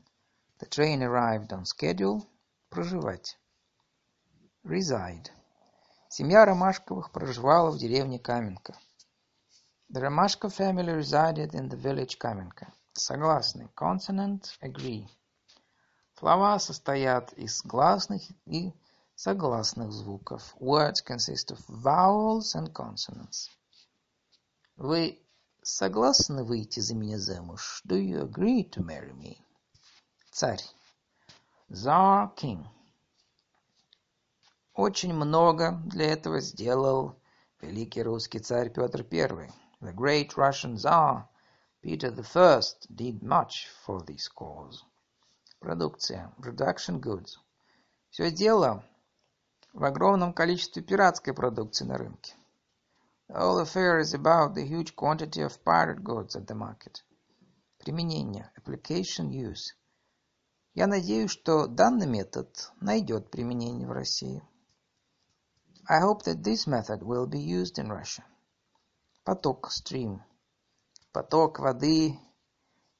The 0.58 0.68
train 0.68 1.02
arrived 1.02 1.50
on 1.50 1.62
schedule. 1.62 2.26
Проживать. 2.70 3.38
Reside. 4.64 5.30
Семья 6.08 6.44
Ромашковых 6.44 7.12
проживала 7.12 7.70
в 7.70 7.78
деревне 7.78 8.18
Каменка. 8.18 8.74
The 9.92 10.00
Romashkov 10.02 10.56
family 10.56 10.92
resided 10.92 11.54
in 11.54 11.68
the 11.68 11.76
village 11.76 12.18
Kamenka. 12.18 12.72
Согласный. 12.94 13.68
Consonant. 13.76 14.58
Agree. 14.60 15.06
Слова 16.18 16.58
состоят 16.58 17.32
из 17.34 17.62
гласных 17.62 18.22
и 18.46 18.74
согласных 19.20 19.92
звуков. 19.92 20.56
Words 20.58 21.02
consist 21.06 21.50
of 21.50 21.60
vowels 21.68 22.54
and 22.54 22.72
consonants. 22.72 23.50
Вы 24.76 25.20
согласны 25.62 26.42
выйти 26.42 26.80
за 26.80 26.94
меня 26.94 27.18
замуж? 27.18 27.82
Do 27.86 27.96
you 27.96 28.22
agree 28.22 28.64
to 28.70 28.82
marry 28.82 29.12
me? 29.12 29.36
Царь. 30.32 30.64
Tsar 31.70 32.34
King. 32.34 32.64
Очень 34.74 35.12
много 35.12 35.82
для 35.84 36.12
этого 36.12 36.40
сделал 36.40 37.20
великий 37.60 38.02
русский 38.02 38.38
царь 38.38 38.70
Петр 38.70 39.02
I. 39.02 39.50
The 39.82 39.94
great 39.94 40.30
Russian 40.34 40.76
Tsar 40.76 41.28
Peter 41.82 42.08
I 42.08 42.62
did 42.88 43.22
much 43.22 43.68
for 43.84 44.02
this 44.02 44.28
cause. 44.34 44.82
Продукция. 45.60 46.32
Production 46.40 46.98
goods. 46.98 47.36
Все 48.08 48.30
дело 48.30 48.82
в 49.72 49.84
огромном 49.84 50.32
количестве 50.32 50.82
пиратской 50.82 51.34
продукции 51.34 51.84
на 51.84 51.96
рынке. 51.96 52.34
Whole 53.28 53.62
affair 53.62 54.00
is 54.00 54.12
about 54.12 54.54
the 54.54 54.66
huge 54.66 54.96
quantity 54.96 55.42
of 55.42 55.62
pirate 55.62 56.02
goods 56.02 56.34
at 56.34 56.46
the 56.46 56.54
market. 56.54 57.04
Применение. 57.78 58.50
Application 58.58 59.30
use. 59.30 59.76
Я 60.74 60.86
надеюсь, 60.86 61.30
что 61.30 61.66
данный 61.66 62.06
метод 62.06 62.72
найдет 62.80 63.30
применение 63.30 63.86
в 63.86 63.92
России. 63.92 64.42
I 65.88 66.00
hope 66.00 66.24
that 66.24 66.42
this 66.42 66.66
method 66.66 67.02
will 67.02 67.26
be 67.26 67.40
used 67.40 67.78
in 67.78 67.88
Russia. 67.88 68.24
Поток. 69.24 69.70
Stream. 69.70 70.20
Поток 71.12 71.58
воды 71.60 72.18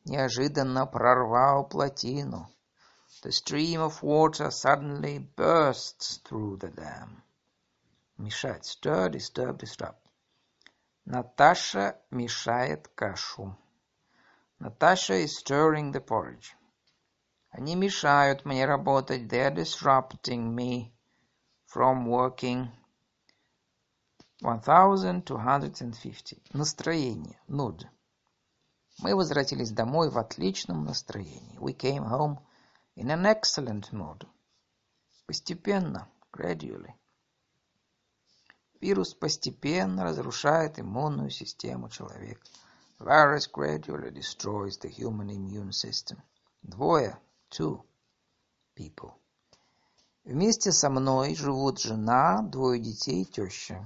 неожиданно 0.05 0.87
прорвал 0.87 1.68
плотину. 1.68 2.49
The 3.22 3.32
stream 3.32 3.82
of 3.82 4.04
water 4.04 4.52
suddenly 4.52 5.20
bursts 5.20 6.18
through 6.18 6.58
the 6.58 6.70
dam. 6.70 7.24
Мешать. 8.18 8.66
Stir, 8.66 9.10
disturb, 9.10 9.58
disrupt. 9.58 10.00
Наташа 11.06 11.98
мешает 12.12 12.88
кашу. 12.96 13.58
Natasha 14.60 15.16
is 15.16 15.38
stirring 15.38 15.91
the 15.91 16.00
porridge. 16.00 16.56
Они 17.52 17.76
мешают 17.76 18.46
мне 18.46 18.66
работать. 18.66 19.28
They 19.28 19.41
are 19.41 19.54
disrupting 19.54 20.56
me 20.56 20.93
from 21.68 22.08
working. 22.08 22.72
1250. 24.41 26.41
Настроение. 26.54 27.38
Mood. 27.50 27.86
Мы 29.00 29.16
возвратились 29.16 29.72
домой 29.72 30.10
в 30.10 30.18
отличном 30.18 30.86
настроении. 30.86 31.58
We 31.60 31.74
came 31.74 32.04
home 32.04 32.39
in 32.96 33.12
an 33.12 33.26
excellent 33.26 33.91
mood. 33.91 34.26
Постепенно, 35.26 36.08
gradually. 36.32 36.93
Вирус 38.82 39.14
постепенно 39.14 40.04
разрушает 40.04 40.80
иммунную 40.80 41.30
систему 41.30 41.89
человека. 41.89 42.41
Virus 43.00 43.48
gradually 43.48 44.12
destroys 44.12 44.78
the 44.78 44.89
human 44.89 45.30
immune 45.30 45.72
system. 45.72 46.22
Двое, 46.64 47.18
two 47.50 47.84
people. 48.76 49.14
Вместе 50.24 50.72
со 50.72 50.89
мной 50.89 51.36
живут 51.36 51.80
жена, 51.80 52.41
двое 52.41 52.80
детей, 52.80 53.26
теща. 53.26 53.80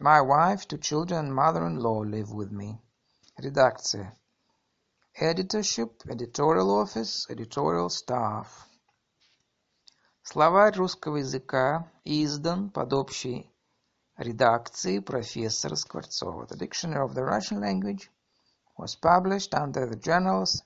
My 0.00 0.20
wife, 0.20 0.66
two 0.66 0.78
children, 0.78 1.32
mother-in-law 1.32 2.02
live 2.04 2.32
with 2.32 2.50
me. 2.50 2.78
Редакция. 3.36 4.16
Editorship, 5.19 6.03
editorial 6.07 6.69
office, 6.69 7.25
editorial 7.27 7.89
staff. 7.89 8.67
Словарь 10.21 10.75
русского 10.75 11.17
языка 11.17 11.91
издан 12.05 12.69
под 12.69 12.93
общей 12.93 13.49
редакцией 14.15 15.01
профессора 15.01 15.73
Скворцова. 15.73 16.45
The 16.45 16.55
Dictionary 16.55 17.03
of 17.03 17.15
the 17.15 17.23
Russian 17.23 17.59
Language 17.59 18.11
was 18.77 18.95
published 18.95 19.55
under 19.55 19.87
the 19.87 19.95
generals, 19.95 20.61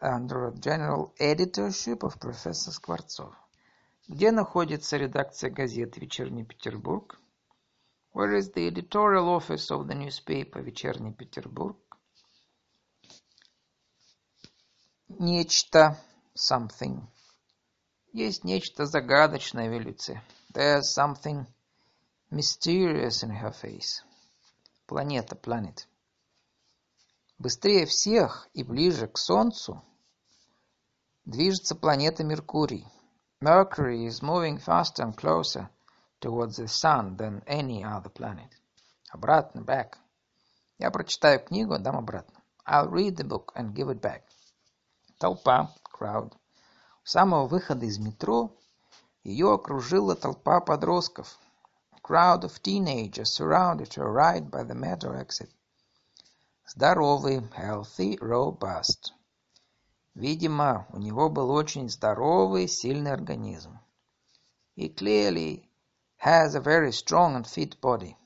under 0.00 0.52
the 0.52 0.60
general 0.60 1.12
editorship 1.18 2.04
of 2.04 2.20
Professor 2.20 2.70
Скворцов. 2.70 3.34
Где 4.06 4.30
находится 4.30 4.96
редакция 4.96 5.50
газеты 5.50 5.98
«Вечерний 5.98 6.44
Петербург»? 6.44 7.18
Where 8.14 8.38
is 8.38 8.52
the 8.54 8.68
editorial 8.68 9.28
office 9.28 9.72
of 9.72 9.88
the 9.88 9.96
newspaper 9.96 10.62
«Вечерний 10.62 11.12
Петербург»? 11.12 11.76
Нечто, 15.08 15.96
something. 16.34 17.06
Есть 18.12 18.42
нечто 18.42 18.86
загадочное 18.86 19.68
в 19.68 19.72
ее 19.72 19.78
лице. 19.78 20.20
There's 20.52 20.92
something 20.96 21.46
mysterious 22.30 23.22
in 23.22 23.30
her 23.30 23.52
face. 23.52 24.02
Планета, 24.86 25.36
planet. 25.36 25.86
Быстрее 27.38 27.86
всех 27.86 28.48
и 28.52 28.64
ближе 28.64 29.06
к 29.06 29.16
Солнцу 29.16 29.80
движется 31.24 31.76
планета 31.76 32.24
Меркурий. 32.24 32.84
Mercury 33.40 34.06
is 34.06 34.22
moving 34.22 34.58
faster 34.58 35.04
and 35.04 35.16
closer 35.16 35.68
towards 36.20 36.56
the 36.56 36.66
sun 36.66 37.16
than 37.16 37.44
any 37.46 37.84
other 37.84 38.10
planet. 38.10 38.50
Обратно, 39.12 39.62
back. 39.62 39.98
Я 40.78 40.90
прочитаю 40.90 41.44
книгу, 41.44 41.78
дам 41.78 41.96
обратно. 41.96 42.42
I'll 42.66 42.90
read 42.90 43.16
the 43.16 43.24
book 43.24 43.52
and 43.54 43.72
give 43.72 43.88
it 43.88 44.00
back. 44.00 44.22
Толпа, 45.18 45.74
crowd. 45.92 46.32
У 47.02 47.06
самого 47.06 47.46
выхода 47.46 47.86
из 47.86 47.98
метро 47.98 48.56
ее 49.24 49.52
окружила 49.52 50.14
толпа 50.14 50.60
подростков. 50.60 51.38
Crowd 52.02 52.42
of 52.42 52.60
teenagers 52.62 53.32
surrounded 53.32 53.94
her 53.94 54.12
right 54.12 54.48
by 54.50 54.62
the 54.62 54.74
metro 54.74 55.12
exit. 55.12 55.50
Здоровый, 56.66 57.40
healthy, 57.56 58.18
robust. 58.18 59.12
Видимо, 60.14 60.86
у 60.90 60.98
него 60.98 61.28
был 61.28 61.50
очень 61.50 61.88
здоровый, 61.88 62.68
сильный 62.68 63.12
организм. 63.12 63.78
He 64.76 64.94
clearly 64.94 65.68
has 66.24 66.54
a 66.54 66.60
very 66.60 66.92
strong 66.92 67.36
and 67.36 67.46
fit 67.46 67.80
body. 67.80 68.16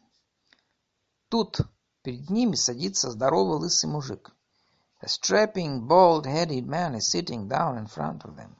Тут 1.28 1.60
Перед 2.02 2.30
ними 2.30 2.54
садится 2.54 3.10
здоровый 3.10 3.58
лысый 3.58 3.90
мужик. 3.90 4.34
A 5.01 5.07
strapping, 5.07 5.87
bald-headed 5.87 6.65
man 6.67 6.95
is 6.95 7.11
sitting 7.11 7.47
down 7.47 7.77
in 7.77 7.87
front 7.87 8.25
of 8.25 8.35
them. 8.35 8.55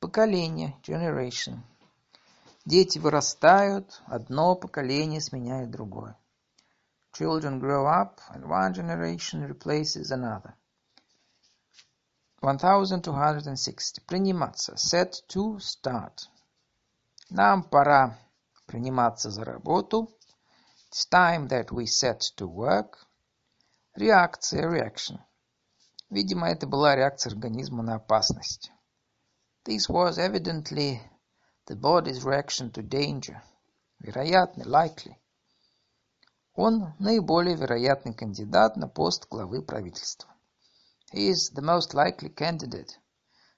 Поколение, 0.00 0.76
generation. 0.82 1.62
Дети 2.66 2.98
вырастают, 2.98 4.02
одно 4.06 4.56
поколение 4.56 5.20
сменяет 5.20 5.70
другое. 5.70 6.16
Children 7.12 7.60
grow 7.60 7.86
up, 7.86 8.20
and 8.30 8.44
one 8.46 8.74
generation 8.74 9.42
replaces 9.42 10.10
another. 10.10 10.54
1260. 12.40 14.02
Приниматься. 14.06 14.76
Set 14.76 15.22
to 15.28 15.58
start. 15.58 16.28
Нам 17.30 17.62
пора 17.62 18.18
приниматься 18.66 19.30
за 19.30 19.44
работу. 19.44 20.10
It's 20.90 21.08
time 21.08 21.48
that 21.48 21.70
we 21.70 21.86
set 21.86 22.20
to 22.36 22.46
work. 22.46 22.98
Реакция, 23.95 24.69
reaction. 24.69 25.19
Видимо, 26.09 26.49
это 26.49 26.65
была 26.65 26.95
реакция 26.95 27.31
организма 27.31 27.83
на 27.83 27.95
опасность. 27.95 28.71
This 29.65 29.89
was 29.89 30.17
evidently 30.17 31.01
the 31.67 31.75
body's 31.75 32.23
reaction 32.23 32.71
to 32.71 32.81
danger. 32.81 33.41
Вероятно, 33.99 34.63
likely. 34.63 35.17
Он 36.53 36.93
наиболее 36.99 37.57
вероятный 37.57 38.13
кандидат 38.13 38.77
на 38.77 38.87
пост 38.87 39.27
главы 39.29 39.61
правительства. 39.61 40.33
He 41.13 41.29
is 41.29 41.53
the 41.53 41.61
most 41.61 41.93
likely 41.93 42.33
candidate 42.33 42.97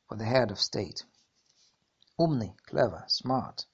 for 0.08 0.18
the 0.18 0.26
head 0.26 0.50
of 0.50 0.60
state. 0.60 1.06
Умный, 2.18 2.56
clever, 2.68 3.06
smart. 3.08 3.68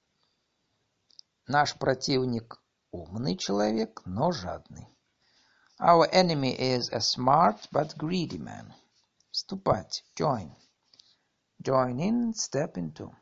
Наш 1.47 1.77
противник 1.77 2.61
умный 2.91 3.37
человек, 3.37 4.01
но 4.05 4.33
жадный. 4.33 4.87
Our 5.80 6.08
enemy 6.12 6.52
is 6.52 6.90
a 6.92 7.00
smart 7.00 7.66
but 7.72 7.98
greedy 7.98 8.38
man. 8.38 8.72
Вступать, 9.32 10.02
join. 10.16 10.54
Join 11.62 11.98
in, 11.98 12.34
step 12.34 12.76
into. 12.76 13.12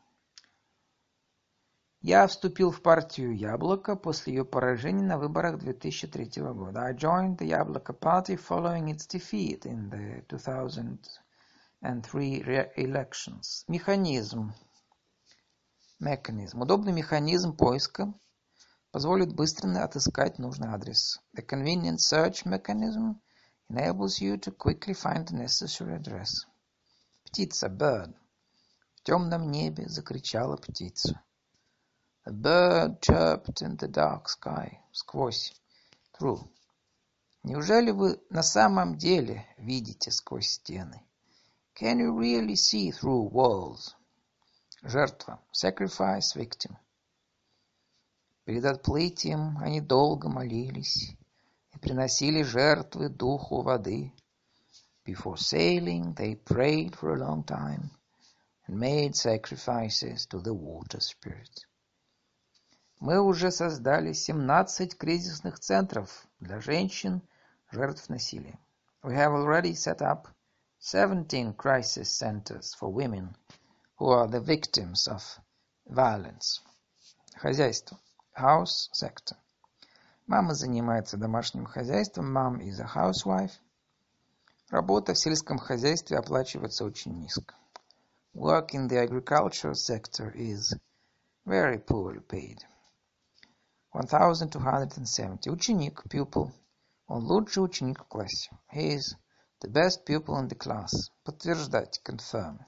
Я 2.04 2.26
вступил 2.26 2.72
в 2.72 2.82
партию 2.82 3.36
«Яблоко» 3.36 3.94
после 3.94 4.34
ее 4.34 4.44
поражения 4.44 5.04
на 5.04 5.18
выборах 5.18 5.58
2003 5.58 6.42
года. 6.52 6.82
I 6.82 6.94
joined 6.94 7.38
the 7.38 7.46
Яблоко 7.46 7.92
party 7.92 8.36
following 8.36 8.90
its 8.90 9.06
defeat 9.06 9.64
in 9.64 9.88
the 9.88 10.26
2003 10.26 12.72
elections. 12.76 13.64
Механизм. 13.68 14.52
Mechanism. 16.00 16.60
Удобный 16.60 16.92
механизм 16.92 17.56
поиска 17.56 18.12
позволит 18.97 19.35
быстро 19.35 19.83
отыскать 19.83 20.39
нужный 20.39 20.69
адрес. 20.69 21.21
The 21.35 21.45
convenient 21.45 21.99
search 21.99 22.45
mechanism 22.45 23.21
enables 23.69 24.19
you 24.19 24.39
to 24.39 24.51
quickly 24.51 24.95
find 24.95 25.23
the 25.27 25.35
necessary 25.35 25.95
address. 25.95 26.47
Птица, 27.23 27.69
bird. 27.69 28.15
В 28.95 29.03
темном 29.03 29.51
небе 29.51 29.87
закричала 29.87 30.57
птица. 30.57 31.21
A 32.25 32.31
bird 32.31 32.99
chirped 32.99 33.61
in 33.61 33.77
the 33.77 33.87
dark 33.87 34.27
sky. 34.29 34.79
Сквозь. 34.91 35.53
Through. 36.19 36.49
Неужели 37.43 37.91
вы 37.91 38.19
на 38.31 38.41
самом 38.41 38.97
деле 38.97 39.45
видите 39.59 40.09
сквозь 40.09 40.49
стены? 40.49 41.05
Can 41.79 41.99
you 41.99 42.17
really 42.17 42.55
see 42.55 42.89
through 42.89 43.29
walls? 43.29 43.93
Жертва. 44.81 45.39
Sacrifice, 45.53 46.33
victim. 46.35 46.75
Перед 48.47 48.63
отплытием 48.63 49.57
они 49.57 49.81
долго 49.81 50.29
молились 50.29 51.17
и 51.73 51.79
приносили 51.79 52.43
жертвы 52.43 53.09
духу 53.09 53.61
воды. 53.61 54.13
Before 55.05 55.35
sailing, 55.35 56.15
they 56.15 56.41
prayed 56.45 56.95
for 56.95 57.11
a 57.11 57.19
long 57.19 57.43
time 57.43 57.89
and 58.65 58.79
made 58.79 59.17
sacrifices 59.17 60.25
to 60.27 60.39
the 60.41 60.53
water 60.53 61.01
spirit. 61.01 61.67
Мы 63.01 63.19
уже 63.19 63.51
создали 63.51 64.13
17 64.13 64.97
кризисных 64.97 65.59
центров 65.59 66.25
для 66.39 66.61
женщин, 66.61 67.21
жертв 67.69 68.07
насилия. 68.07 68.57
We 69.03 69.13
have 69.13 69.33
already 69.33 69.73
set 69.73 70.01
up 70.01 70.29
17 70.79 71.53
crisis 71.53 72.09
centers 72.09 72.73
for 72.79 72.93
women 72.93 73.35
who 73.99 74.07
are 74.07 74.29
the 74.29 74.39
victims 74.39 75.09
of 75.09 75.21
violence. 75.85 76.61
Хозяйство. 77.35 77.99
House 78.37 78.89
sector. 78.93 79.35
Мама 80.27 80.53
занимается 80.53 81.17
домашним 81.17 81.65
хозяйством. 81.65 82.37
Mom 82.37 82.59
is 82.59 82.79
a 82.79 82.85
housewife. 82.85 83.53
Работа 84.69 85.15
в 85.15 85.17
сельском 85.17 85.57
хозяйстве 85.57 86.19
оплачивается 86.19 86.85
очень 86.85 87.19
низко. 87.19 87.55
Work 88.35 88.73
in 88.73 88.87
the 88.87 88.99
agricultural 88.99 89.73
sector 89.73 90.31
is 90.35 90.77
very 91.45 91.83
poorly 91.83 92.19
paid. 92.19 92.59
1270. 93.91 95.47
Ученик, 95.47 96.03
pupil. 96.07 96.51
Он 97.07 97.23
лучший 97.23 97.63
ученик 97.63 98.03
в 98.03 98.07
классе. 98.07 98.51
He 98.71 98.97
is 98.97 99.15
the 99.61 99.71
best 99.71 100.05
pupil 100.05 100.37
in 100.37 100.47
the 100.47 100.55
class. 100.55 100.91
Подтверждать, 101.23 102.01
confirm. 102.03 102.59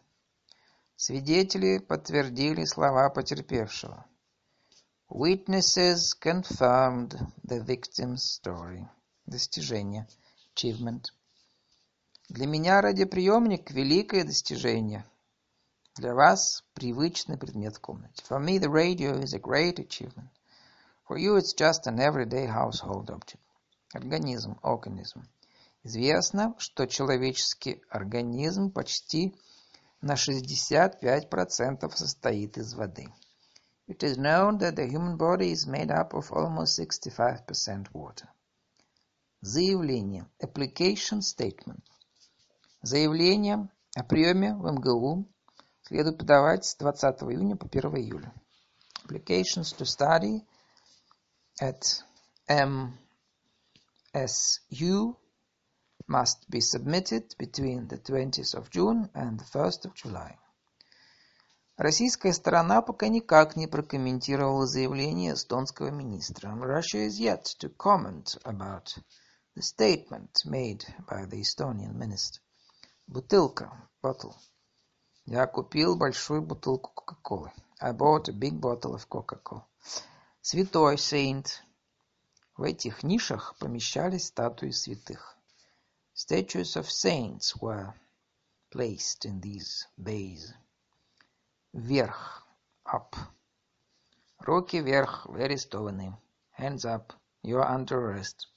Свидетели 0.95 1.77
подтвердили 1.77 2.63
слова 2.65 3.09
потерпевшего. 3.09 4.05
Witnesses 5.11 6.13
confirmed 6.13 7.15
the 7.43 7.59
victim's 7.63 8.23
story. 8.23 8.87
Достижение. 9.25 10.07
Achievement. 10.53 11.11
Для 12.29 12.45
меня 12.45 12.79
радиоприемник– 12.79 13.71
великое 13.71 14.23
достижение. 14.23 15.03
Для 15.95 16.13
вас– 16.13 16.63
привычный 16.75 17.39
предмет 17.39 17.77
в 17.77 17.81
комнате. 17.81 18.23
For 18.29 18.39
me, 18.39 18.59
the 18.59 18.69
radio 18.69 19.19
is 19.19 19.33
a 19.33 19.39
great 19.39 19.79
achievement. 19.79 20.29
For 21.07 21.17
you 21.17 21.37
it's 21.37 21.55
just 21.55 21.87
an 21.87 21.99
everyday 21.99 22.45
household 22.45 23.09
object. 23.09 23.39
Организм, 23.95 24.59
organism. 24.61 25.25
Известно, 25.83 26.53
что 26.59 26.85
человеческий 26.85 27.81
организм 27.89 28.69
почти 28.69 29.35
на 30.01 30.13
65% 30.13 31.95
состоит 31.95 32.59
из 32.59 32.75
воды. 32.75 33.07
It 33.88 34.02
is 34.02 34.16
known 34.16 34.58
that 34.58 34.76
the 34.76 34.86
human 34.86 35.16
body 35.16 35.50
is 35.50 35.66
made 35.66 35.90
up 35.90 36.14
of 36.14 36.32
almost 36.32 36.78
65% 36.78 37.92
water. 37.92 38.28
Заявление. 39.42 40.26
Application 40.42 41.20
statement. 41.20 41.82
Заявление 42.82 43.68
о 43.94 44.02
приеме 44.02 44.54
в 44.54 44.70
МГУ 44.70 45.26
следует 45.82 46.18
подавать 46.18 46.64
с 46.64 46.76
20 46.76 47.22
июня 47.24 47.56
по 47.56 47.66
1 47.66 47.96
июля. 47.96 48.32
Applications 49.04 49.72
to 49.76 49.84
study 49.84 50.46
at 51.60 52.02
MSU 54.14 55.16
must 56.08 56.48
be 56.48 56.60
submitted 56.60 57.34
between 57.38 57.88
the 57.88 57.98
20th 57.98 58.54
of 58.54 58.70
June 58.70 59.10
and 59.14 59.38
the 59.38 59.44
1st 59.44 59.84
of 59.84 59.94
July. 59.94 60.38
Российская 61.79 62.33
сторона 62.33 62.81
пока 62.81 63.07
никак 63.07 63.55
не 63.55 63.65
прокомментировала 63.65 64.67
заявление 64.67 65.35
эстонского 65.35 65.91
министра. 65.91 66.49
Russia 66.49 67.07
is 67.07 67.17
yet 67.17 67.45
to 67.57 67.73
comment 67.77 68.37
about 68.43 68.97
the 69.55 69.61
statement 69.61 70.43
made 70.43 70.83
by 71.07 71.25
the 71.25 71.39
Estonian 71.39 71.93
minister. 71.93 72.41
Бутылка, 73.07 73.89
bottle. 74.03 74.35
Я 75.25 75.47
купил 75.47 75.95
большую 75.95 76.41
бутылку 76.41 76.91
Кока-Колы. 76.93 77.53
I 77.79 77.93
bought 77.93 78.27
a 78.27 78.33
big 78.33 78.59
bottle 78.59 78.95
of 78.95 79.07
Coca-Cola. 79.07 79.65
Святой 80.41 80.97
Saint. 80.97 81.47
В 82.57 82.63
этих 82.63 83.03
нишах 83.03 83.55
помещались 83.57 84.25
статуи 84.25 84.71
святых. 84.71 85.37
Statues 86.13 86.75
of 86.75 86.89
saints 86.89 87.55
were 87.61 87.93
placed 88.69 89.23
in 89.23 89.39
these 89.39 89.87
bays. 89.97 90.53
Вверх, 91.73 92.47
up. 92.85 93.15
Руки 94.39 94.79
вверх, 94.79 95.27
вы 95.27 95.43
арестованы. 95.43 96.17
Hands 96.57 96.83
up, 96.83 97.13
you 97.43 97.57
are 97.57 97.69
under 97.69 97.99
arrest. 97.99 98.47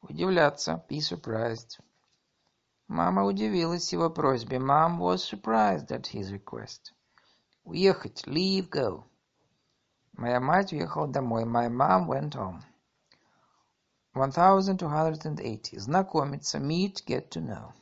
Удивляться, 0.00 0.82
be 0.88 1.00
surprised. 1.00 1.78
Мама 2.88 3.24
удивилась 3.24 3.92
его 3.92 4.08
просьбе. 4.08 4.58
Mom 4.58 4.98
was 4.98 5.22
surprised 5.22 5.92
at 5.92 6.06
his 6.06 6.32
request. 6.32 6.94
Уехать, 7.64 8.26
leave, 8.26 8.70
go. 8.70 9.04
Моя 10.14 10.40
мать 10.40 10.72
уехала 10.72 11.08
домой. 11.08 11.44
My 11.44 11.68
mom 11.68 12.06
went 12.08 12.34
home. 12.34 12.62
1280. 14.14 15.78
Знакомиться, 15.78 16.58
meet, 16.58 17.04
get 17.04 17.30
to 17.30 17.40
know. 17.40 17.74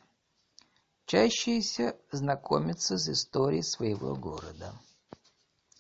Учащиеся 1.11 1.97
знакомятся 2.13 2.99
с 2.99 3.09
историей 3.09 3.63
своего 3.63 4.15
города. 4.15 4.75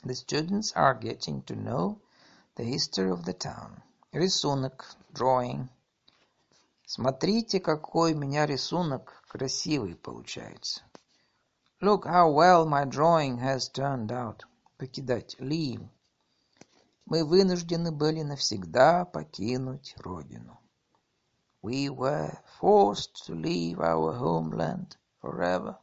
The 0.02 0.14
students 0.14 0.72
are 0.74 0.98
getting 0.98 1.44
to 1.44 1.54
know 1.54 1.98
the 2.56 2.64
history 2.64 3.10
of 3.10 3.26
the 3.26 3.34
town. 3.34 3.82
Рисунок. 4.12 4.86
Drawing. 5.12 5.68
Смотрите, 6.86 7.60
какой 7.60 8.14
у 8.14 8.16
меня 8.16 8.46
рисунок 8.46 9.22
красивый 9.28 9.96
получается. 9.96 10.80
Look 11.82 12.06
how 12.06 12.32
well 12.32 12.64
my 12.64 12.86
drawing 12.86 13.38
has 13.38 13.70
turned 13.70 14.10
out. 14.10 14.44
Покидать. 14.78 15.36
Leave. 15.38 15.86
Мы 17.04 17.22
вынуждены 17.22 17.92
были 17.92 18.22
навсегда 18.22 19.04
покинуть 19.04 19.94
родину. 19.98 20.58
We 21.60 21.90
were 21.90 22.38
forced 22.58 23.26
to 23.26 23.34
leave 23.34 23.78
our 23.78 24.16
homeland 24.16 24.96
forever. 25.20 25.76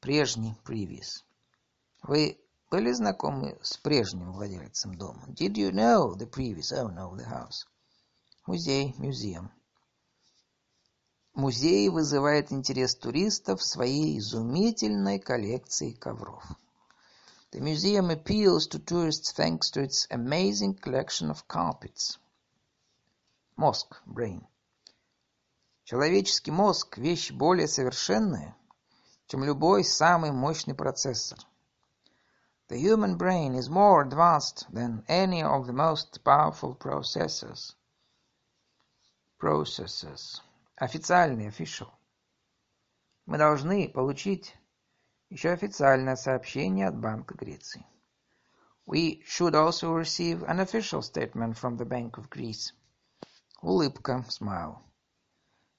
Прежний. 0.00 0.54
Previous. 0.64 1.22
Вы 2.02 2.38
были 2.70 2.92
знакомы 2.92 3.58
с 3.62 3.76
прежним 3.76 4.32
владельцем 4.32 4.94
дома? 4.94 5.26
Did 5.28 5.54
you 5.54 5.72
know 5.72 6.14
the 6.14 6.30
previous 6.30 6.72
owner 6.72 7.08
of 7.08 7.16
the 7.16 7.28
house? 7.28 7.66
Музей, 8.46 8.94
museum. 8.98 9.50
Музей 11.34 11.88
вызывает 11.88 12.52
интерес 12.52 12.94
туристов 12.94 13.62
своей 13.62 14.18
изумительной 14.18 15.18
коллекцией 15.18 15.94
ковров. 15.94 16.44
The 17.52 17.60
museum 17.60 18.10
appeals 18.10 18.68
to 18.68 18.78
tourists 18.78 19.32
thanks 19.32 19.70
to 19.72 19.82
its 19.82 20.06
amazing 20.10 20.74
collection 20.74 21.30
of 21.30 21.46
carpets. 21.48 22.18
Мозг, 23.56 24.00
brain. 24.06 24.46
Человеческий 25.90 26.52
мозг– 26.52 26.98
вещь 26.98 27.32
более 27.32 27.66
совершенная, 27.66 28.56
чем 29.26 29.42
любой 29.42 29.82
самый 29.82 30.30
мощный 30.30 30.72
процессор. 30.72 31.40
The 32.68 32.80
human 32.80 33.18
brain 33.18 33.56
is 33.56 33.68
more 33.68 34.00
advanced 34.00 34.68
than 34.72 35.04
any 35.08 35.42
of 35.42 35.66
the 35.66 35.72
most 35.72 36.22
powerful 36.22 36.78
processors. 36.78 37.74
Processors. 39.40 40.40
Официальный, 40.76 41.48
official. 41.48 41.88
Мы 43.26 43.36
должны 43.38 43.88
получить 43.88 44.54
еще 45.28 45.50
официальное 45.50 46.14
сообщение 46.14 46.86
от 46.86 47.00
Банка 47.00 47.34
Греции. 47.34 47.84
We 48.86 49.24
should 49.26 49.56
also 49.56 49.92
receive 49.96 50.44
an 50.44 50.60
official 50.60 51.02
statement 51.02 51.58
from 51.58 51.78
the 51.78 51.84
Bank 51.84 52.16
of 52.16 52.28
Greece. 52.30 52.74
Улыбка, 53.60 54.24
smile. 54.28 54.84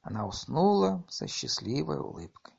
Она 0.01 0.25
уснула 0.25 1.05
со 1.09 1.27
счастливой 1.27 1.99
улыбкой. 1.99 2.55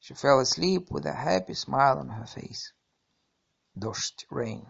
She 0.00 0.14
fell 0.14 0.40
asleep 0.40 0.88
with 0.90 1.06
a 1.06 1.12
happy 1.12 1.54
smile 1.54 1.98
on 1.98 2.08
her 2.08 2.26
face. 2.26 2.72
Дождь, 3.74 4.26
rain. 4.30 4.64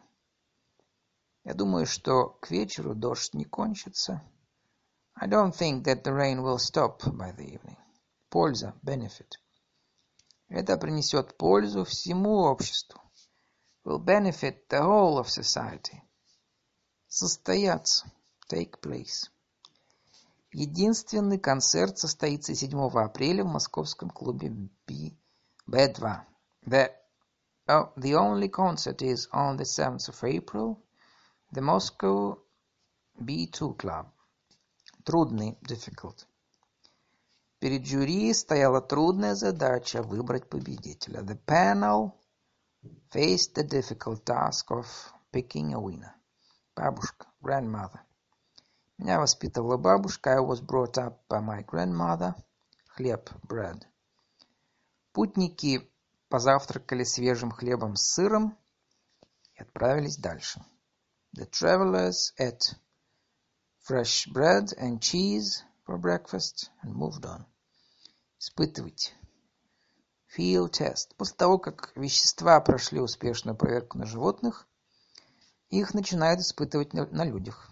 Я 1.45 1.55
думаю, 1.55 1.87
что 1.87 2.31
к 2.41 2.51
вечеру 2.51 2.95
дождь 2.95 3.35
не 3.35 3.45
кончится. 3.45 4.23
I 5.15 5.29
don't 5.29 5.55
think 5.55 5.85
that 5.85 6.03
the 6.03 6.15
rain 6.15 6.43
will 6.43 6.59
stop 6.59 7.01
by 7.05 7.33
the 7.33 7.45
evening. 7.45 7.77
Польза, 8.31 8.75
benefit. 8.83 9.39
Это 10.49 10.79
принесет 10.79 11.37
пользу 11.37 11.85
всему 11.85 12.45
обществу. 12.45 13.01
Will 13.85 13.99
benefit 13.99 14.67
the 14.69 14.81
whole 14.81 15.19
of 15.19 15.29
society. 15.29 16.03
Состояться, 17.07 18.11
take 18.49 18.81
place. 18.81 19.31
Единственный 20.59 21.39
концерт 21.39 21.99
состоится 21.99 22.53
7 22.53 22.91
апреля 22.99 23.45
в 23.45 23.47
московском 23.47 24.11
клубе 24.11 24.49
B, 24.89 25.17
B2. 25.71 26.27
The, 26.67 26.91
oh, 27.69 27.93
the 27.97 28.15
only 28.17 28.49
concert 28.49 29.01
is 29.01 29.29
on 29.33 29.57
the 29.57 29.63
7th 29.63 30.09
of 30.09 30.25
April, 30.25 30.83
the 31.53 31.61
Moscow 31.61 32.41
B2 33.21 33.77
Club. 33.79 34.07
Трудный, 35.05 35.57
difficult. 35.63 36.27
Перед 37.61 37.87
жюри 37.87 38.35
стояла 38.35 38.81
трудная 38.81 39.37
задача 39.37 40.03
выбрать 40.03 40.49
победителя. 40.49 41.21
The 41.21 41.39
panel 41.47 42.15
faced 43.13 43.55
the 43.55 43.63
difficult 43.63 44.25
task 44.25 44.73
of 44.73 44.87
picking 45.31 45.73
a 45.73 45.79
winner. 45.79 46.15
Бабушка, 46.75 47.29
grandmother. 47.41 48.01
Меня 48.99 49.21
воспитывала 49.21 49.77
бабушка. 49.77 50.33
I 50.35 50.41
was 50.41 50.61
brought 50.61 50.99
up 50.99 51.21
by 51.29 51.41
my 51.41 51.65
grandmother. 51.65 52.35
Хлеб, 52.89 53.31
bread. 53.47 53.85
Путники 55.13 55.89
позавтракали 56.29 57.05
свежим 57.05 57.53
хлебом 57.53 57.95
с 57.95 58.13
сыром 58.13 58.59
и 59.55 59.63
отправились 59.63 60.17
дальше. 60.17 60.65
The 61.37 61.49
travelers 61.49 62.35
ate 62.41 62.75
fresh 63.89 64.27
bread 64.33 64.77
and 64.77 64.99
cheese 65.01 65.63
for 65.87 65.97
breakfast 65.97 66.71
and 66.83 66.93
moved 66.93 67.25
on. 67.25 67.45
Испытывать. 68.41 69.15
Field 70.37 70.73
test. 70.73 71.15
После 71.17 71.37
того, 71.37 71.59
как 71.59 71.93
вещества 71.95 72.61
прошли 72.61 72.99
успешную 72.99 73.57
проверку 73.57 73.97
на 73.97 74.07
животных, 74.07 74.67
их 75.71 75.95
начинают 75.95 76.41
испытывать 76.41 76.93
на, 76.93 77.07
на 77.07 77.25
людях. 77.25 77.71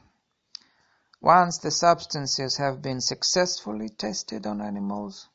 Once 1.26 1.58
the 1.58 1.72
substances 1.72 2.56
have 2.56 2.80
been 2.80 3.00
successfully 3.00 3.88
tested 3.88 4.46
on 4.46 4.60
animals, 4.60 5.28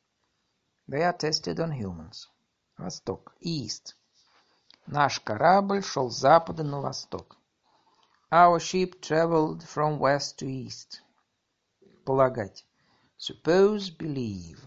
they 0.87 1.03
are 1.03 1.11
tested 1.11 1.59
on 1.59 1.69
humans. 1.69 2.29
Восток. 2.77 3.33
East. 3.41 3.95
Наш 4.87 5.19
корабль 5.19 5.83
шел 5.83 6.09
с 6.09 6.17
запада 6.17 6.63
на 6.63 6.79
восток. 6.79 7.35
Our 8.31 8.59
ship 8.59 9.01
traveled 9.01 9.63
from 9.63 9.99
west 9.99 10.37
to 10.39 10.47
east. 10.47 11.01
Полагать. 12.05 12.65
Suppose, 13.17 13.89
believe. 13.89 14.59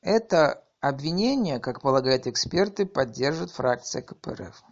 Это 0.00 0.64
обвинение, 0.80 1.60
как 1.60 1.82
полагают 1.82 2.26
эксперты, 2.26 2.86
поддержит 2.86 3.50
фракция 3.50 4.00
КПРФ. 4.00 4.64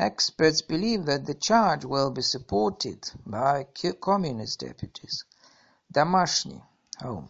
Experts 0.00 0.60
believe 0.60 1.06
that 1.06 1.24
the 1.24 1.34
charge 1.34 1.84
will 1.84 2.10
be 2.10 2.20
supported 2.22 3.10
by 3.24 3.66
communist 4.00 4.60
deputies. 4.60 5.24
Домашний. 5.90 6.62
Home. 7.00 7.28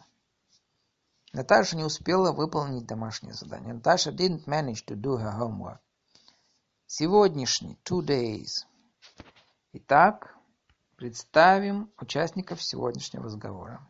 Наташа 1.32 1.76
не 1.76 1.84
успела 1.84 2.32
выполнить 2.32 2.86
домашнее 2.86 3.34
задание. 3.34 3.74
Наташа 3.74 4.10
didn't 4.10 4.46
manage 4.46 4.84
to 4.86 4.96
do 4.96 5.16
her 5.16 5.32
homework. 5.32 5.80
Сегодняшний. 6.86 7.78
Two 7.84 8.02
days. 8.02 8.64
Итак, 9.72 10.34
представим 10.96 11.92
участников 11.98 12.62
сегодняшнего 12.62 13.24
разговора. 13.24 13.86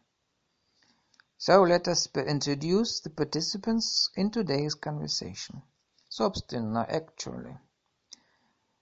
So 1.38 1.62
let 1.62 1.86
us 1.86 2.08
introduce 2.14 3.00
the 3.02 3.10
participants 3.10 4.10
in 4.16 4.30
today's 4.30 4.74
conversation. 4.74 5.62
Собственно, 6.08 6.84
actually. 6.88 7.56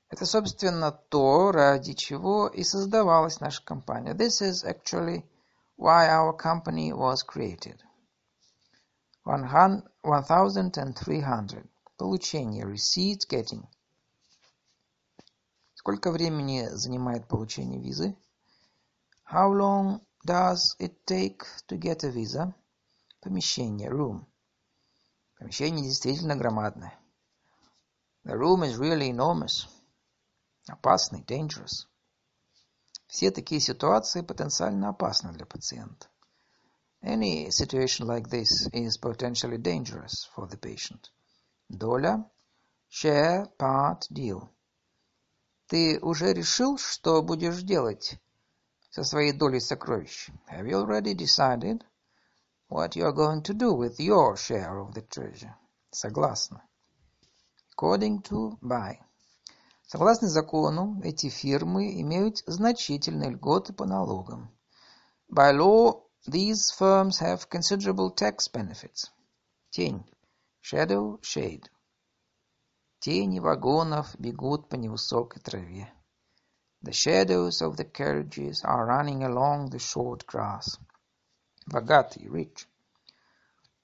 Это, 0.09 0.25
собственно, 0.25 0.91
то, 0.91 1.51
ради 1.51 1.93
чего 1.93 2.47
и 2.47 2.63
создавалась 2.63 3.39
наша 3.39 3.63
компания. 3.63 4.15
This 4.15 4.41
is 4.41 4.65
actually 4.65 5.23
why 5.77 6.09
our 6.09 6.35
company 6.35 6.91
was 6.91 7.23
created. 7.23 7.79
1300. 9.23 11.69
Получение. 11.97 12.65
Receipt 12.65 13.27
getting. 13.29 13.67
Сколько 15.75 16.11
времени 16.11 16.67
занимает 16.71 17.27
получение 17.27 17.79
визы? 17.79 18.17
How 19.31 19.51
long 19.51 20.01
does 20.25 20.75
it 20.79 21.05
take 21.05 21.45
to 21.67 21.77
get 21.77 22.03
a 22.03 22.09
visa? 22.09 22.55
Помещение, 23.21 23.89
room. 23.89 24.25
Помещение 25.37 25.85
действительно 25.85 26.35
громадное. 26.35 26.97
The 28.25 28.35
room 28.35 28.63
is 28.63 28.77
really 28.77 29.09
enormous. 29.09 29.67
Опасный, 30.69 31.23
dangerous. 31.23 31.87
Все 33.07 33.31
такие 33.31 33.59
ситуации 33.59 34.21
потенциально 34.21 34.89
опасны 34.89 35.33
для 35.33 35.45
пациента. 35.45 36.07
Any 37.01 37.49
situation 37.49 38.05
like 38.05 38.29
this 38.29 38.67
is 38.71 38.97
potentially 38.97 39.57
dangerous 39.57 40.29
for 40.35 40.47
the 40.47 40.57
patient. 40.57 41.09
Доля, 41.69 42.29
share, 42.89 43.47
part, 43.57 44.07
deal. 44.11 44.49
Ты 45.67 45.99
уже 46.01 46.33
решил, 46.33 46.77
что 46.77 47.23
будешь 47.23 47.63
делать 47.63 48.19
со 48.91 49.03
своей 49.03 49.33
долей 49.33 49.59
сокровищ? 49.59 50.29
Have 50.51 50.67
you 50.67 50.75
already 50.75 51.13
decided 51.13 51.83
what 52.69 52.95
you 52.95 53.05
are 53.05 53.13
going 53.13 53.41
to 53.43 53.53
do 53.53 53.73
with 53.73 53.99
your 53.99 54.35
share 54.35 54.79
of 54.79 54.93
the 54.93 55.01
treasure? 55.01 55.55
Согласно. 55.91 56.61
According 57.71 58.21
to 58.23 58.57
by. 58.61 58.99
Согласно 59.91 60.27
закону, 60.27 61.01
эти 61.03 61.29
фирмы 61.29 61.99
имеют 62.01 62.43
значительные 62.45 63.31
льготы 63.31 63.73
по 63.73 63.85
налогам. 63.85 64.55
By 65.27 65.51
law, 65.51 66.03
these 66.27 66.69
firms 66.79 67.19
have 67.19 67.49
considerable 67.49 68.13
tax 68.13 68.47
benefits. 68.53 69.09
Тень. 69.71 70.05
Shadow, 70.61 71.19
shade. 71.21 71.63
Тени 72.99 73.39
вагонов 73.39 74.15
бегут 74.19 74.69
по 74.69 74.75
невысокой 74.75 75.41
траве. 75.41 75.91
The 76.83 76.91
shadows 76.91 77.63
of 77.63 77.75
the 77.75 77.91
carriages 77.91 78.63
are 78.63 78.85
running 78.85 79.23
along 79.23 79.71
the 79.71 79.79
short 79.79 80.23
grass. 80.27 80.77
Богатый, 81.65 82.27
rich. 82.29 82.67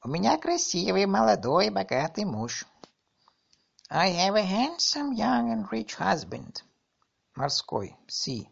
У 0.03 0.09
меня 0.09 0.37
красивый, 0.37 1.07
молодой, 1.07 1.71
богатый 1.71 2.25
муж. 2.25 2.67
I 3.92 4.10
have 4.10 4.36
a 4.36 4.42
handsome, 4.42 5.14
young 5.14 5.50
and 5.50 5.66
rich 5.72 5.96
husband. 5.96 6.62
Морской, 7.36 7.96
sea. 8.06 8.48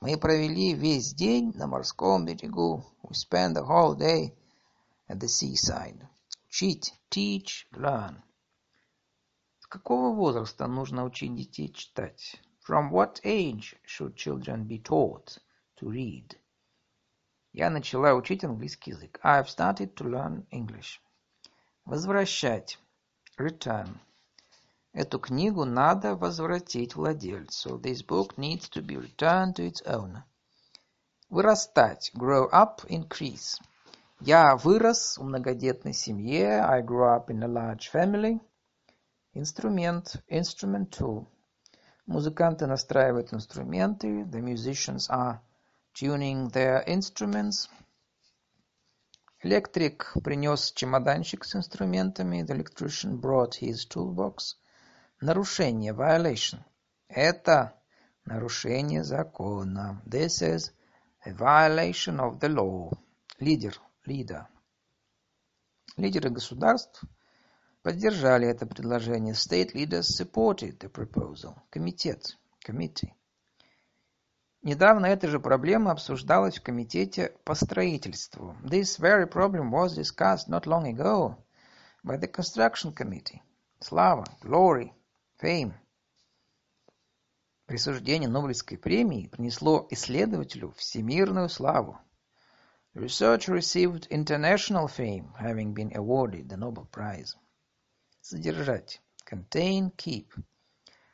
Мы 0.00 0.16
провели 0.16 0.72
весь 0.72 1.12
день 1.14 1.52
на 1.56 1.66
морском 1.66 2.26
берегу. 2.26 2.84
We 3.02 3.12
spent 3.12 3.54
the 3.54 3.64
whole 3.64 3.96
day 3.96 4.32
at 5.08 5.18
the 5.18 5.26
seaside. 5.26 6.06
Учить, 6.46 6.94
teach, 7.10 7.66
learn. 7.72 8.22
С 9.58 9.66
какого 9.66 10.14
возраста 10.14 10.68
нужно 10.68 11.04
учить 11.04 11.34
детей 11.34 11.72
читать? 11.72 12.40
From 12.64 12.92
what 12.92 13.20
age 13.24 13.74
should 13.84 14.14
children 14.14 14.64
be 14.64 14.80
taught 14.80 15.38
to 15.80 15.90
read? 15.90 16.38
Я 17.52 17.68
начала 17.68 18.14
учить 18.14 18.44
английский 18.44 18.92
язык. 18.92 19.18
I've 19.24 19.48
started 19.48 19.94
to 19.96 20.04
learn 20.04 20.46
English. 20.52 21.00
Возвращать. 21.84 22.78
Return. 23.36 23.98
Эту 24.95 25.19
книгу 25.19 25.65
надо 25.65 26.15
возвратить 26.15 26.95
владельцу. 26.95 27.77
This 27.79 28.01
book 28.01 28.37
needs 28.37 28.69
to 28.69 28.81
be 28.81 28.95
returned 28.95 29.55
to 29.55 29.69
its 29.69 29.83
owner. 29.85 30.23
Вырастать. 31.29 32.13
Grow 32.15 32.49
up, 32.49 32.87
increase. 32.87 33.59
Я 34.21 34.55
вырос 34.55 35.17
в 35.17 35.23
многодетной 35.25 35.91
семье. 35.91 36.61
I 36.61 36.81
grew 36.81 37.13
up 37.13 37.27
in 37.27 37.43
a 37.43 37.47
large 37.47 37.91
family. 37.91 38.39
Инструмент. 39.33 40.23
Instrument 40.29 40.89
tool. 40.91 41.27
Музыканты 42.05 42.65
настраивают 42.65 43.33
инструменты. 43.33 44.23
The 44.23 44.39
musicians 44.39 45.09
are 45.09 45.41
tuning 45.93 46.49
their 46.53 46.85
instruments. 46.87 47.67
Электрик 49.43 50.13
принес 50.23 50.71
чемоданчик 50.71 51.43
с 51.43 51.53
инструментами. 51.53 52.43
The 52.43 52.55
electrician 52.55 53.19
brought 53.19 53.55
his 53.59 53.85
toolbox. 53.85 54.55
Нарушение, 55.21 55.93
violation. 55.93 56.59
Это 57.07 57.73
нарушение 58.25 59.03
закона. 59.03 60.01
This 60.05 60.41
is 60.41 60.73
a 61.25 61.31
violation 61.31 62.19
of 62.19 62.39
the 62.39 62.49
law. 62.49 62.91
Лидер, 63.39 63.79
leader. 64.05 64.45
Лидеры 65.95 66.29
государств 66.29 67.03
поддержали 67.81 68.47
это 68.47 68.65
предложение. 68.65 69.33
State 69.33 69.73
leaders 69.73 70.07
supported 70.09 70.77
the 70.79 70.91
proposal. 70.91 71.55
Комитет, 71.69 72.37
committee. 72.67 73.13
Недавно 74.61 75.05
эта 75.05 75.27
же 75.27 75.39
проблема 75.39 75.91
обсуждалась 75.91 76.57
в 76.57 76.63
комитете 76.63 77.37
по 77.45 77.53
строительству. 77.55 78.57
This 78.63 78.99
very 78.99 79.29
problem 79.29 79.71
was 79.71 79.95
discussed 79.95 80.49
not 80.49 80.65
long 80.65 80.85
ago 80.87 81.37
by 82.03 82.17
the 82.17 82.27
construction 82.27 82.93
committee. 82.93 83.41
Слава, 83.79 84.25
glory, 84.41 84.91
Fame. 85.45 85.73
Присуждение 87.67 88.27
Нобелевской 88.27 88.79
премии 88.79 89.27
принесло 89.27 89.85
исследователю 89.91 90.71
всемирную 90.71 91.49
славу. 91.49 91.99
The 92.95 93.03
researcher 93.03 93.53
received 93.53 94.07
international 94.09 94.87
fame, 94.87 95.31
having 95.39 95.75
been 95.75 95.95
awarded 95.95 96.49
the 96.49 96.57
Nobel 96.57 96.89
Prize. 96.89 97.35
Содержать. 98.21 99.03
Contain, 99.23 99.95
keep. 99.95 100.29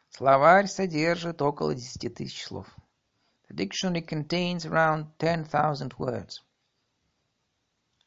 Словарь 0.10 0.68
содержит 0.68 1.42
около 1.42 1.76
десяти 1.76 2.08
тысяч 2.08 2.46
слов. 2.46 2.74
The 3.50 3.56
dictionary 3.58 4.02
contains 4.02 4.66
around 4.66 5.08
10,000 5.18 5.98
words. 5.98 6.42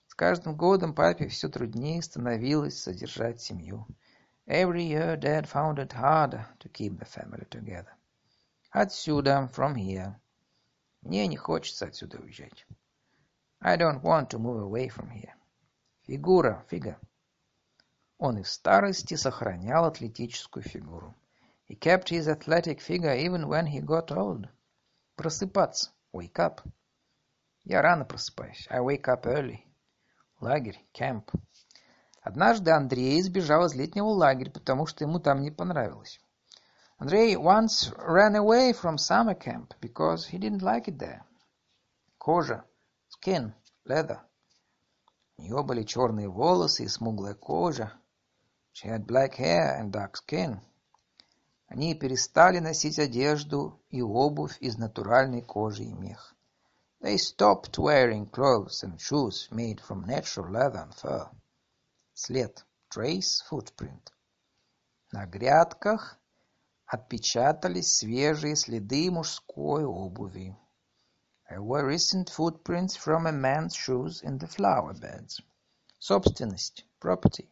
С 0.06 0.14
каждым 0.14 0.56
годом 0.56 0.94
папе 0.94 1.28
все 1.28 1.50
труднее 1.50 2.00
становилось 2.00 2.80
содержать 2.80 3.42
семью. 3.42 3.86
Every 4.47 4.83
year 4.83 5.15
Dad 5.15 5.47
found 5.47 5.79
it 5.79 5.93
harder 5.93 6.47
to 6.59 6.69
keep 6.69 6.97
the 6.97 7.05
family 7.05 7.45
together. 7.49 7.93
Отсюда, 8.71 9.49
from 9.53 9.75
here. 9.75 10.15
Мне 11.01 11.27
не 11.27 11.37
хочется 11.37 11.85
отсюда 11.85 12.17
уезжать. 12.17 12.65
I 13.61 13.77
don't 13.77 14.01
want 14.01 14.29
to 14.29 14.39
move 14.39 14.61
away 14.61 14.89
from 14.89 15.09
here. 15.11 15.33
Фигура, 16.07 16.65
figure. 16.69 16.97
Он 18.17 18.37
и 18.37 18.43
в 18.43 18.49
старости 18.49 19.15
сохранял 19.15 19.85
атлетическую 19.85 20.63
фигуру. 20.63 21.15
He 21.67 21.75
kept 21.75 22.09
his 22.09 22.27
athletic 22.27 22.81
figure 22.81 23.15
even 23.15 23.47
when 23.47 23.67
he 23.67 23.79
got 23.79 24.11
old. 24.11 24.49
Просыпаться, 25.15 25.91
wake 26.11 26.39
up. 26.39 26.61
Я 27.63 27.81
рано 27.81 28.05
просыпаюсь. 28.05 28.67
I 28.69 28.79
wake 28.79 29.07
up 29.07 29.25
early. 29.25 29.63
Лагерь, 30.41 30.79
camp. 30.93 31.31
Однажды 32.24 32.70
Андрей 32.70 33.20
сбежал 33.20 33.66
из 33.66 33.74
летнего 33.74 34.08
лагеря, 34.08 34.50
потому 34.50 34.86
что 34.86 35.04
ему 35.04 35.18
там 35.20 35.42
не 35.42 35.50
понравилось. 35.50 36.18
Андрей 36.96 37.36
once 37.36 37.92
ran 37.98 38.34
away 38.34 38.72
from 38.72 38.96
summer 38.96 39.34
camp 39.38 39.74
because 39.82 40.24
he 40.30 40.38
didn't 40.38 40.62
like 40.62 40.88
it 40.88 40.96
there. 40.96 41.20
Кожа, 42.16 42.64
skin, 43.10 43.52
leather. 43.84 44.20
У 45.36 45.42
нее 45.42 45.62
были 45.62 45.82
черные 45.82 46.30
волосы 46.30 46.84
и 46.84 46.88
смуглая 46.88 47.34
кожа. 47.34 47.92
She 48.72 48.88
had 48.88 49.04
black 49.04 49.34
hair 49.34 49.78
and 49.78 49.92
dark 49.92 50.14
skin. 50.14 50.60
Они 51.66 51.94
перестали 51.94 52.58
носить 52.58 52.98
одежду 52.98 53.78
и 53.90 54.00
обувь 54.00 54.56
из 54.60 54.78
натуральной 54.78 55.42
кожи 55.42 55.84
и 55.84 55.92
меха. 55.92 56.34
They 57.02 57.18
stopped 57.18 57.76
wearing 57.76 58.30
clothes 58.30 58.82
and 58.82 58.98
shoes 58.98 59.50
made 59.50 59.78
from 59.78 60.06
natural 60.06 60.50
leather 60.50 60.80
and 60.80 60.94
fur. 60.94 61.28
След. 62.16 62.64
Trace, 62.88 63.42
footprint. 63.50 64.12
На 65.10 65.26
грядках 65.26 66.16
отпечатались 66.86 67.96
свежие 67.96 68.54
следы 68.54 69.10
мужской 69.10 69.84
обуви. 69.84 70.56
There 71.50 71.60
were 71.60 71.84
recent 71.84 72.30
footprints 72.30 72.96
from 72.96 73.26
a 73.26 73.32
man's 73.32 73.74
shoes 73.74 74.22
in 74.22 74.38
the 74.38 74.46
flower 74.46 74.94
beds. 74.94 75.40
Собственность. 75.98 76.86
Property. 77.00 77.48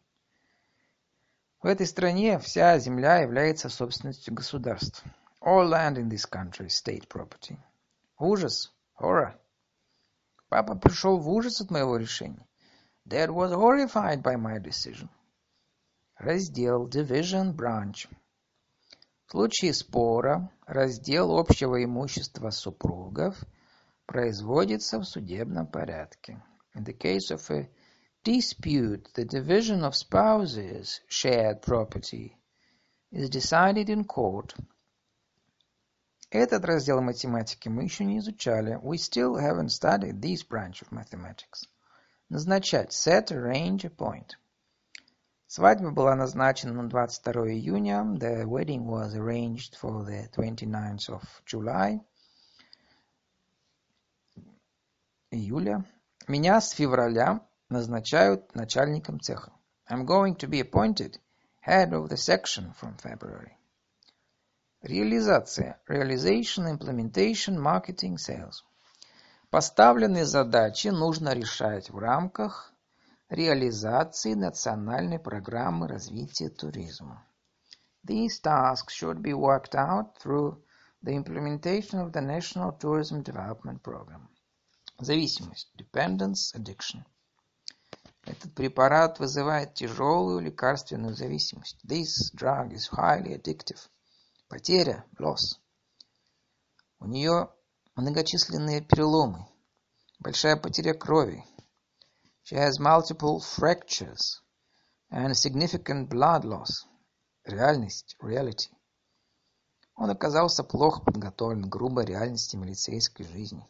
В 1.61 1.67
этой 1.67 1.85
стране 1.85 2.39
вся 2.39 2.79
земля 2.79 3.17
является 3.17 3.67
собственностью 3.67 4.33
государств. 4.33 5.03
All 5.41 5.67
land 5.69 5.97
in 5.97 6.07
this 6.07 6.25
country 6.25 6.67
is 6.67 6.81
state 6.81 7.09
property. 7.09 7.57
Ужас. 8.17 8.71
Horror. 8.97 9.37
Папа 10.47 10.75
пришел 10.75 11.19
в 11.19 11.27
ужас 11.27 11.59
от 11.59 11.69
моего 11.69 11.97
решения. 11.97 12.47
Dad 13.06 13.30
was 13.30 13.52
horrified 13.52 14.22
by 14.22 14.36
my 14.36 14.58
decision. 14.58 15.08
Раздел 16.18 16.88
Division 16.88 17.54
Branch. 17.54 18.06
В 19.26 19.30
случае 19.30 19.72
спора 19.72 20.50
раздел 20.66 21.38
общего 21.38 21.82
имущества 21.82 22.50
супругов 22.50 23.36
производится 24.06 24.98
в 24.98 25.04
судебном 25.04 25.66
порядке. 25.66 26.42
In 26.74 26.84
the 26.84 26.96
case 26.96 27.30
of 27.30 27.50
a 27.50 27.68
dispute, 28.24 29.08
the 29.14 29.24
division 29.24 29.84
of 29.84 29.94
spouses' 29.94 31.00
shared 31.08 31.62
property 31.62 32.36
is 33.10 33.30
decided 33.30 33.88
in 33.88 34.04
court. 34.04 34.54
Этот 36.30 36.64
раздел 36.64 37.00
математики 37.00 37.68
мы 37.68 37.84
еще 37.84 38.04
не 38.04 38.18
изучали. 38.18 38.78
We 38.82 38.98
still 38.98 39.36
haven't 39.36 39.70
studied 39.70 40.20
this 40.20 40.42
branch 40.42 40.82
of 40.82 40.92
mathematics. 40.92 41.64
Назначать. 42.33 42.93
Set, 42.93 43.31
arrange, 43.31 43.85
appoint. 43.85 44.31
Свадьба 45.45 45.91
была 45.91 46.15
назначена 46.15 46.73
на 46.73 46.89
22 46.89 47.51
июня. 47.51 48.01
The 48.17 48.47
wedding 48.47 48.87
was 48.87 49.13
arranged 49.13 49.75
for 49.75 50.03
the 50.03 50.27
29th 50.35 51.09
of 51.09 51.21
July. 51.45 52.01
Июля. 55.29 55.85
Меня 56.27 56.59
с 56.59 56.71
февраля 56.71 57.47
назначают 57.69 58.55
начальником 58.55 59.19
цеха. 59.19 59.53
I'm 59.87 60.03
going 60.03 60.35
to 60.37 60.47
be 60.47 60.59
appointed 60.59 61.19
head 61.61 61.93
of 61.93 62.09
the 62.09 62.17
section 62.17 62.73
from 62.73 62.97
February. 62.97 63.55
Реализация. 64.81 65.79
Realization, 65.87 66.65
implementation, 66.65 67.59
marketing, 67.59 68.17
sales. 68.17 68.63
Поставленные 69.53 70.25
задачи 70.25 70.87
нужно 70.87 71.31
решать 71.35 71.91
в 71.91 71.99
рамках 71.99 72.73
реализации 73.29 74.33
национальной 74.33 75.19
программы 75.19 75.87
развития 75.87 76.49
туризма. 76.49 77.23
These 78.03 78.41
tasks 78.43 78.95
should 78.99 79.21
be 79.21 79.33
worked 79.33 79.75
out 79.75 80.17
through 80.19 80.59
the 81.03 81.13
implementation 81.13 81.99
of 81.99 82.11
the 82.13 82.21
National 82.21 82.75
Tourism 82.79 83.21
Development 83.21 83.79
Program. 83.83 84.27
Зависимость. 84.97 85.71
Dependence, 85.77 86.55
addiction. 86.55 87.03
Этот 88.25 88.55
препарат 88.55 89.19
вызывает 89.19 89.75
тяжелую 89.75 90.39
лекарственную 90.39 91.13
зависимость. 91.13 91.77
This 91.85 92.33
drug 92.35 92.73
is 92.73 92.89
highly 92.91 93.39
addictive. 93.39 93.87
Потеря, 94.49 95.05
loss. 95.19 95.59
У 96.99 97.05
нее 97.05 97.51
многочисленные 97.95 98.81
переломы, 98.81 99.45
большая 100.19 100.57
потеря 100.57 100.93
крови. 100.93 101.45
She 102.43 102.55
has 102.55 102.79
multiple 102.79 103.39
fractures 103.39 104.41
and 105.11 105.35
significant 105.35 106.09
blood 106.09 106.43
loss. 106.43 106.85
Реальность, 107.45 108.15
reality. 108.19 108.69
Он 109.95 110.09
оказался 110.09 110.63
плохо 110.63 111.01
подготовлен 111.01 111.65
к 111.65 111.69
грубой 111.69 112.05
реальности 112.05 112.55
милицейской 112.55 113.27
жизни. 113.27 113.63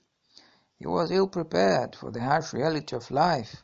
He 0.80 0.86
was 0.86 1.12
ill 1.12 1.30
prepared 1.30 1.96
for 1.96 2.12
the 2.12 2.22
harsh 2.22 2.54
reality 2.54 2.96
of 2.96 3.12
life 3.12 3.64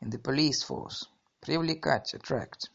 in 0.00 0.10
the 0.10 0.18
police 0.18 0.62
force. 0.62 1.06
Привлекать, 1.40 2.14
attract. 2.14 2.70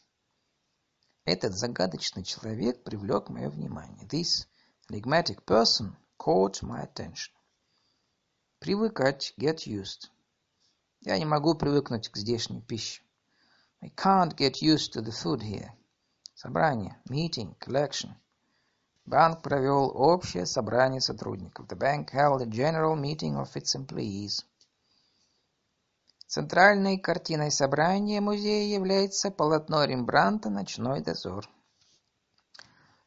Этот 1.26 1.58
загадочный 1.58 2.24
человек 2.24 2.84
привлек 2.84 3.30
мое 3.30 3.50
внимание. 3.50 4.08
This 4.08 4.48
enigmatic 4.90 5.44
person 5.44 5.96
caught 6.18 6.62
my 6.64 6.82
attention. 6.84 7.32
Привыкать, 8.60 9.34
get 9.38 9.68
used. 9.68 10.10
Я 11.02 11.18
не 11.20 11.26
могу 11.26 11.56
привыкнуть 11.56 12.10
к 12.10 12.18
здешней 12.18 12.62
пище. 12.62 13.02
I 13.82 13.90
can't 13.90 14.36
get 14.36 14.62
used 14.62 14.94
to 14.94 15.02
the 15.02 15.12
food 15.12 15.42
here. 15.42 15.70
Собрание, 16.34 17.00
meeting, 17.10 17.56
collection. 17.60 18.12
Банк 19.06 19.44
провел 19.44 19.92
общее 19.94 20.46
собрание 20.48 21.00
сотрудников. 21.00 21.68
The 21.68 21.78
bank 21.78 22.10
held 22.12 22.42
a 22.42 22.48
general 22.48 22.96
meeting 22.96 23.36
of 23.36 23.56
its 23.56 23.76
employees. 23.76 24.44
Центральной 26.28 26.98
картиной 26.98 27.52
собрания 27.52 28.20
музея 28.20 28.76
является 28.76 29.30
полотно 29.30 29.86
Рембрандта 29.86 30.50
«Ночной 30.50 31.02
дозор». 31.02 31.48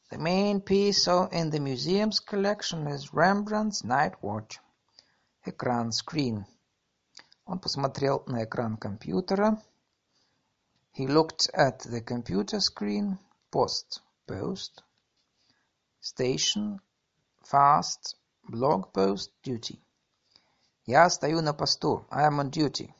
The 0.09 0.17
main 0.17 0.61
piece 0.61 1.07
in 1.07 1.49
the 1.49 1.59
museum's 1.59 2.19
collection 2.19 2.87
is 2.87 3.13
Rembrandt's 3.13 3.83
Night 3.83 4.21
Watch. 4.21 4.59
Экран, 5.45 5.91
screen. 5.91 6.45
Он 7.45 7.59
посмотрел 7.59 8.23
на 8.27 8.43
экран 8.43 8.77
компьютера. 8.77 9.61
He 10.93 11.07
looked 11.07 11.49
at 11.53 11.79
the 11.79 12.01
computer 12.01 12.59
screen. 12.59 13.17
Post, 13.51 14.01
post. 14.27 14.83
Station, 15.99 16.79
fast, 17.43 18.15
blog 18.47 18.93
post, 18.93 19.31
duty. 19.43 19.79
Я 20.85 21.09
стою 21.09 21.41
на 21.41 21.53
посту. 21.53 22.05
I 22.11 22.27
am 22.27 22.39
on 22.39 22.49
duty. 22.51 22.93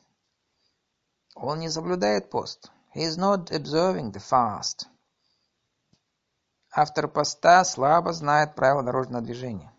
Он 1.36 1.60
не 1.60 1.68
соблюдает 1.68 2.30
пост. 2.30 2.70
He 2.94 3.02
is 3.02 3.16
not 3.16 3.50
observing 3.50 4.12
the 4.12 4.20
fast. 4.20 4.88
Автор 6.71 7.07
поста 7.07 7.63
слабо 7.65 8.13
знает 8.13 8.55
правила 8.55 8.83
дорожного 8.83 9.23
движения. 9.23 9.73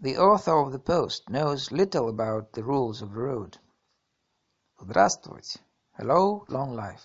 The 0.00 0.16
author 0.16 0.62
of 0.62 0.72
the 0.72 0.78
post 0.78 1.28
knows 1.28 1.72
little 1.72 2.08
about 2.08 2.52
the 2.52 2.62
rules 2.62 3.02
of 3.02 3.12
the 3.12 3.20
road. 3.20 3.58
Здравствуйте. 4.78 5.58
Hello, 5.98 6.44
long 6.48 6.74
life. 6.74 7.00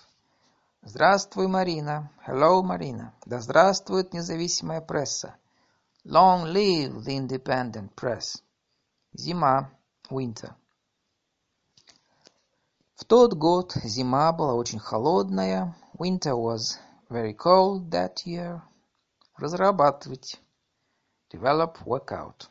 Здравствуй, 0.82 1.48
Марина. 1.48 2.10
Hello, 2.26 2.62
Марина. 2.62 3.14
Да 3.24 3.40
здравствует 3.40 4.12
независимая 4.12 4.80
пресса. 4.80 5.36
Long 6.04 6.52
live 6.52 7.02
the 7.04 7.16
independent 7.16 7.94
press. 7.94 8.42
Зима. 9.12 9.70
Winter. 10.10 10.54
В 12.94 13.04
тот 13.06 13.34
год 13.34 13.72
зима 13.82 14.32
была 14.32 14.54
очень 14.54 14.78
холодная. 14.78 15.74
Winter 15.98 16.34
was 16.34 16.78
very 17.12 17.34
cold 17.34 17.90
that 17.90 18.24
year. 18.24 18.62
Разрабатывать. 19.38 20.40
Develop, 21.30 21.84
work 21.84 22.10
out. 22.10 22.48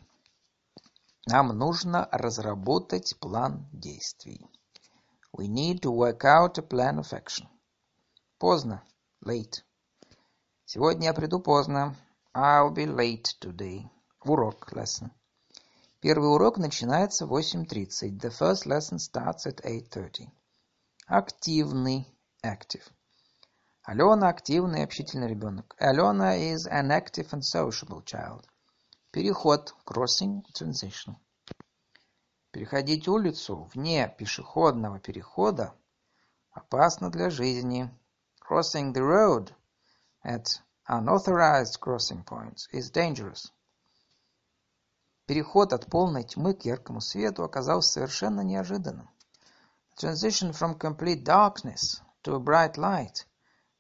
Нам 1.26 1.48
нужно 1.58 2.08
разработать 2.12 3.18
план 3.20 3.68
действий. 3.74 4.48
We 5.34 5.48
need 5.48 5.82
to 5.82 5.92
work 5.92 6.24
out 6.26 6.60
a 6.60 6.62
plan 6.62 7.00
of 7.00 7.12
action. 7.12 7.48
Поздно. 8.38 8.84
Late. 9.26 9.64
Сегодня 10.66 11.08
я 11.08 11.14
приду 11.14 11.40
поздно. 11.40 11.96
I'll 12.36 12.72
be 12.72 12.86
late 12.86 13.36
today. 13.40 13.90
Урок. 14.24 14.74
Lesson. 14.74 15.10
Первый 16.02 16.30
урок 16.30 16.58
начинается 16.58 17.26
в 17.26 17.34
8.30. 17.34 18.20
The 18.20 18.30
first 18.30 18.66
lesson 18.66 18.98
starts 18.98 19.46
at 19.46 19.62
8.30. 19.64 20.28
Активный. 21.08 22.08
Active. 22.44 22.84
Алена 23.92 24.30
активный 24.30 24.86
общительный 24.86 25.28
ребенок. 25.28 25.76
Алена 25.78 26.38
is 26.38 26.66
an 26.66 26.92
active 26.92 27.28
and 27.34 27.42
sociable 27.44 28.02
child. 28.06 28.46
Переход. 29.12 29.76
Crossing. 29.86 30.46
Transition. 30.54 31.18
Переходить 32.52 33.10
улицу 33.10 33.70
вне 33.74 34.08
пешеходного 34.18 35.02
перехода 35.02 35.74
опасно 36.54 37.12
для 37.12 37.30
жизни. 37.30 37.94
Crossing 38.40 38.94
the 38.94 39.02
road 39.02 39.54
at 40.24 40.62
unauthorized 40.88 41.82
crossing 41.82 42.24
points 42.24 42.70
is 42.72 42.90
dangerous. 42.94 43.52
Переход 45.26 45.74
от 45.74 45.88
полной 45.88 46.24
тьмы 46.24 46.54
к 46.54 46.64
яркому 46.64 47.02
свету 47.02 47.44
оказался 47.44 47.92
совершенно 47.92 48.40
неожиданным. 48.40 49.10
transition 49.98 50.54
from 50.54 50.78
complete 50.78 51.26
darkness 51.26 52.00
to 52.24 52.36
a 52.36 52.40
bright 52.40 52.78
light 52.78 53.26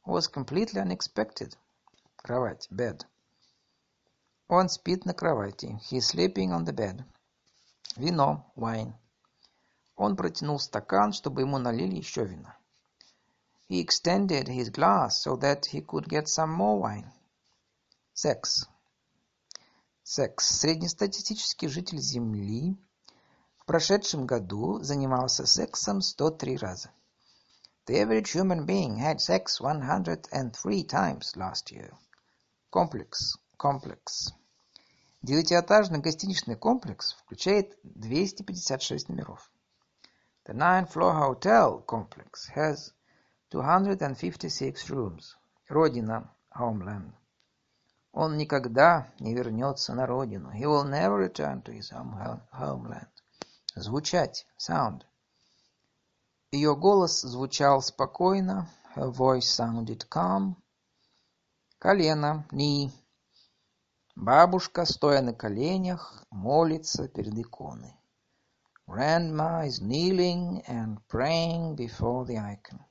was 0.05 0.27
completely 0.27 0.81
unexpected. 0.81 1.55
Кровать, 2.15 2.67
bed. 2.71 3.05
Он 4.47 4.67
спит 4.69 5.05
на 5.05 5.13
кровати. 5.13 5.79
He 5.89 5.97
is 5.97 6.07
sleeping 6.07 6.51
on 6.51 6.65
the 6.65 6.73
bed. 6.73 7.03
Вино, 7.95 8.51
wine. 8.55 8.93
Он 9.95 10.15
протянул 10.15 10.59
стакан, 10.59 11.13
чтобы 11.13 11.41
ему 11.41 11.57
налили 11.57 11.95
еще 11.95 12.25
вина. 12.25 12.57
He 13.69 13.79
extended 13.79 14.47
his 14.47 14.69
glass 14.69 15.21
so 15.23 15.37
that 15.37 15.65
he 15.65 15.81
could 15.81 16.07
get 16.07 16.27
some 16.27 16.51
more 16.51 16.79
wine. 16.79 17.09
Sex. 18.13 18.67
Секс. 20.03 20.59
Среднестатистический 20.59 21.67
житель 21.67 21.99
Земли 21.99 22.75
в 23.57 23.65
прошедшем 23.65 24.25
году 24.25 24.81
занимался 24.81 25.45
сексом 25.45 26.01
103 26.01 26.57
раза. 26.57 26.91
The 27.87 27.99
average 27.99 28.31
human 28.31 28.65
being 28.65 28.97
had 28.97 29.19
sex 29.19 29.59
103 29.59 30.83
times 30.83 31.35
last 31.35 31.71
year. 31.71 31.91
Комплекс. 32.69 33.37
Комплекс. 33.57 34.31
Девятиэтажный 35.23 35.99
гостиничный 35.99 36.55
комплекс 36.55 37.13
включает 37.13 37.77
256 37.83 39.09
номеров. 39.09 39.51
The 40.45 40.53
nine-floor 40.53 41.13
hotel 41.13 41.83
complex 41.85 42.49
has 42.55 42.93
256 43.49 44.89
rooms. 44.89 45.35
Родина. 45.67 46.29
Homeland. 46.55 47.13
Он 48.11 48.37
никогда 48.37 49.07
не 49.19 49.33
вернется 49.33 49.93
на 49.93 50.05
родину. 50.05 50.51
He 50.51 50.65
will 50.65 50.83
never 50.83 51.17
return 51.17 51.63
to 51.63 51.71
his 51.71 51.91
home, 51.91 52.41
homeland. 52.51 53.07
Звучать. 53.75 54.45
Sound. 54.57 55.03
Ее 56.51 56.75
голос 56.75 57.21
звучал 57.21 57.81
спокойно. 57.81 58.67
Her 58.95 59.09
voice 59.09 59.39
sounded 59.39 60.05
calm. 60.09 60.55
Колено. 61.79 62.45
Knee. 62.51 62.91
Бабушка, 64.15 64.83
стоя 64.85 65.21
на 65.21 65.33
коленях, 65.33 66.25
молится 66.29 67.07
перед 67.07 67.37
иконой. 67.39 67.95
Grandma 68.85 69.65
is 69.65 69.81
kneeling 69.81 70.61
and 70.67 70.99
praying 71.07 71.77
before 71.77 72.25
the 72.25 72.35
icon. 72.35 72.81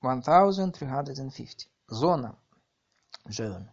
1350. 0.00 1.68
Зона. 1.88 2.38
Zone. 3.28 3.68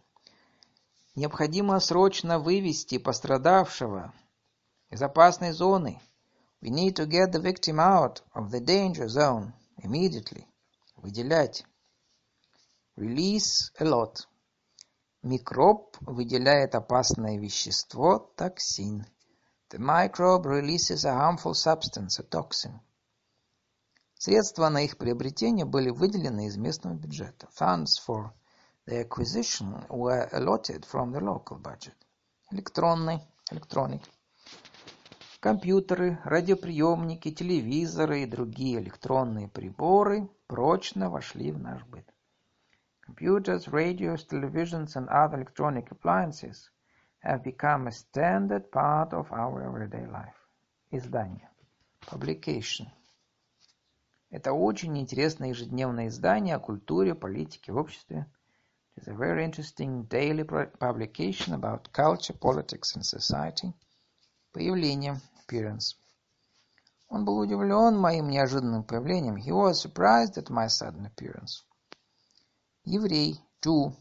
Необходимо 1.14 1.80
срочно 1.80 2.38
вывести 2.38 2.98
пострадавшего 2.98 4.12
из 4.90 5.00
опасной 5.00 5.52
зоны. 5.52 5.98
We 6.61 6.69
need 6.69 6.95
to 6.95 7.05
get 7.05 7.31
the 7.31 7.39
victim 7.39 7.79
out 7.79 8.21
of 8.33 8.51
the 8.51 8.59
danger 8.59 9.07
zone 9.07 9.53
immediately. 9.77 10.47
Выделять. 10.97 11.63
Release 12.95 13.71
a 13.79 13.85
lot. 13.85 14.25
Микроб 15.23 15.97
выделяет 16.01 16.75
опасное 16.75 17.37
вещество, 17.37 18.33
токсин. 18.35 19.05
The 19.69 19.79
microbe 19.79 20.45
releases 20.45 21.05
a 21.05 21.13
harmful 21.13 21.53
substance, 21.53 22.19
a 22.19 22.23
toxin. 22.23 22.79
Средства 24.15 24.69
на 24.69 24.83
их 24.83 24.97
приобретение 24.97 25.65
были 25.65 25.89
выделены 25.89 26.47
из 26.47 26.57
местного 26.57 26.95
бюджета. 26.95 27.47
Funds 27.55 27.99
for 28.03 28.31
The 28.87 29.01
acquisition 29.01 29.85
were 29.89 30.29
allotted 30.31 30.85
from 30.85 31.11
the 31.11 31.19
local 31.19 31.57
budget. 31.57 31.95
Электронный, 32.51 33.19
electronic. 33.51 34.01
Компьютеры, 35.42 36.20
радиоприемники, 36.22 37.32
телевизоры 37.32 38.22
и 38.22 38.26
другие 38.26 38.78
электронные 38.78 39.48
приборы 39.48 40.28
прочно 40.46 41.10
вошли 41.10 41.50
в 41.50 41.58
наш 41.58 41.84
быт. 41.86 42.06
Computers, 43.08 43.66
radios, 43.66 44.24
televisions, 44.24 44.94
and 44.94 45.08
other 45.08 45.42
electronic 45.42 45.90
appliances 45.90 46.70
have 47.24 47.42
become 47.42 47.88
a 47.88 47.90
standard 47.90 48.70
part 48.70 49.12
of 49.12 49.32
our 49.32 49.64
everyday 49.64 50.06
life. 50.06 50.38
Издание. 50.92 51.50
Publication. 52.08 52.86
Это 54.30 54.52
очень 54.52 54.96
интересное 54.96 55.48
ежедневное 55.48 56.06
издание 56.06 56.54
о 56.54 56.60
культуре, 56.60 57.16
политике, 57.16 57.72
обществе. 57.72 58.26
It 58.94 59.02
is 59.02 59.08
a 59.08 59.16
very 59.16 59.44
interesting 59.44 60.06
daily 60.06 60.44
publication 60.44 61.52
about 61.52 61.90
culture, 61.90 62.38
politics 62.38 62.94
and 62.94 63.02
society. 63.02 63.74
Появление. 64.52 65.20
Appearance. 65.52 65.96
Он 67.08 67.26
был 67.26 67.38
удивлен 67.38 67.98
моим 67.98 68.30
неожиданным 68.30 68.84
появлением. 68.84 69.36
He 69.36 69.50
was 69.50 69.82
surprised 69.82 70.38
at 70.38 70.48
my 70.48 70.66
sudden 70.66 71.04
appearance. 71.04 71.62
Еврей. 72.84 73.38
Jew. 73.60 73.94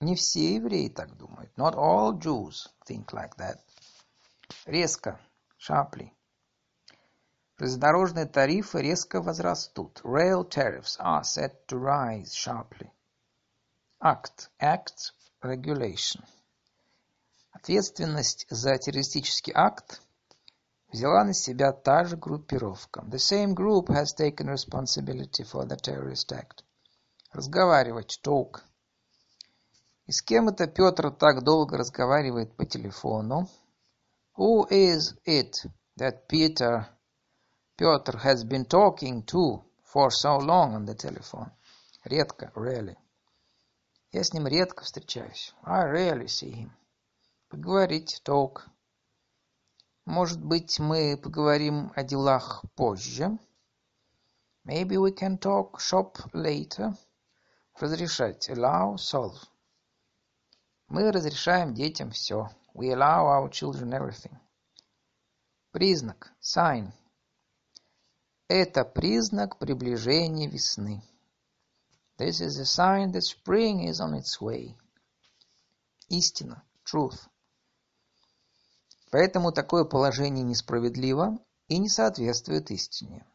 Не 0.00 0.14
все 0.14 0.54
евреи 0.54 0.88
так 0.88 1.14
думают. 1.18 1.54
Not 1.58 1.74
all 1.74 2.18
Jews 2.18 2.68
think 2.88 3.12
like 3.12 3.36
that. 3.36 3.58
Резко. 4.64 5.20
Sharply. 5.58 6.10
Железнодорожные 7.58 8.24
тарифы 8.24 8.80
резко 8.80 9.20
возрастут. 9.20 10.00
Rail 10.04 10.48
tariffs 10.48 10.96
are 10.98 11.22
set 11.22 11.66
to 11.66 11.76
rise 11.76 12.34
sharply. 12.34 12.90
Act. 14.00 14.48
Act. 14.58 15.12
Regulation. 15.42 16.24
Ответственность 17.52 18.46
за 18.48 18.78
террористический 18.78 19.52
акт 19.54 20.00
взяла 20.92 21.24
на 21.24 21.34
себя 21.34 21.72
та 21.72 22.04
же 22.04 22.16
группировка. 22.16 23.02
The 23.02 23.18
same 23.18 23.54
group 23.54 23.88
has 23.88 24.14
taken 24.16 24.48
responsibility 24.48 25.44
for 25.44 25.66
the 25.66 25.76
terrorist 25.76 26.32
act. 26.32 26.64
Разговаривать. 27.32 28.20
Talk. 28.24 28.60
И 30.06 30.12
с 30.12 30.22
кем 30.22 30.48
это 30.48 30.66
Петр 30.66 31.10
так 31.12 31.44
долго 31.44 31.76
разговаривает 31.76 32.56
по 32.56 32.64
телефону? 32.64 33.48
Who 34.36 34.68
is 34.70 35.16
it 35.26 35.52
that 35.98 36.26
Peter 36.28 36.86
Петр 37.76 38.16
has 38.18 38.44
been 38.44 38.64
talking 38.64 39.22
to 39.26 39.62
for 39.84 40.10
so 40.10 40.38
long 40.38 40.74
on 40.74 40.84
the 40.86 40.94
telephone? 40.94 41.50
Редко, 42.04 42.50
rarely. 42.54 42.96
Я 44.12 44.24
с 44.24 44.32
ним 44.32 44.48
редко 44.48 44.82
встречаюсь. 44.82 45.54
I 45.62 45.84
rarely 45.84 46.26
see 46.26 46.52
him. 46.52 46.70
Поговорить, 47.48 48.20
talk. 48.24 48.62
Может 50.04 50.42
быть, 50.42 50.78
мы 50.78 51.16
поговорим 51.16 51.92
о 51.94 52.02
делах 52.02 52.64
позже? 52.74 53.38
Maybe 54.64 54.96
we 54.96 55.12
can 55.12 55.38
talk 55.38 55.78
shop 55.78 56.16
later. 56.32 56.96
Разрешать, 57.78 58.50
allow, 58.50 58.96
solve. 58.96 59.38
Мы 60.88 61.10
разрешаем 61.12 61.72
детям 61.72 62.10
все. 62.10 62.50
We 62.74 62.92
allow 62.92 63.26
our 63.26 63.50
children 63.50 63.92
everything. 63.92 64.36
Признак, 65.70 66.32
sign. 66.40 66.92
Это 68.48 68.84
признак 68.84 69.58
приближения 69.58 70.48
весны. 70.48 71.00
This 72.18 72.40
is 72.40 72.58
a 72.58 72.66
sign 72.66 73.12
that 73.12 73.22
spring 73.22 73.88
is 73.88 74.00
on 74.00 74.14
its 74.14 74.40
way. 74.40 74.76
Истина, 76.08 76.64
truth. 76.84 77.29
Поэтому 79.10 79.52
такое 79.52 79.84
положение 79.84 80.44
несправедливо 80.44 81.38
и 81.66 81.78
не 81.78 81.88
соответствует 81.88 82.70
истине. 82.70 83.26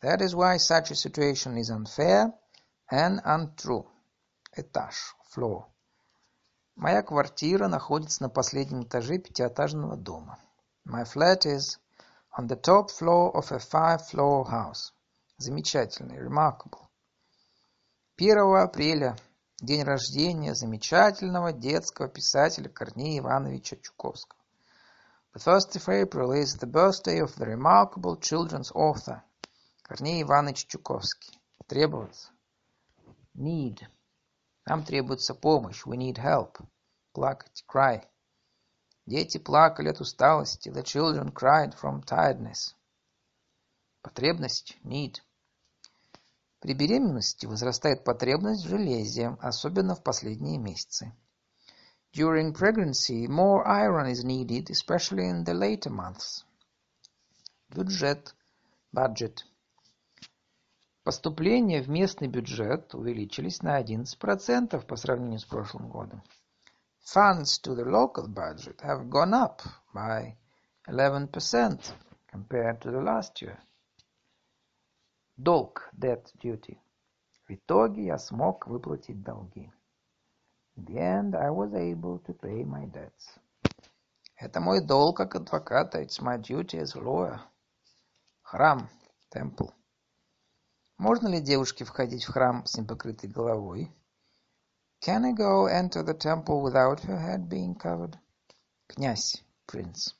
That 0.00 0.20
is 0.20 0.34
why 0.34 0.56
such 0.56 0.90
a 0.90 0.94
situation 0.94 1.56
is 1.58 1.70
unfair 1.70 2.32
and 2.90 3.22
untrue. 3.24 3.86
Этаж, 4.56 5.14
floor. 5.34 5.64
Моя 6.74 7.02
квартира 7.02 7.68
находится 7.68 8.22
на 8.22 8.30
последнем 8.30 8.84
этаже 8.84 9.18
пятиэтажного 9.18 9.96
дома. 9.96 10.38
My 10.86 11.04
flat 11.04 11.44
is 11.44 11.78
on 12.36 12.48
the 12.48 12.56
top 12.56 12.90
floor 12.90 13.32
of 13.34 13.52
a 13.52 13.58
five-floor 13.58 14.48
house. 14.50 14.92
Замечательный, 15.36 16.18
remarkable. 16.18 16.88
1 18.16 18.38
апреля 18.56 19.16
день 19.60 19.82
рождения 19.82 20.54
замечательного 20.54 21.52
детского 21.52 22.08
писателя 22.08 22.68
Корнея 22.68 23.20
Ивановича 23.20 23.76
Чуковского. 23.76 24.41
The 25.32 25.40
first 25.40 25.74
of 25.76 25.88
April 25.88 26.32
is 26.32 26.56
the 26.56 26.66
birthday 26.66 27.18
of 27.18 27.34
the 27.36 27.46
remarkable 27.46 28.16
children's 28.16 28.70
author 28.74 29.22
Корней 29.82 30.22
Иванович 30.22 30.66
Чуковский. 30.66 31.38
Требоваться. 31.66 32.30
Need. 33.34 33.80
Нам 34.66 34.84
требуется 34.84 35.34
помощь. 35.34 35.86
We 35.86 35.96
need 35.96 36.18
help. 36.18 36.58
Плакать. 37.14 37.64
Cry. 37.66 38.06
Дети 39.06 39.38
плакали 39.38 39.88
от 39.88 40.00
усталости. 40.00 40.68
The 40.68 40.82
children 40.82 41.32
cried 41.32 41.74
from 41.74 42.02
tiredness. 42.04 42.74
Потребность. 44.02 44.76
Need. 44.84 45.16
При 46.60 46.74
беременности 46.74 47.46
возрастает 47.46 48.04
потребность 48.04 48.66
в 48.66 48.68
железе, 48.68 49.36
особенно 49.40 49.94
в 49.94 50.02
последние 50.02 50.58
месяцы. 50.58 51.12
During 52.13 52.53
pregnancy, 52.53 53.27
more 53.27 53.67
iron 53.67 54.07
is 54.07 54.23
needed, 54.23 54.69
especially 54.69 55.27
in 55.27 55.43
the 55.43 55.53
later 55.53 55.89
months. 55.89 56.43
Бюджет. 57.69 58.33
Budget. 58.93 59.43
Поступления 61.03 61.81
в 61.81 61.89
местный 61.89 62.27
бюджет 62.27 62.93
увеличились 62.95 63.61
на 63.61 63.81
11% 63.81 64.85
по 64.85 64.95
сравнению 64.95 65.39
с 65.39 65.45
прошлым 65.45 65.89
годом. 65.89 66.23
Funds 67.05 67.61
to 67.61 67.75
the 67.75 67.85
local 67.85 68.27
budget 68.27 68.81
have 68.81 69.09
gone 69.09 69.33
up 69.33 69.61
by 69.93 70.35
11% 70.87 71.93
compared 72.27 72.81
to 72.81 72.91
the 72.91 73.01
last 73.01 73.41
year. 73.41 73.57
Долг, 75.37 75.89
debt, 75.93 76.25
duty. 76.43 76.77
В 77.47 77.51
итоге 77.51 78.05
я 78.05 78.17
смог 78.17 78.67
выплатить 78.67 79.21
долги. 79.23 79.71
Это 84.36 84.60
мой 84.60 84.80
долг 84.80 85.16
как 85.18 85.34
адвоката. 85.34 86.00
It's 86.00 86.20
my 86.20 86.38
duty 86.38 86.80
as 86.80 86.96
a 86.96 87.00
lawyer. 87.00 87.40
Храм, 88.40 88.88
temple. 89.34 89.70
Можно 90.96 91.28
ли 91.28 91.40
девушке 91.40 91.84
входить 91.84 92.24
в 92.24 92.32
храм 92.32 92.64
с 92.64 92.78
непокрытой 92.78 93.28
головой? 93.28 93.92
Can 95.04 95.26
a 95.26 95.32
girl 95.32 95.66
enter 95.66 96.02
the 96.02 96.14
temple 96.14 96.62
without 96.62 97.00
her 97.00 97.18
head 97.18 97.48
being 97.48 97.74
covered? 97.74 98.16
Князь, 98.86 99.44
prince. 99.66 100.14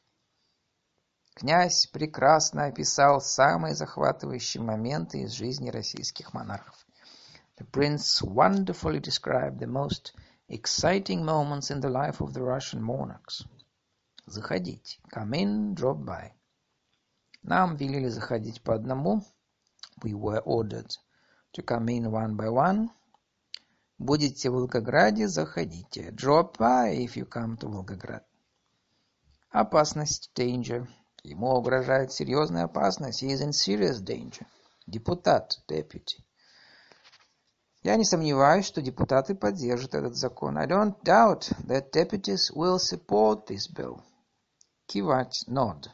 Князь 1.35 1.87
прекрасно 1.87 2.67
описал 2.67 3.23
самые 3.23 3.75
захватывающие 3.75 4.63
моменты 4.63 5.23
из 5.23 5.31
жизни 5.31 5.71
российских 5.71 6.35
монархов. 6.35 6.87
The 7.59 7.67
prince 7.71 8.21
wonderfully 8.23 9.01
described 9.01 9.59
the 9.59 9.67
most 9.67 10.13
Exciting 10.49 11.25
moments 11.25 11.71
in 11.71 11.81
the 11.81 11.89
life 11.89 12.21
of 12.21 12.35
the 12.35 12.43
Russian 12.43 12.83
monarchs. 12.83 13.45
Заходите. 14.27 14.99
Come 15.11 15.35
in, 15.35 15.75
drop 15.75 16.05
by. 16.05 16.33
Нам 17.43 17.77
велели 17.77 18.09
заходить 18.09 18.63
по 18.63 18.75
одному. 18.75 19.23
We 20.03 20.15
were 20.15 20.43
ordered 20.45 20.97
to 21.53 21.63
come 21.63 21.89
in 21.89 22.11
one 22.11 22.37
by 22.37 22.49
one. 22.49 22.91
Будете 23.99 24.51
в 24.51 24.55
Волгограде, 24.55 25.29
заходите. 25.29 26.11
Drop 26.11 26.59
by 26.59 26.93
if 26.93 27.17
you 27.17 27.25
come 27.25 27.57
to 27.57 27.69
Волгоград. 27.69 28.25
Опасность, 29.51 30.31
danger. 30.35 30.89
Ему 31.23 31.55
угрожает 31.55 32.13
серьезная 32.13 32.65
опасность. 32.65 33.23
He 33.23 33.29
is 33.29 33.41
in 33.41 33.53
serious 33.53 34.01
danger. 34.01 34.47
Депутат, 34.87 35.61
deputy. 35.69 36.25
Я 37.85 37.97
не 37.97 38.05
сомневаюсь, 38.05 38.65
что 38.65 38.81
депутаты 38.81 39.35
поддержат 39.35 39.95
этот 39.95 40.15
закон. 40.15 40.57
I 40.57 40.67
don't 40.69 40.95
doubt 41.03 41.53
that 41.67 41.91
deputies 41.91 42.53
will 42.55 42.79
support 42.79 43.47
this 43.47 43.67
bill. 43.69 44.01
Кивать, 44.87 45.45
nod. 45.49 45.89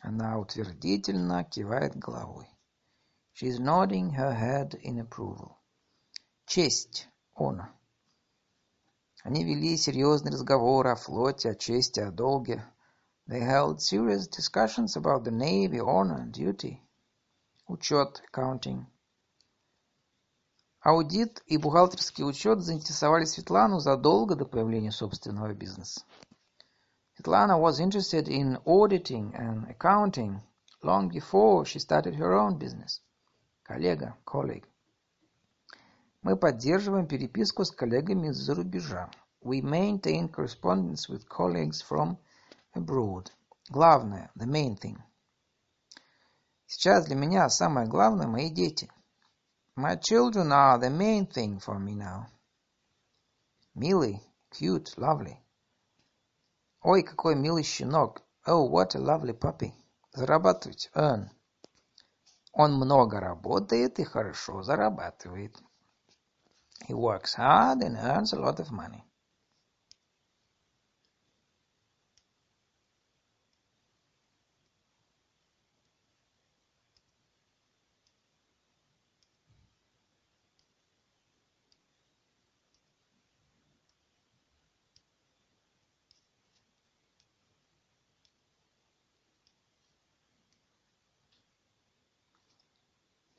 Она 0.00 0.38
утвердительно 0.38 1.42
кивает 1.42 1.96
головой. 1.96 2.46
She 3.34 3.48
is 3.48 3.58
nodding 3.58 4.12
her 4.12 4.32
head 4.32 4.80
in 4.84 5.00
approval. 5.00 5.56
Честь, 6.46 7.08
honor. 7.34 7.66
Они 9.24 9.42
вели 9.42 9.76
серьезный 9.76 10.30
разговор 10.30 10.86
о 10.86 10.94
флоте, 10.94 11.50
о 11.50 11.54
чести, 11.56 11.98
о 11.98 12.12
долге. 12.12 12.64
They 13.26 13.40
held 13.40 13.80
serious 13.80 14.28
discussions 14.28 14.96
about 14.96 15.24
the 15.24 15.32
navy, 15.32 15.80
honor 15.80 16.20
and 16.20 16.32
duty. 16.32 16.80
Учет, 17.66 18.22
accounting. 18.30 18.86
Аудит 20.88 21.42
и 21.46 21.56
бухгалтерский 21.56 22.22
учет 22.24 22.60
заинтересовали 22.60 23.24
Светлану 23.24 23.80
задолго 23.80 24.36
до 24.36 24.44
появления 24.44 24.92
собственного 24.92 25.52
бизнеса. 25.52 26.04
Svetlana 27.18 27.58
was 27.58 27.80
interested 27.80 28.28
in 28.28 28.56
auditing 28.64 29.34
and 29.34 29.68
accounting 29.68 30.40
long 30.84 31.08
before 31.08 31.64
she 31.64 31.80
started 31.80 32.14
her 32.14 32.34
own 32.34 32.56
business. 32.56 33.00
Коллега, 33.64 34.14
colleague. 34.24 34.64
Мы 36.22 36.36
поддерживаем 36.36 37.08
переписку 37.08 37.64
с 37.64 37.72
коллегами 37.72 38.28
из-за 38.28 38.54
рубежа. 38.54 39.10
We 39.42 39.62
maintain 39.62 40.28
correspondence 40.28 41.08
with 41.08 41.26
colleagues 41.26 41.82
from 41.82 42.16
abroad. 42.76 43.32
Главное, 43.68 44.30
the 44.36 44.46
main 44.46 44.76
thing. 44.76 44.98
Сейчас 46.68 47.06
для 47.06 47.16
меня 47.16 47.48
самое 47.48 47.88
главное 47.88 48.28
мои 48.28 48.50
дети. 48.50 48.88
My 49.75 49.95
children 49.95 50.51
are 50.51 50.77
the 50.77 50.89
main 50.89 51.25
thing 51.25 51.59
for 51.59 51.79
me 51.79 51.95
now. 51.95 52.27
Милый, 53.75 54.21
cute, 54.51 54.97
lovely. 54.97 55.37
Ой, 56.83 57.03
какой 57.03 57.35
милый 57.35 57.63
щенок. 57.63 58.21
Oh, 58.45 58.63
what 58.63 58.95
a 58.95 58.99
lovely 58.99 59.33
puppy. 59.33 59.73
Зарабатывать, 60.13 60.89
earn. 60.93 61.29
Он 62.53 62.73
много 62.73 63.19
работает 63.19 63.99
и 63.99 64.03
хорошо 64.03 64.61
зарабатывает. 64.61 65.55
He 66.87 66.93
works 66.93 67.35
hard 67.35 67.81
and 67.81 67.95
earns 67.97 68.33
a 68.33 68.39
lot 68.39 68.59
of 68.59 68.71
money. 68.71 69.03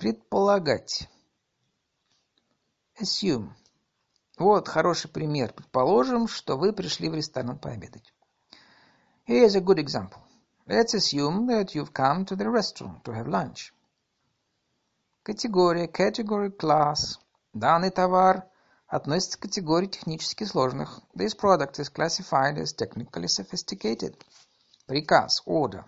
Предполагать. 0.07 1.09
Assume. 2.97 3.49
Вот 4.37 4.69
хороший 4.69 5.11
пример. 5.11 5.51
Предположим, 5.51 6.29
что 6.29 6.55
вы 6.55 6.71
пришли 6.71 7.09
в 7.09 7.13
ресторан 7.13 7.59
пообедать. 7.59 8.13
Here's 9.27 9.57
a 9.57 9.59
good 9.59 9.79
example. 9.79 10.21
Let's 10.65 10.93
assume 10.93 11.47
that 11.47 11.75
you've 11.75 11.91
come 11.91 12.23
to 12.23 12.37
the 12.37 12.49
restaurant 12.49 13.03
to 13.03 13.11
have 13.11 13.27
lunch. 13.27 13.73
Категория, 15.23 15.87
category, 15.87 16.55
class. 16.55 17.19
Данный 17.51 17.89
товар 17.89 18.49
относится 18.87 19.37
к 19.37 19.41
категории 19.41 19.87
технически 19.87 20.45
сложных. 20.45 21.01
This 21.17 21.35
product 21.37 21.79
is 21.79 21.91
classified 21.93 22.57
as 22.57 22.73
technically 22.73 23.27
sophisticated. 23.27 24.15
Приказ, 24.85 25.43
order. 25.45 25.83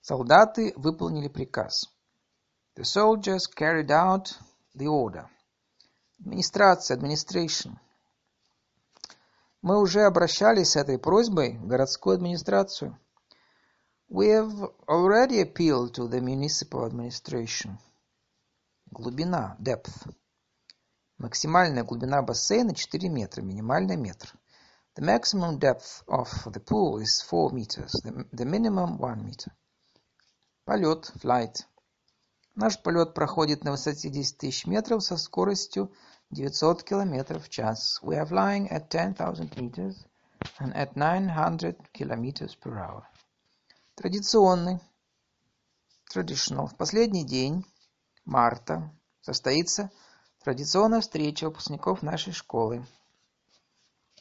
Солдаты 0.00 0.72
выполнили 0.76 1.28
приказ. 1.28 1.90
The 2.78 2.84
soldiers 2.84 3.48
carried 3.48 3.90
out 3.90 4.38
the 4.72 4.86
order. 4.86 5.28
Администрация, 6.20 6.96
administration. 6.96 7.76
Мы 9.62 9.80
уже 9.80 10.02
обращались 10.02 10.70
с 10.70 10.76
этой 10.76 10.96
просьбой 10.96 11.58
в 11.58 11.66
городскую 11.66 12.14
администрацию. 12.14 12.96
We 14.08 14.28
have 14.28 14.72
already 14.86 15.40
appealed 15.40 15.94
to 15.94 16.06
the 16.06 16.20
municipal 16.20 16.86
administration. 16.86 17.78
Глубина, 18.92 19.56
depth. 19.58 20.08
Максимальная 21.18 21.82
глубина 21.82 22.22
бассейна 22.22 22.76
4 22.76 23.08
метра, 23.08 23.42
минимальная 23.42 23.96
метр. 23.96 24.32
The 24.94 25.02
maximum 25.02 25.58
depth 25.58 26.04
of 26.06 26.28
the 26.52 26.60
pool 26.60 27.00
is 27.00 27.22
4 27.28 27.50
meters, 27.50 27.90
the, 28.04 28.24
the 28.30 28.44
minimum 28.44 28.98
1 28.98 29.24
meter. 29.24 29.50
Полет, 30.64 31.06
flight. 31.20 31.66
Наш 32.60 32.76
полет 32.82 33.14
проходит 33.14 33.62
на 33.62 33.70
высоте 33.70 34.10
10 34.10 34.38
тысяч 34.38 34.66
метров 34.66 35.04
со 35.04 35.16
скоростью 35.16 35.92
900 36.30 36.82
км 36.82 37.38
в 37.38 37.48
час. 37.48 38.00
We 38.02 38.20
are 38.20 38.28
flying 38.28 38.68
at 38.68 38.88
10,000 38.88 39.54
meters 39.54 39.94
and 40.58 40.74
at 40.74 40.96
900 40.96 41.76
kilometers 41.92 42.56
per 42.60 42.72
hour. 42.72 43.04
Традиционный. 43.94 44.80
Traditional. 46.12 46.66
В 46.66 46.76
последний 46.76 47.24
день 47.24 47.64
марта 48.24 48.90
состоится 49.20 49.92
традиционная 50.42 51.00
встреча 51.00 51.44
выпускников 51.44 52.02
нашей 52.02 52.32
школы. 52.32 52.84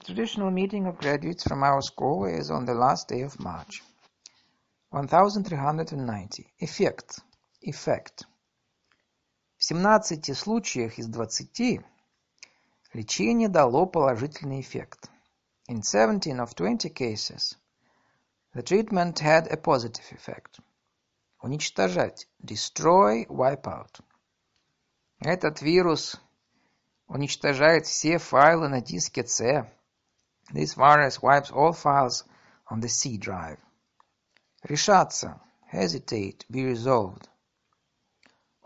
Traditional 0.05 0.51
meeting 0.53 0.85
of 0.85 0.99
graduates 0.99 1.43
from 1.43 1.63
our 1.63 1.81
school 1.81 2.25
is 2.25 2.51
on 2.51 2.67
the 2.67 2.75
last 2.75 3.09
day 3.09 3.23
of 3.23 3.39
March. 3.39 3.81
1390. 4.91 6.45
Эффект 6.59 7.23
effect. 7.61 8.25
В 9.57 9.63
17 9.63 10.37
случаях 10.37 10.99
из 10.99 11.07
20 11.07 11.81
лечение 12.93 13.49
дало 13.49 13.85
положительный 13.85 14.61
эффект. 14.61 15.09
In 15.69 15.81
17 15.81 16.39
of 16.39 16.55
20 16.55 16.93
cases, 16.93 17.57
the 18.53 18.63
treatment 18.63 19.19
had 19.19 19.47
a 19.47 19.57
positive 19.57 20.11
effect. 20.11 20.59
Уничтожать. 21.41 22.27
Destroy, 22.39 23.25
wipe 23.27 23.67
out. 23.67 23.99
Этот 25.19 25.61
вирус 25.61 26.21
уничтожает 27.07 27.85
все 27.85 28.17
файлы 28.17 28.69
на 28.69 28.81
диске 28.81 29.25
C. 29.25 29.65
This 30.51 30.75
virus 30.75 31.21
wipes 31.21 31.51
all 31.51 31.73
files 31.73 32.23
on 32.69 32.79
the 32.79 32.87
C 32.87 33.17
drive. 33.17 33.59
Решаться. 34.63 35.41
Hesitate, 35.71 36.45
be 36.49 36.63
resolved. 36.63 37.27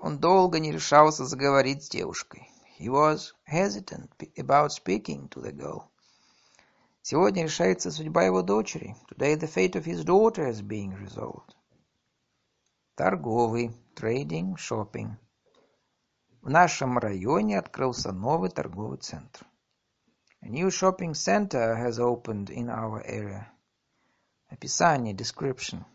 Он 0.02 0.18
долго 0.18 0.58
не 0.60 0.72
решался 0.72 1.26
заговорить 1.26 1.84
с 1.84 1.90
девушкой. 1.90 2.50
He 2.80 2.90
was 2.90 3.34
hesitant 3.48 4.10
about 4.36 4.72
speaking 4.72 5.30
to 5.30 5.44
the 5.44 5.52
girl. 5.52 5.84
Сегодня 7.04 7.44
решается 7.44 7.92
судьба 7.92 8.24
его 8.24 8.42
дочери. 8.42 8.96
Today 9.12 9.36
the 9.36 9.48
fate 9.48 9.76
of 9.76 9.86
his 9.86 10.04
daughter 10.04 10.50
is 10.50 10.64
being 10.64 10.98
resolved. 10.98 11.54
Торговый, 12.96 13.78
trading, 13.96 14.56
shopping. 14.56 15.18
В 16.42 16.50
нашем 16.50 16.98
районе 16.98 17.60
открылся 17.60 18.12
новый 18.12 18.50
торговый 18.50 18.98
центр. 18.98 19.46
A 20.42 20.48
new 20.48 20.70
shopping 20.70 21.14
center 21.14 21.76
has 21.76 22.00
opened 22.00 22.50
in 22.50 22.70
our 22.70 23.06
area. 23.06 23.52
Описание, 24.50 25.14
description. 25.14 25.86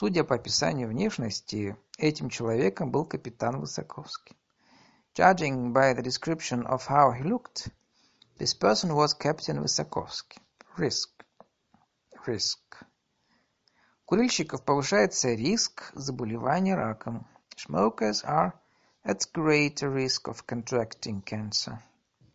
Судя 0.00 0.22
по 0.22 0.36
описанию 0.36 0.86
внешности, 0.86 1.76
этим 1.98 2.30
человеком 2.30 2.92
был 2.92 3.04
капитан 3.04 3.58
Высоковский. 3.58 4.36
Judging 5.12 5.72
by 5.72 5.92
the 5.92 6.04
description 6.04 6.64
of 6.68 6.86
how 6.86 7.10
he 7.10 7.24
looked, 7.24 7.68
this 8.38 8.54
person 8.54 8.94
was 8.94 9.12
Captain 9.12 9.60
Высоковский. 9.60 10.40
Risk. 10.76 11.10
Risk. 12.24 12.60
Курильщиков 14.04 14.64
повышается 14.64 15.30
риск 15.30 15.90
заболевания 15.94 16.76
раком. 16.76 17.26
Smokers 17.56 18.22
are 18.24 18.52
at 19.04 19.26
greater 19.34 19.92
risk 19.92 20.28
of 20.28 20.46
contracting 20.46 21.24
cancer. 21.24 21.76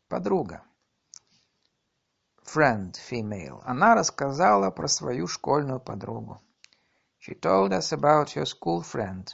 Подруга. 0.10 0.66
Friend, 2.44 2.94
female. 3.10 3.62
Она 3.64 3.96
рассказала 3.96 4.70
про 4.70 4.90
свою 4.90 5.28
школьную 5.28 5.80
подругу. 5.80 6.42
She 7.23 7.35
told 7.35 7.73
us 7.73 7.93
about 7.93 8.35
your 8.35 8.47
school 8.47 8.81
friend. 8.83 9.29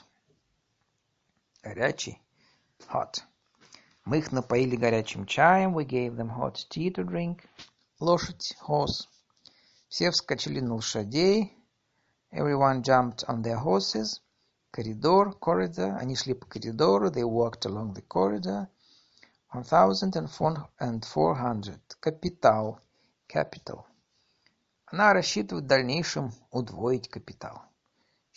Горячий. 1.63 2.21
Hot. 2.89 3.23
Мы 4.05 4.19
их 4.19 4.33
напоили 4.33 4.75
горячим 4.75 5.27
чаем. 5.27 5.77
We 5.77 5.85
gave 5.85 6.17
them 6.17 6.29
hot 6.29 6.67
tea 6.71 6.91
to 6.91 7.05
drink. 7.05 7.41
Лошадь. 8.01 8.57
Horse. 8.67 9.07
Все 9.89 10.11
вскочили 10.11 10.61
на 10.61 10.75
лошадей. 10.75 11.57
Everyone 12.33 12.83
jumped 12.83 13.25
on 13.29 13.43
their 13.43 13.63
horses. 13.63 14.21
Коридор. 14.73 15.39
Corridor. 15.39 15.97
Они 15.99 16.17
шли 16.17 16.35
по 16.35 16.47
коридору. 16.47 17.11
They 17.11 17.23
walked 17.23 17.65
along 17.65 17.95
the 17.95 18.03
corridor. 18.03 18.67
One 19.53 19.63
thousand 19.63 20.17
and 20.17 21.05
four 21.05 21.35
hundred. 21.37 21.81
Капитал. 22.01 22.81
Capital. 23.29 23.85
Она 24.87 25.13
рассчитывает 25.13 25.65
в 25.65 25.69
дальнейшем 25.69 26.33
удвоить 26.51 27.09
капитал. 27.09 27.63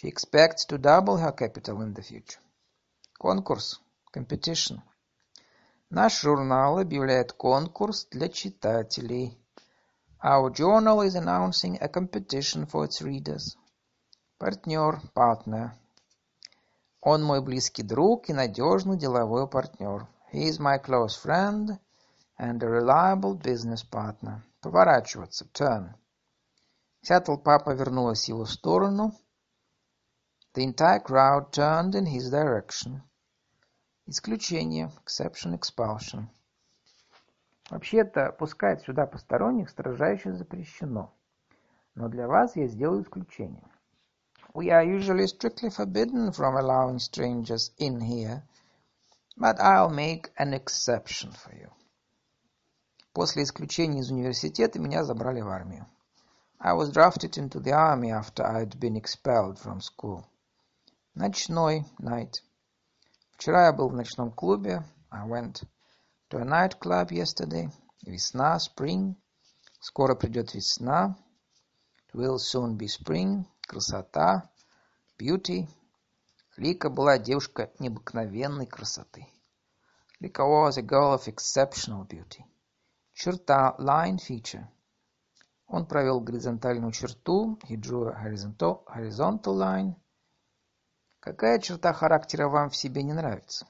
She 0.02 0.08
expects 0.08 0.64
to 0.64 0.78
double 0.78 1.18
her 1.18 1.30
capital 1.30 1.80
in 1.80 1.94
the 1.94 2.02
future. 2.02 2.40
Конкурс. 3.20 3.80
Competition. 4.12 4.80
Наш 5.90 6.22
журнал 6.22 6.80
объявляет 6.80 7.32
конкурс 7.32 8.08
для 8.10 8.28
читателей. 8.28 9.38
Our 10.20 10.50
journal 10.50 11.02
is 11.02 11.14
announcing 11.14 11.78
a 11.80 11.88
competition 11.88 12.66
for 12.66 12.84
its 12.84 13.00
readers. 13.00 13.56
Партнер. 14.40 15.00
Partner. 15.14 15.70
Он 17.00 17.22
мой 17.22 17.40
близкий 17.40 17.84
друг 17.84 18.28
и 18.28 18.32
надежный 18.32 18.98
деловой 18.98 19.46
партнер. 19.46 20.08
He 20.32 20.48
is 20.48 20.58
my 20.58 20.82
close 20.82 21.14
friend 21.14 21.78
and 22.40 22.60
a 22.60 22.66
reliable 22.66 23.40
business 23.40 23.84
partner. 23.88 24.42
Поворачиваться. 24.62 25.44
Turn. 25.52 25.94
Вся 27.02 27.20
толпа 27.20 27.60
повернулась 27.60 28.24
в 28.24 28.28
его 28.28 28.46
сторону. 28.46 29.14
The 30.53 30.63
entire 30.63 30.99
crowd 30.99 31.53
turned 31.53 31.93
in 31.93 32.07
his 32.07 32.31
direction. 32.31 33.03
Исключение. 34.07 34.91
Exception, 35.03 35.53
expulsion. 35.53 36.29
Вообще-то, 37.69 38.31
пускать 38.31 38.81
сюда 38.81 39.05
посторонних 39.05 39.69
строжайше 39.69 40.33
запрещено. 40.33 41.13
Но 41.93 42.07
для 42.09 42.27
вас 42.27 42.55
я 42.55 42.67
сделаю 42.67 43.03
исключение. 43.03 43.63
We 44.55 44.69
are 44.71 44.83
usually 44.83 45.27
strictly 45.27 45.69
forbidden 45.69 46.31
from 46.31 46.55
allowing 46.55 46.97
strangers 46.97 47.69
in 47.77 47.99
here, 47.99 48.41
but 49.37 49.59
I'll 49.59 49.91
make 49.91 50.31
an 50.37 50.55
exception 50.55 51.31
for 51.33 51.53
you. 51.53 51.69
После 53.13 53.43
исключения 53.43 53.99
из 53.99 54.09
университета 54.09 54.79
меня 54.79 55.03
забрали 55.03 55.41
в 55.41 55.47
армию. 55.49 55.85
I 56.59 56.73
was 56.73 56.91
drafted 56.91 57.37
into 57.37 57.59
the 57.59 57.73
army 57.73 58.09
after 58.09 58.43
I'd 58.43 58.79
been 58.79 58.95
expelled 58.95 59.59
from 59.59 59.81
school. 59.81 60.25
Ночной, 61.14 61.84
night. 62.00 62.40
Вчера 63.32 63.66
я 63.66 63.72
был 63.74 63.90
в 63.90 63.94
ночном 63.94 64.32
клубе. 64.32 64.82
I 65.10 65.28
went 65.28 65.62
to 66.30 66.38
a 66.38 66.44
night 66.44 66.78
club 66.80 67.10
yesterday. 67.10 67.70
Весна, 68.02 68.56
spring. 68.56 69.14
Скоро 69.78 70.14
придет 70.14 70.54
весна. 70.54 71.18
It 72.08 72.14
will 72.14 72.38
soon 72.38 72.78
be 72.78 72.86
spring. 72.86 73.44
Красота, 73.60 74.50
beauty. 75.18 75.68
Лика 76.56 76.88
была 76.88 77.18
девушка 77.18 77.70
необыкновенной 77.78 78.66
красоты. 78.66 79.26
Lika 80.18 80.46
was 80.46 80.78
a 80.78 80.82
girl 80.82 81.12
of 81.12 81.28
exceptional 81.28 82.06
beauty. 82.08 82.42
Черта, 83.12 83.76
line, 83.78 84.16
feature. 84.16 84.66
Он 85.66 85.84
провел 85.84 86.20
горизонтальную 86.20 86.92
черту. 86.92 87.58
He 87.68 87.76
drew 87.76 88.08
a 88.08 88.14
horizontal, 88.14 88.86
horizontal 88.86 89.54
line. 89.54 89.94
Какая 91.22 91.60
черта 91.60 91.92
характера 91.92 92.48
вам 92.48 92.68
в 92.70 92.76
себе 92.76 93.04
не 93.04 93.12
нравится? 93.12 93.68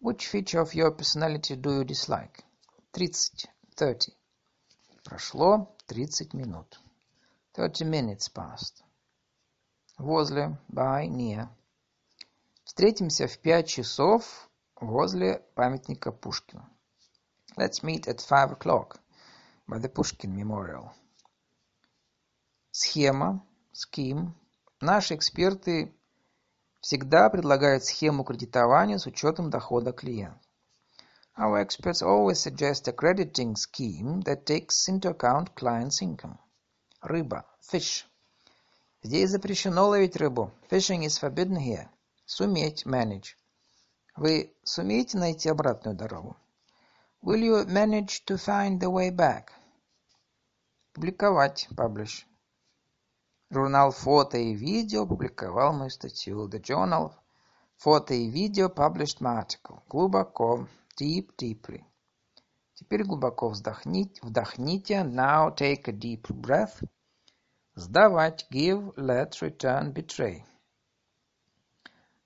Which 0.00 0.20
feature 0.32 0.62
of 0.62 0.72
your 0.72 0.96
personality 0.96 1.60
do 1.60 1.82
you 1.82 1.84
dislike? 1.84 2.42
Тридцать. 2.90 3.48
Thirty. 3.76 4.14
Прошло 5.04 5.76
тридцать 5.86 6.32
минут. 6.32 6.80
Thirty 7.54 7.84
minutes 7.84 8.32
passed. 8.32 8.82
Возле, 9.98 10.56
by, 10.70 11.06
near. 11.06 11.48
Встретимся 12.64 13.26
в 13.26 13.38
пять 13.40 13.68
часов 13.68 14.48
возле 14.76 15.40
памятника 15.54 16.12
Пушкина. 16.12 16.66
Let's 17.58 17.82
meet 17.82 18.06
at 18.06 18.20
five 18.26 18.58
o'clock 18.58 18.98
by 19.68 19.78
the 19.80 19.92
Pushkin 19.92 20.34
Memorial. 20.34 20.92
Схема, 22.70 23.44
scheme. 23.74 24.30
Наши 24.80 25.14
эксперты 25.14 25.94
всегда 26.84 27.30
предлагает 27.30 27.82
схему 27.82 28.24
кредитования 28.24 28.98
с 28.98 29.06
учетом 29.06 29.48
дохода 29.48 29.92
клиента. 29.92 30.38
Our 31.34 31.66
experts 31.66 32.02
always 32.02 32.42
suggest 32.42 32.86
a 32.86 32.92
crediting 32.92 33.54
scheme 33.56 34.20
that 34.24 34.44
takes 34.44 34.86
into 34.86 35.08
account 35.08 35.54
client's 35.54 36.02
income. 36.02 36.36
Рыба, 37.00 37.46
fish. 37.62 38.04
Здесь 39.02 39.30
запрещено 39.30 39.88
ловить 39.88 40.16
рыбу. 40.16 40.52
Fishing 40.70 41.06
is 41.06 41.18
forbidden 41.18 41.56
here. 41.56 41.88
Суметь, 42.26 42.84
manage. 42.84 43.34
Вы 44.16 44.54
сумеете 44.62 45.16
найти 45.16 45.48
обратную 45.48 45.96
дорогу? 45.96 46.36
Will 47.22 47.40
you 47.40 47.64
manage 47.64 48.26
to 48.26 48.36
find 48.36 48.78
the 48.78 48.90
way 48.90 49.10
back? 49.10 49.48
Публиковать, 50.92 51.66
publish. 51.74 52.26
Журнал 53.54 53.92
«Фото 53.92 54.36
и 54.36 54.52
видео» 54.52 55.06
публиковал 55.06 55.72
мою 55.72 55.88
статью. 55.88 56.48
The 56.48 56.60
journal 56.60 57.12
«Фото 57.76 58.12
и 58.12 58.28
видео» 58.28 58.66
published 58.66 59.20
my 59.20 59.44
article. 59.44 59.80
Глубоко. 59.88 60.66
Deep, 61.00 61.36
deeply. 61.38 61.84
Теперь 62.74 63.04
глубоко 63.04 63.48
вздохните. 63.50 64.20
Вдохните. 64.24 65.04
Now 65.04 65.54
take 65.54 65.86
a 65.86 65.92
deep 65.92 66.22
breath. 66.22 66.82
Сдавать. 67.76 68.44
Give, 68.50 68.92
let, 68.96 69.30
return, 69.40 69.92
betray. 69.92 70.42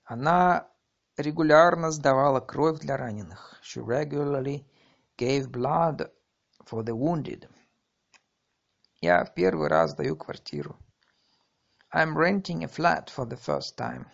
Она 0.05 0.67
регулярно 1.15 1.91
сдавала 1.91 2.39
кровь 2.39 2.79
для 2.79 2.97
раненых. 2.97 3.61
She 3.61 3.79
regularly 3.85 4.65
gave 5.15 5.51
blood 5.51 6.09
for 6.65 6.83
the 6.83 6.97
wounded. 6.97 7.47
Я 8.99 9.23
в 9.25 9.35
первый 9.35 9.67
раз 9.67 9.93
даю 9.93 10.17
квартиру. 10.17 10.75
I'm 11.92 12.16
renting 12.16 12.64
a 12.64 12.68
flat 12.68 13.08
for 13.08 13.24
the 13.24 13.36
first 13.36 13.76
time. 13.76 14.06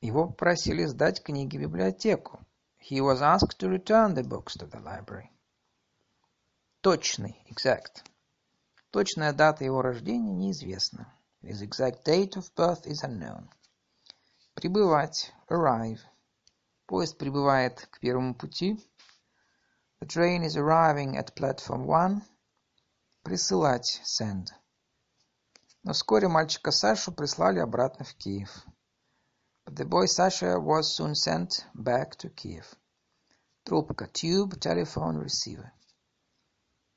Его 0.00 0.28
попросили 0.28 0.86
сдать 0.86 1.22
книги 1.22 1.58
в 1.58 1.60
библиотеку. 1.60 2.44
He 2.78 3.00
was 3.00 3.20
asked 3.20 3.58
to 3.58 3.68
return 3.68 4.14
the 4.14 4.22
books 4.22 4.56
to 4.56 4.66
the 4.66 4.80
library. 4.80 5.30
Точный, 6.82 7.36
exact. 7.46 8.02
Точная 8.90 9.34
дата 9.34 9.64
его 9.64 9.82
рождения 9.82 10.32
неизвестна. 10.32 11.12
His 11.42 11.60
exact 11.60 12.04
date 12.04 12.36
of 12.36 12.54
birth 12.54 12.86
is 12.86 13.02
unknown. 13.02 13.50
Прибывать, 14.54 15.32
arrive. 15.50 16.00
Поезд 16.86 17.18
прибывает 17.18 17.86
к 17.90 18.00
первому 18.00 18.34
пути. 18.34 18.78
The 20.00 20.06
train 20.06 20.44
is 20.44 20.56
arriving 20.56 21.18
at 21.18 21.34
platform 21.34 21.86
one. 21.86 22.22
Присылать, 23.22 24.00
send. 24.02 24.48
Но 25.85 25.93
вскоре 25.93 26.27
мальчика 26.27 26.71
Сашу 26.71 27.11
прислали 27.11 27.59
обратно 27.59 28.05
в 28.05 28.15
Киев. 28.15 28.65
But 29.65 29.75
the 29.75 29.85
boy 29.85 30.07
Sasha 30.07 30.57
was 30.59 30.95
soon 30.95 31.13
sent 31.13 31.63
back 31.75 32.17
to 32.17 32.33
Kiev. 32.33 32.65
Трубка, 33.63 34.07
tube, 34.07 34.57
telephone 34.59 35.23
receiver. 35.23 35.69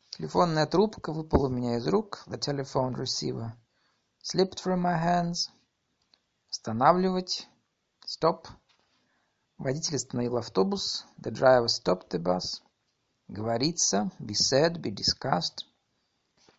Телефонная 0.09 0.65
трубка 0.65 1.13
выпала 1.13 1.49
у 1.49 1.51
меня 1.51 1.77
из 1.77 1.87
рук. 1.87 2.25
The 2.29 2.39
telephone 2.39 2.95
receiver 2.95 3.53
slipped 4.23 4.59
from 4.65 4.81
my 4.81 4.97
hands. 4.97 5.51
Останавливать. 6.51 7.47
Stop. 8.07 8.47
Водитель 9.59 9.97
остановил 9.97 10.39
автобус. 10.39 11.05
The 11.19 11.31
driver 11.31 11.67
stopped 11.67 12.09
the 12.09 12.19
bus. 12.19 12.63
Говорится. 13.29 14.11
Be 14.19 14.33
said, 14.33 14.81
be 14.81 14.91
discussed. 14.91 15.68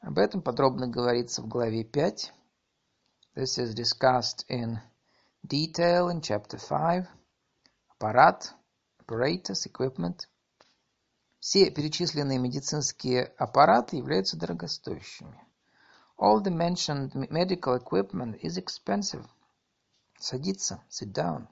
Об 0.02 0.18
этом 0.18 0.42
подробно 0.42 0.88
говорится 0.88 1.42
в 1.42 1.48
главе 1.48 1.84
5. 1.84 2.34
This 3.36 3.58
is 3.58 3.74
discussed 3.74 4.46
in 4.48 4.80
detail 5.46 6.10
in 6.10 6.22
chapter 6.22 6.58
5. 6.58 7.06
Аппарат, 7.90 8.54
apparatus, 9.00 9.66
equipment. 9.66 10.28
Все 11.40 11.70
перечисленные 11.70 12.40
медицинские 12.40 13.26
аппараты 13.38 13.98
являются 13.98 14.38
дорогостоящими. 14.38 15.38
All 16.18 16.42
the 16.42 16.52
mentioned 16.52 17.14
medical 17.30 17.76
equipment 17.76 18.40
is 18.42 18.58
expensive. 18.58 19.26
Садиться, 20.18 20.82
sit 20.90 21.14
down. 21.14 21.48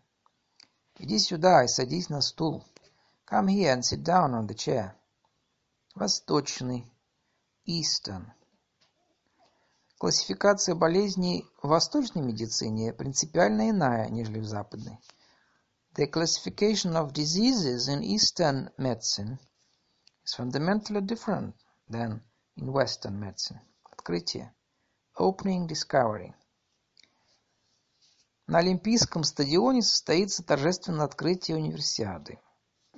Иди 1.00 1.20
сюда 1.20 1.64
и 1.64 1.68
садись 1.68 2.10
на 2.10 2.22
стул. 2.22 2.64
Come 3.30 3.48
here 3.48 3.74
and 3.74 3.84
sit 3.84 4.04
down 4.04 4.34
on 4.34 4.48
the 4.48 4.56
chair. 4.56 4.94
Восточный, 5.96 6.86
eastern. 7.68 8.26
Классификация 10.00 10.74
болезней 10.74 11.46
в 11.62 11.68
восточной 11.68 12.22
медицине 12.22 12.94
принципиально 12.94 13.72
иная, 13.72 14.10
нежели 14.10 14.40
в 14.40 14.46
западной. 14.46 14.98
The 15.96 16.10
classification 16.10 16.94
of 16.96 17.14
diseases 17.14 17.88
in 17.88 18.04
Eastern 18.04 18.70
medicine 18.78 19.40
is 20.24 20.36
fundamentally 20.36 21.02
different 21.02 21.56
than 21.90 22.22
in 22.56 22.72
Western 22.72 23.20
medicine. 23.20 23.60
Открытие. 23.92 24.54
Opening 25.18 25.68
discovery. 25.68 26.34
На 28.46 28.60
Олимпийском 28.60 29.24
стадионе 29.24 29.82
состоится 29.82 30.44
торжественное 30.44 31.06
открытие 31.06 31.58
универсиады. 31.58 32.40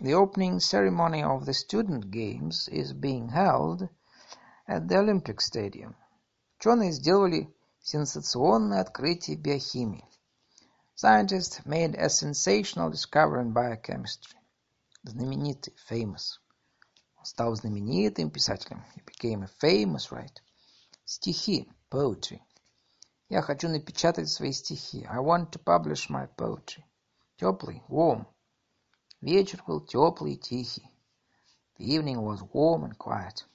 The 0.02 0.14
opening 0.14 0.60
ceremony 0.60 1.24
of 1.24 1.46
the 1.46 1.54
student 1.54 2.10
games 2.12 2.68
is 2.68 2.94
being 2.94 3.30
held 3.30 3.90
at 4.70 4.88
the 4.88 5.00
Olympic 5.00 5.41
Stadium. 5.41 5.96
Ученые 6.60 6.91
сделали 6.91 7.52
сенсационное 7.82 8.82
открытие 8.82 9.36
биохимии. 9.36 10.06
Scientists 10.96 11.66
made 11.66 11.96
a 11.96 12.08
sensational 12.08 12.91
discovery 12.91 13.41
in 13.41 13.52
biochemistry. 13.52 14.38
Знаменитый, 15.02 15.74
famous. 15.90 16.38
Он 17.18 17.26
стал 17.26 17.56
знаменитым 17.56 18.30
писателем. 18.30 18.86
He 18.96 19.02
became 19.04 19.41
a 19.44 19.50
famous 19.60 20.12
writer. 20.12 20.44
Стихи, 21.04 21.68
poetry. 21.90 22.40
Я 23.28 23.41
хочу 23.41 23.70
напечатать 23.70 24.30
свои 24.30 24.52
стихи. 24.52 25.04
I 25.10 25.18
want 25.18 25.50
to 25.52 25.60
publish 25.64 26.12
my 26.12 26.28
poetry. 26.38 26.84
Теплый, 27.38 27.82
warm. 27.90 28.28
Вечер 29.22 29.64
был 29.66 29.82
теплый 29.82 30.34
и 30.34 30.38
тихий. 30.38 30.88
The 31.80 31.86
evening 31.86 32.22
was 32.22 32.44
warm 32.54 32.84
and 32.84 32.96
quiet. 32.96 33.46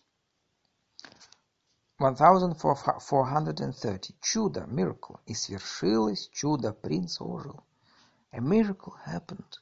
1430. 2.04 4.20
Чудо, 4.20 4.66
miracle. 4.68 5.20
И 5.26 5.34
свершилось 5.34 6.28
чудо, 6.28 6.72
принц 6.72 7.20
ожил. 7.20 7.64
A 8.32 8.40
miracle 8.40 8.94
happened. 9.06 9.60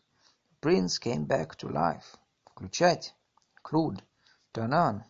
The 0.50 0.56
prince 0.60 0.98
came 0.98 1.26
back 1.26 1.56
to 1.58 1.68
life. 1.68 2.16
Включать. 2.46 3.14
Include. 3.56 4.02
Turn 4.52 4.72
on. 4.72 5.02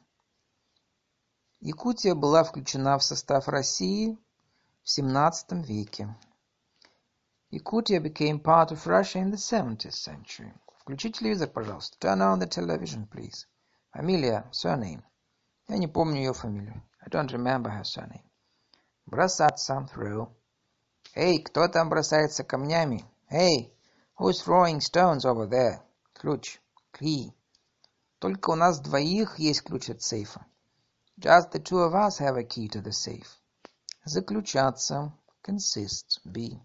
Якутия 1.61 2.15
была 2.15 2.43
включена 2.43 2.99
в 2.99 3.05
состав 3.05 3.49
России 3.49 4.19
в 4.83 4.89
XVII 4.89 5.65
веке. 5.65 6.15
Yakutia 7.53 8.01
became 8.01 8.41
part 8.41 8.73
of 8.73 8.87
Russia 8.87 9.21
in 9.21 9.31
the 9.31 9.37
17th 9.37 9.93
century. 9.93 10.53
Включи 10.81 11.13
телевизор, 11.13 11.49
пожалуйста. 11.49 11.97
Turn 11.99 12.21
on 12.21 12.41
the 12.41 12.49
television, 12.49 13.09
please. 13.09 13.47
Фамилия, 13.93 14.51
surname. 14.51 15.05
Я 15.69 15.79
не 15.79 15.87
помню 15.87 16.17
ее 16.17 16.33
фамилию. 16.33 16.83
Don't 17.13 17.31
remember 17.31 17.69
her 17.69 17.85
surname. 17.85 18.25
Бросаться, 19.05 19.87
throw. 19.93 20.33
Эй, 21.15 21.43
кто 21.43 21.69
там 21.69 21.91
бросается 21.91 22.43
камнями? 22.43 23.05
Эй, 23.29 23.71
who's 24.19 24.41
throwing 24.41 24.81
stones 24.81 25.27
over 25.27 25.47
there? 25.47 25.83
Ключ, 26.15 26.59
key. 26.95 27.35
Только 28.19 28.49
у 28.49 28.55
нас 28.55 28.81
двоих 28.81 29.39
есть 29.39 29.63
ключ 29.63 29.91
от 29.91 30.01
сейфа. 30.01 30.47
Just 31.19 31.53
the 31.53 31.63
two 31.63 31.81
of 31.81 31.95
us 31.95 32.19
have 32.19 32.39
a 32.39 32.45
key 32.45 32.67
to 32.71 32.81
the 32.81 32.93
safe. 32.93 33.29
Заключаться, 34.07 35.13
consist, 35.43 36.23
be. 36.25 36.63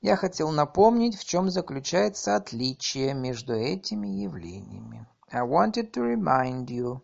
Я 0.00 0.14
хотел 0.14 0.52
напомнить, 0.52 1.18
в 1.18 1.24
чем 1.24 1.50
заключается 1.50 2.36
отличие 2.36 3.14
между 3.14 3.52
этими 3.54 4.06
явлениями. 4.06 5.08
I 5.32 5.42
wanted 5.42 5.90
to 5.94 6.02
remind 6.02 6.68
you 6.68 7.02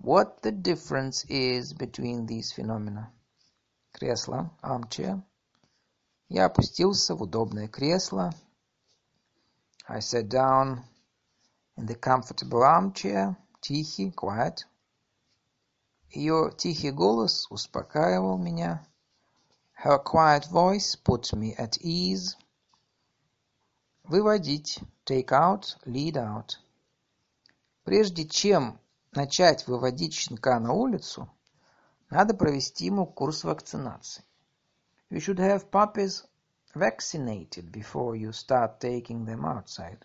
what 0.00 0.42
the 0.42 0.52
difference 0.52 1.24
is 1.28 1.72
between 1.72 2.26
these 2.26 2.52
phenomena. 2.52 3.10
Кресло, 3.92 4.50
armchair. 4.62 5.22
Я 6.28 6.46
опустился 6.46 7.14
в 7.14 7.22
удобное 7.22 7.66
кресло. 7.66 8.32
I 9.88 10.00
sat 10.00 10.28
down 10.28 10.84
in 11.76 11.86
the 11.86 11.94
comfortable 11.94 12.62
armchair. 12.62 13.36
Тихий, 13.60 14.12
quiet. 14.12 14.64
Ее 16.10 16.52
тихий 16.56 16.92
голос 16.92 17.46
успокаивал 17.50 18.38
меня. 18.38 18.86
Her 19.84 19.98
quiet 19.98 20.46
voice 20.50 20.96
put 20.96 21.32
me 21.32 21.54
at 21.56 21.78
ease. 21.80 22.36
Выводить. 24.04 24.82
Take 25.04 25.32
out, 25.32 25.76
lead 25.84 26.16
out. 26.16 26.58
Прежде 27.84 28.24
чем 28.24 28.78
начать 29.11 29.67
выводить 29.67 30.13
щенка 30.13 30.59
на 30.59 30.73
улицу, 30.73 31.29
надо 32.09 32.33
провести 32.33 32.85
ему 32.85 33.05
курс 33.05 33.43
вакцинации. 33.43 34.23
You 35.09 35.19
should 35.19 35.39
have 35.39 35.69
puppies 35.69 36.23
vaccinated 36.73 37.71
before 37.71 38.15
you 38.15 38.31
start 38.31 38.79
taking 38.79 39.25
them 39.25 39.45
outside. 39.45 39.99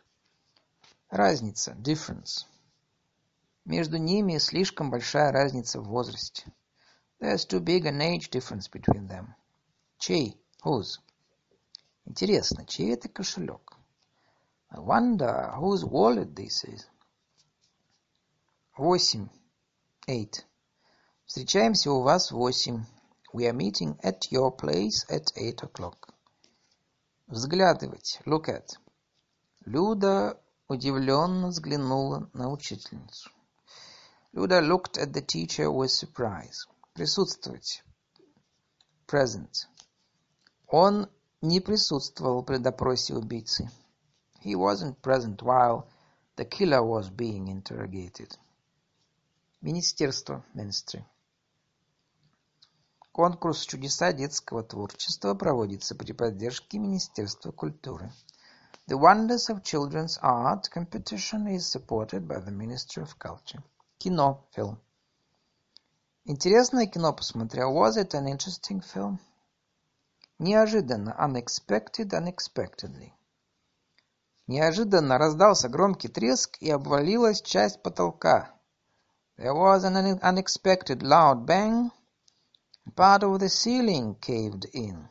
Разница. 1.11 1.75
Difference. 1.75 2.47
Между 3.65 3.99
ними 3.99 4.39
слишком 4.39 4.91
большая 4.91 5.31
разница 5.31 5.81
в 5.81 5.89
возрасте. 5.89 6.53
There's 7.21 7.47
too 7.47 7.61
big 7.61 7.87
an 7.87 8.01
age 8.01 8.31
difference 8.31 8.69
between 8.69 9.09
them. 9.09 9.35
Чей? 9.99 10.37
Whose? 10.65 11.01
Интересно, 12.05 12.67
чей 12.67 12.93
это 12.93 13.09
кошелек? 13.09 13.77
I 14.71 14.81
wonder 14.81 15.53
whose 15.57 15.85
wallet 15.85 16.35
this 16.35 16.65
is. 16.65 16.87
Восемь. 18.79 19.31
Eight. 20.07 20.45
Встречаемся 21.25 21.91
у 21.93 22.03
вас 22.03 22.31
восемь. 22.31 22.85
We 23.33 23.49
are 23.49 23.57
meeting 23.57 23.99
at 24.03 24.31
your 24.31 24.55
place 24.55 25.07
at 25.09 25.33
eight 25.35 25.63
o'clock. 25.63 26.11
Взглядывать. 27.27 28.21
Look 28.27 28.51
at. 28.51 28.77
Люда 29.65 30.39
удивленно 30.69 31.49
взглянула 31.49 32.29
на 32.35 32.51
учительницу. 32.51 33.31
Люда 34.33 34.61
looked 34.61 34.99
at 34.99 35.11
the 35.11 35.25
teacher 35.25 35.71
with 35.71 35.89
surprise. 35.89 36.69
Присутствовать. 36.93 37.83
Present. 39.07 39.55
Он 40.69 41.09
не 41.41 41.61
присутствовал 41.61 42.43
при 42.43 42.59
допросе 42.59 43.15
убийцы. 43.15 43.71
He 44.45 44.55
wasn't 44.55 45.01
present 45.01 45.39
while 45.41 45.89
the 46.37 46.45
killer 46.45 46.83
was 46.83 47.09
being 47.09 47.49
interrogated. 47.49 48.37
Министерство, 49.63 50.45
ministry. 50.55 51.03
Конкурс 53.13 53.63
«Чудеса 53.63 54.13
детского 54.13 54.63
творчества» 54.63 55.35
проводится 55.35 55.95
при 55.95 56.13
поддержке 56.13 56.79
Министерства 56.79 57.51
культуры. 57.51 58.13
The 58.87 58.99
Wonders 58.99 59.49
of 59.49 59.63
Children's 59.63 60.19
Art 60.23 60.69
competition 60.71 61.47
is 61.49 61.67
supported 61.67 62.27
by 62.27 62.39
the 62.45 62.53
Ministry 62.53 63.03
of 63.03 63.17
Culture. 63.19 63.63
Кино, 63.99 64.47
film. 64.55 64.79
Интересное 66.27 66.87
кино 66.87 67.15
посмотрел. 67.15 67.73
Was 67.73 67.97
it 67.97 68.13
an 68.13 68.27
interesting 68.27 68.83
film? 68.83 69.19
Неожиданно, 70.39 71.17
unexpected, 71.19 72.13
unexpectedly. 72.13 73.15
Неожиданно 74.47 75.17
раздался 75.17 75.71
громкий 75.71 76.09
треск 76.09 76.59
и 76.61 76.71
обвалилась 76.71 77.41
часть 77.41 77.83
потолка. 77.83 78.56
There 79.38 79.54
was 79.54 79.84
an 79.84 79.96
unexpected 79.96 81.02
loud 81.04 81.46
bang, 81.46 81.92
and 82.86 82.96
part 82.96 83.24
of 83.24 83.40
the 83.40 83.50
ceiling 83.50 84.16
caved 84.16 84.66
in. 84.74 85.10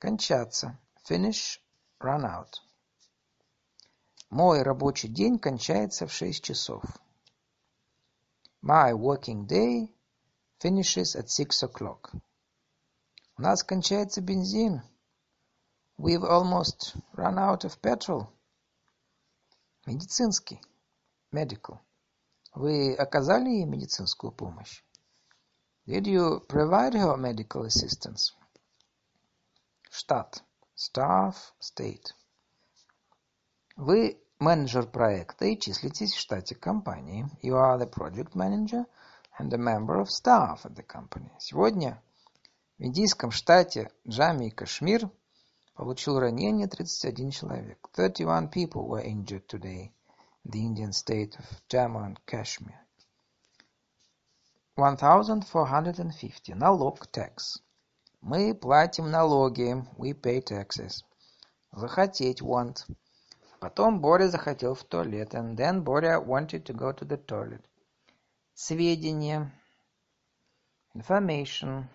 Кончаться. 0.00 0.78
Finish, 1.04 1.60
run 2.00 2.24
out. 2.24 2.58
Мой 4.30 4.62
рабочий 4.62 5.08
день 5.08 5.38
кончается 5.38 6.06
в 6.06 6.12
шесть 6.12 6.42
часов. 6.42 6.82
My 8.62 8.92
working 8.92 9.46
day 9.46 9.92
finishes 10.58 11.14
at 11.14 11.30
six 11.30 11.62
o'clock. 11.62 12.12
У 13.38 13.42
нас 13.42 13.62
кончается 13.62 14.20
бензин. 14.20 14.82
We've 15.98 16.24
almost 16.24 16.96
run 17.14 17.38
out 17.38 17.64
of 17.64 17.80
petrol. 17.80 18.28
Медицинский. 19.86 20.60
Medical. 21.30 21.80
Вы 22.53 22.93
оказали 22.95 23.49
ей 23.49 23.65
медицинскую 23.65 24.31
помощь? 24.33 24.83
Did 25.87 26.05
you 26.05 26.45
provide 26.47 26.93
her 26.93 27.15
medical 27.15 27.63
assistance? 27.63 28.33
Штат. 29.89 30.43
Staff, 30.75 31.35
state. 31.61 32.13
Вы 33.77 34.21
менеджер 34.39 34.85
проекта 34.87 35.45
и 35.45 35.57
числитесь 35.57 36.13
в 36.13 36.19
штате 36.19 36.55
компании. 36.55 37.25
You 37.41 37.53
are 37.53 37.79
the 37.79 37.89
project 37.89 38.35
manager 38.35 38.85
and 39.39 39.53
a 39.53 39.57
member 39.57 40.01
of 40.01 40.09
staff 40.09 40.65
at 40.65 40.75
the 40.75 40.85
company. 40.85 41.31
Сегодня 41.39 42.03
в 42.77 42.83
индийском 42.83 43.31
штате 43.31 43.91
Джамми 44.05 44.47
и 44.47 44.51
Кашмир 44.51 45.09
получил 45.75 46.19
ранение 46.19 46.67
31 46.67 47.31
человек. 47.31 47.87
31 47.93 48.49
people 48.49 48.87
were 48.87 49.05
injured 49.05 49.47
today 49.47 49.93
the 50.44 50.60
Indian 50.60 50.92
state 50.92 51.36
of 51.38 51.46
Jammu 51.68 52.04
and 52.04 52.18
Kashmir. 52.26 52.86
1450. 54.76 56.54
Налог, 56.54 57.06
tax. 57.10 57.60
Мы 58.22 58.54
платим 58.54 59.10
налоги. 59.10 59.74
We 59.96 60.12
pay 60.12 60.40
taxes. 60.40 61.02
Захотеть, 61.72 62.42
want. 62.42 62.84
Потом 63.60 64.00
Боря 64.00 64.28
захотел 64.28 64.74
в 64.74 64.84
туалет. 64.84 65.34
And 65.34 65.56
then 65.56 65.82
Боря 65.82 66.20
wanted 66.20 66.66
to 66.66 66.74
go 66.74 66.92
to 66.92 67.04
the 67.04 67.16
toilet. 67.16 67.64
Сведения. 68.54 69.50
Information. 70.94 71.88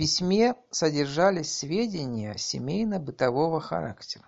Письме 0.00 0.54
содержались 0.70 1.58
сведения 1.58 2.34
семейно-бытового 2.34 3.60
характера. 3.60 4.24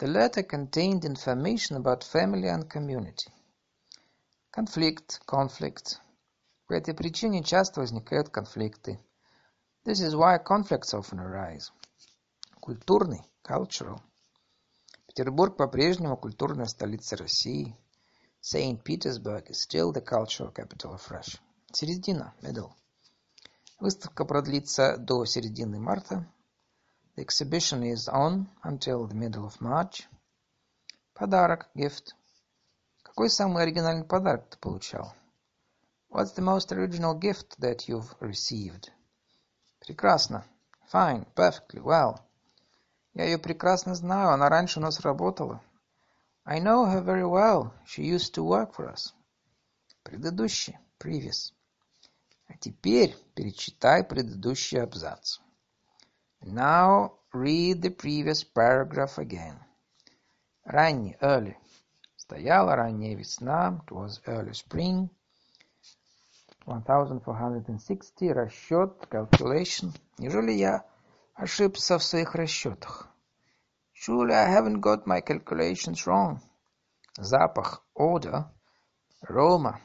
The 0.00 0.08
letter 0.08 0.42
contained 0.42 1.04
information 1.04 1.76
about 1.76 2.02
family 2.02 2.48
and 2.48 2.68
community. 2.68 3.30
Конфликт, 4.50 5.22
conflict. 5.24 6.00
По 6.66 6.72
этой 6.72 6.94
причине 6.94 7.44
часто 7.44 7.78
возникают 7.78 8.30
конфликты. 8.30 8.98
This 9.84 10.00
is 10.00 10.16
why 10.16 10.42
conflicts 10.44 10.92
often 10.92 11.20
arise. 11.20 11.70
Культурный, 12.58 13.22
cultural. 13.44 14.00
Петербург 15.06 15.56
по-прежнему 15.56 16.16
культурная 16.16 16.66
столица 16.66 17.16
России. 17.16 17.78
Saint 18.40 18.82
Petersburg 18.82 19.48
is 19.48 19.62
still 19.62 19.92
the 19.92 20.04
cultural 20.04 20.52
capital 20.52 20.94
of 20.94 21.08
Russia. 21.08 21.38
Середина, 21.70 22.34
middle. 22.42 22.72
Выставка 23.82 24.24
продлится 24.24 24.96
до 24.96 25.24
середины 25.24 25.80
марта. 25.80 26.24
The 27.16 27.26
exhibition 27.26 27.82
is 27.82 28.08
on 28.08 28.46
until 28.62 29.08
the 29.08 29.16
middle 29.16 29.44
of 29.44 29.60
March. 29.60 30.08
Подарок, 31.14 31.68
gift. 31.74 32.14
Какой 33.02 33.28
самый 33.28 33.64
оригинальный 33.64 34.04
подарок 34.04 34.48
ты 34.50 34.58
получал? 34.58 35.12
What's 36.10 36.32
the 36.36 36.44
most 36.44 36.70
original 36.70 37.18
gift 37.18 37.58
that 37.58 37.88
you've 37.88 38.14
received? 38.20 38.92
Прекрасно. 39.80 40.44
Fine. 40.92 41.26
Perfectly. 41.34 41.80
Well. 41.80 42.20
Я 43.14 43.24
ее 43.24 43.38
прекрасно 43.38 43.96
знаю. 43.96 44.28
Она 44.28 44.48
раньше 44.48 44.78
у 44.78 44.82
нас 44.82 45.00
работала. 45.00 45.60
I 46.44 46.60
know 46.60 46.86
her 46.86 47.02
very 47.02 47.28
well. 47.28 47.72
She 47.84 48.04
used 48.04 48.32
to 48.34 48.44
work 48.44 48.76
for 48.76 48.88
us. 48.88 49.12
Предыдущий. 50.04 50.78
Previous. 51.00 51.52
А 52.52 52.58
теперь 52.58 53.16
перечитай 53.34 54.04
предыдущий 54.04 54.78
абзац. 54.82 55.38
Now 56.42 57.12
read 57.32 57.80
the 57.80 57.88
previous 57.88 58.44
paragraph 58.44 59.16
again. 59.16 59.58
Ранний, 60.66 61.16
early. 61.22 61.56
Стояла 62.16 62.76
ранняя 62.76 63.16
весна, 63.16 63.82
it 63.86 63.90
was 63.90 64.20
early 64.26 64.52
spring. 64.52 65.08
1460, 66.66 68.32
расчет, 68.32 69.08
calculation. 69.10 69.96
Неужели 70.18 70.52
я 70.52 70.84
ошибся 71.34 71.98
в 71.98 72.04
своих 72.04 72.34
расчетах? 72.34 73.08
Surely 73.94 74.34
I 74.34 74.50
haven't 74.50 74.80
got 74.80 75.06
my 75.06 75.22
calculations 75.22 76.06
wrong. 76.06 76.38
Запах, 77.18 77.82
odor, 77.94 78.44
aroma. 79.26 79.80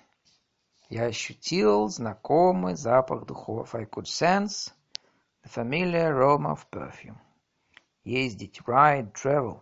Я 0.89 1.05
ощутил 1.05 1.89
знакомый 1.89 2.75
запах 2.75 3.25
духов. 3.25 3.75
I 3.75 3.85
could 3.85 4.05
sense 4.05 4.71
the 5.43 5.49
familiar 5.49 6.13
aroma 6.13 6.53
of 6.53 6.69
perfume. 6.71 7.17
Ездить, 8.05 8.61
ride, 8.65 9.11
travel. 9.13 9.59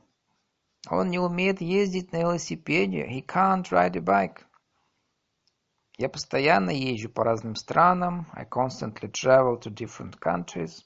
Он 0.88 1.10
не 1.10 1.18
умеет 1.18 1.62
ездить 1.62 2.12
на 2.12 2.18
велосипеде. 2.18 3.08
He 3.08 3.26
can't 3.26 3.64
ride 3.72 3.98
a 3.98 4.02
bike. 4.02 4.44
Я 5.98 6.10
постоянно 6.10 6.70
езжу 6.70 7.10
по 7.10 7.24
разным 7.24 7.56
странам. 7.56 8.28
I 8.34 8.46
constantly 8.46 9.10
travel 9.10 9.60
to 9.62 9.74
different 9.74 10.20
countries. 10.20 10.84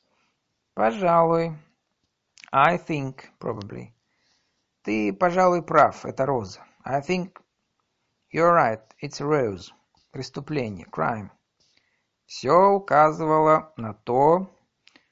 Пожалуй. 0.74 1.57
I 2.53 2.78
think, 2.78 3.26
probably. 3.40 3.91
Ты, 4.84 5.11
пожалуй, 5.11 5.64
прав. 5.64 6.06
Это 6.06 6.26
роза. 6.26 6.61
I 6.86 7.02
think 7.02 7.41
you're 8.32 8.53
right. 8.53 8.82
It's 9.02 9.20
a 9.20 9.26
rose. 9.26 9.74
Преступление, 10.11 10.88
crime. 10.91 11.30
Все 12.26 12.52
указывало 12.52 13.73
на 13.77 13.94
то, 13.94 14.56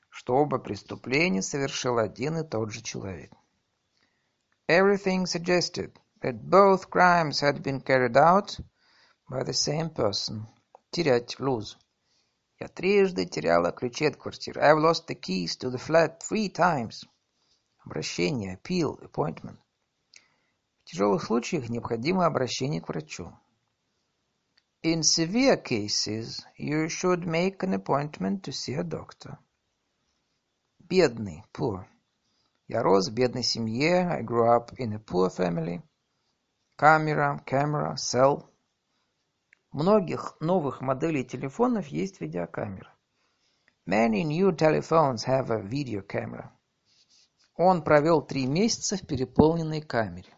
что 0.09 0.35
оба 0.35 0.57
преступления 0.57 1.43
совершил 1.43 1.99
один 1.99 2.37
и 2.37 2.47
тот 2.47 2.71
же 2.71 2.81
человек. 2.81 3.31
Everything 4.67 5.25
suggested 5.25 5.95
that 6.21 6.49
both 6.49 6.89
crimes 6.89 7.41
had 7.41 7.61
been 7.61 7.79
carried 7.79 8.17
out 8.17 8.59
by 9.29 9.43
the 9.43 9.53
same 9.53 9.89
person. 9.93 10.47
Терять, 10.89 11.39
lose. 11.39 11.77
Я 12.59 12.67
трижды 12.67 13.25
теряла 13.25 13.71
ключи 13.71 14.05
от 14.05 14.17
квартиры. 14.17 14.61
I've 14.61 14.79
lost 14.79 15.05
the 15.07 15.15
keys 15.15 15.55
to 15.57 15.69
the 15.69 15.77
flat 15.77 16.23
three 16.23 16.49
times. 16.49 17.05
Обращение, 17.85 18.55
appeal, 18.57 18.99
appointment. 19.01 19.59
В 20.83 20.89
тяжелых 20.89 21.23
случаях 21.23 21.69
необходимо 21.69 22.25
обращение 22.25 22.81
к 22.81 22.89
врачу. 22.89 23.31
In 24.82 25.02
severe 25.02 25.56
cases, 25.58 26.44
you 26.56 26.88
should 26.88 27.24
make 27.24 27.62
an 27.62 27.72
appointment 27.72 28.42
to 28.44 28.52
see 28.52 28.74
a 28.74 28.82
doctor. 28.82 29.38
Бедный, 30.80 31.44
poor. 31.52 31.86
Я 32.66 32.82
рос 32.82 33.08
в 33.08 33.14
бедной 33.14 33.44
семье. 33.44 34.08
I 34.08 34.22
grew 34.22 34.44
up 34.44 34.72
in 34.78 34.92
a 34.92 34.98
poor 34.98 35.30
family. 35.30 35.82
Камера, 36.76 37.40
camera, 37.46 37.96
cell. 37.96 38.48
У 39.70 39.78
многих 39.78 40.36
новых 40.40 40.80
моделей 40.80 41.24
телефонов 41.24 41.86
есть 41.86 42.20
видеокамера. 42.20 42.92
Many 43.86 44.24
new 44.24 44.50
telephones 44.50 45.24
have 45.24 45.50
a 45.50 45.62
video 45.62 46.02
camera. 46.06 46.50
Он 47.54 47.84
провел 47.84 48.20
три 48.20 48.46
месяца 48.46 48.96
в 48.96 49.06
переполненной 49.06 49.80
камере. 49.80 50.34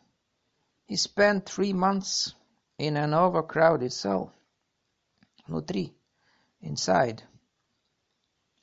He 0.87 0.97
spent 0.97 1.47
three 1.47 1.73
months 1.73 2.35
in 2.80 2.96
an 2.96 3.14
overcrowded 3.14 3.92
cell. 3.92 4.32
Внутри. 5.46 5.94
Inside. 6.62 7.22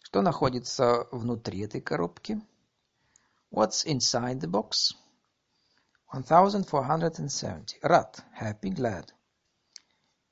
Что 0.02 0.22
находится 0.22 1.06
внутри 1.12 1.60
этой 1.60 1.82
коробки? 1.82 2.40
What's 3.50 3.84
inside 3.84 4.40
the 4.40 4.48
box? 4.48 4.94
1470. 6.08 7.78
Рад. 7.82 8.24
Happy, 8.40 8.70
glad. 8.70 9.10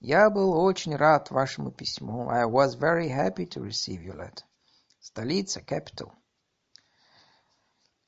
Я 0.01 0.31
был 0.31 0.53
очень 0.53 0.97
рад 0.97 1.31
вашему 1.31 1.71
письму. 1.71 2.31
I 2.31 2.47
was 2.47 2.75
very 2.77 3.09
happy 3.09 3.47
to 3.47 3.61
receive 3.63 4.03
your 4.03 4.17
letter. 4.17 4.45
Столица, 4.99 5.61
capital. 5.61 6.11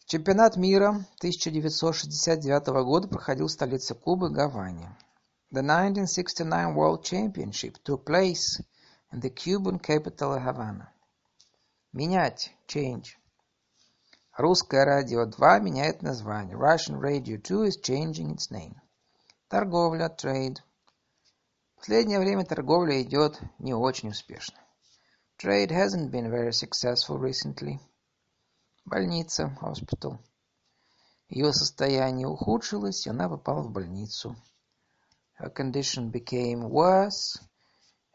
Чемпионат 0.07 0.57
мира 0.57 1.05
1969 1.19 2.67
года 2.85 3.09
проходил 3.09 3.49
в 3.49 3.53
столице 3.53 3.95
Кубы, 3.95 4.31
Гаване. 4.31 4.97
The 5.53 5.63
1969 5.63 6.75
World 6.75 7.05
Championship 7.05 7.79
took 7.85 8.05
place 8.05 8.61
in 9.13 9.21
the 9.21 9.31
Cuban 9.31 9.79
capital 9.79 10.37
Havana. 10.41 10.93
Менять, 11.95 12.51
change. 12.67 13.17
Русское 14.37 14.85
радио 14.85 15.25
2 15.25 15.61
меняет 15.61 16.03
название. 16.03 16.57
Russian 16.57 17.01
Radio 17.01 17.39
2 17.41 17.63
is 17.63 17.77
changing 17.77 18.33
its 18.35 18.51
name. 18.51 18.75
Торговля, 19.49 20.09
trade. 20.09 20.59
Последнее 21.77 22.19
время 22.19 22.45
торговля 22.45 23.01
идет 23.01 23.41
не 23.61 23.73
очень 23.73 24.09
успешно. 24.09 24.59
Trade 25.39 25.71
hasn't 25.71 26.11
been 26.11 26.29
very 26.29 26.51
successful 26.51 27.21
recently. 27.21 27.79
Больница, 28.85 29.57
hospital. 29.63 30.19
Ее 31.29 31.53
состояние 31.53 32.27
ухудшилось, 32.27 33.07
и 33.07 33.11
она 33.11 33.29
попала 33.29 33.63
в 33.63 33.71
больницу. 33.71 34.35
Her 35.37 35.51
condition 35.51 36.11
became 36.11 36.71
worse, 36.71 37.39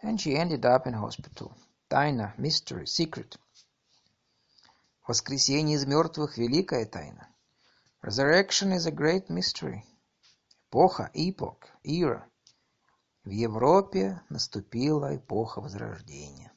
and 0.02 0.20
she 0.20 0.36
ended 0.36 0.66
up 0.66 0.88
in 0.88 0.94
hospital. 0.94 1.56
Тайна, 1.88 2.34
mystery, 2.38 2.88
secret. 2.88 3.38
Воскресение 5.08 5.76
из 5.76 5.86
мертвых– 5.86 6.38
великая 6.38 6.86
тайна. 6.86 7.28
Resurrection 8.02 8.72
is 8.72 8.88
a 8.88 8.92
great 8.92 9.30
mystery. 9.30 9.84
Эпоха, 10.72 11.12
epoch, 11.14 11.68
era. 11.84 12.28
В 13.24 13.30
Европе 13.30 14.20
наступила 14.30 15.16
эпоха 15.16 15.62
Возрождения. 15.62 16.52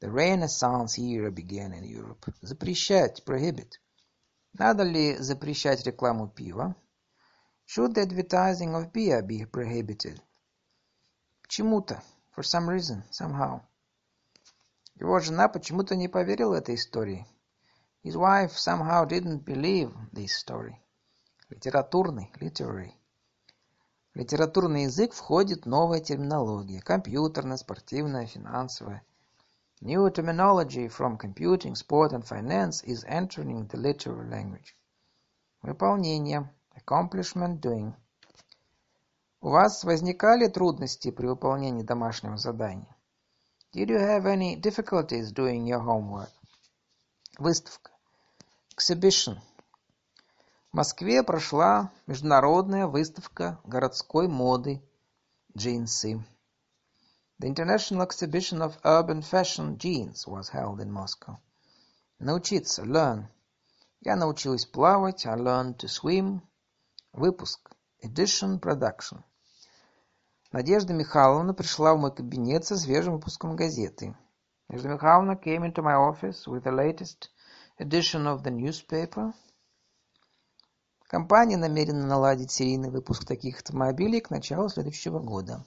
The 0.00 0.10
Renaissance 0.10 0.98
era 0.98 1.30
began 1.30 1.72
in 1.72 1.84
Europe. 1.84 2.26
Запрещать, 2.40 3.22
prohibit. 3.24 3.78
Надо 4.54 4.82
ли 4.82 5.16
запрещать 5.18 5.86
рекламу 5.86 6.26
пива? 6.28 6.74
Should 7.66 7.94
the 7.94 8.02
advertising 8.02 8.74
of 8.74 8.92
beer 8.92 9.22
be 9.22 9.44
prohibited? 9.46 10.20
Почему-то. 11.42 12.02
For 12.30 12.42
some 12.42 12.68
reason, 12.68 13.02
somehow. 13.10 13.60
Его 14.96 15.18
жена 15.18 15.48
почему-то 15.48 15.96
не 15.96 16.08
поверила 16.08 16.56
этой 16.56 16.74
истории. 16.74 17.26
His 18.02 18.16
wife 18.16 18.56
somehow 18.56 19.06
didn't 19.06 19.44
believe 19.44 19.92
this 20.12 20.32
story. 20.36 20.76
Литературный, 21.48 22.30
literary. 22.40 22.92
В 24.12 24.18
литературный 24.18 24.84
язык 24.84 25.12
входит 25.12 25.64
новая 25.66 26.00
терминология. 26.00 26.80
Компьютерная, 26.80 27.56
спортивная, 27.56 28.26
финансовая. 28.26 29.02
New 29.80 30.08
terminology 30.10 30.88
from 30.88 31.18
computing, 31.18 31.74
sport 31.74 32.12
and 32.12 32.24
finance 32.24 32.82
is 32.84 33.04
entering 33.08 33.66
the 33.68 33.76
literary 33.76 34.28
language. 34.28 34.76
Выполнение. 35.62 36.48
Accomplishment 36.76 37.60
doing. 37.60 37.94
У 39.40 39.50
вас 39.50 39.84
возникали 39.84 40.48
трудности 40.48 41.10
при 41.10 41.26
выполнении 41.26 41.82
домашнего 41.82 42.36
задания? 42.36 42.94
Did 43.72 43.88
you 43.88 43.98
have 43.98 44.24
any 44.26 44.56
difficulties 44.56 45.32
doing 45.32 45.66
your 45.66 45.80
homework? 45.80 46.30
Выставка. 47.38 47.90
Exhibition. 48.76 49.38
В 50.72 50.76
Москве 50.76 51.22
прошла 51.22 51.92
международная 52.06 52.86
выставка 52.86 53.60
городской 53.64 54.28
моды 54.28 54.82
джинсы. 55.56 56.24
The 57.40 57.48
International 57.48 58.06
Exhibition 58.06 58.62
of 58.62 58.78
Urban 58.84 59.22
Fashion 59.22 59.76
Jeans 59.76 60.26
was 60.26 60.48
held 60.48 60.80
in 60.80 60.90
Moscow. 60.90 61.36
Научиться, 62.18 62.82
learn. 62.82 63.26
Я 64.00 64.16
научилась 64.16 64.66
плавать, 64.66 65.26
I 65.26 65.34
learned 65.36 65.78
to 65.78 65.88
swim. 65.88 66.40
Выпуск, 67.14 67.70
edition, 68.02 68.58
production. 68.58 69.22
Надежда 70.50 70.94
Михайловна 70.94 71.54
пришла 71.54 71.94
в 71.94 72.00
мой 72.00 72.12
кабинет 72.12 72.64
со 72.64 72.76
свежим 72.76 73.12
выпуском 73.14 73.54
газеты. 73.54 74.16
Надежда 74.66 74.88
Михайловна 74.88 75.36
came 75.36 75.62
into 75.62 75.80
my 75.80 75.94
office 75.94 76.44
with 76.48 76.64
the 76.64 76.72
latest 76.72 77.30
edition 77.78 78.26
of 78.26 78.42
the 78.42 78.50
newspaper. 78.50 79.32
Компания 81.06 81.56
намерена 81.56 82.04
наладить 82.04 82.50
серийный 82.50 82.90
выпуск 82.90 83.24
таких 83.24 83.58
автомобилей 83.58 84.20
к 84.20 84.30
началу 84.30 84.68
следующего 84.68 85.20
года. 85.20 85.64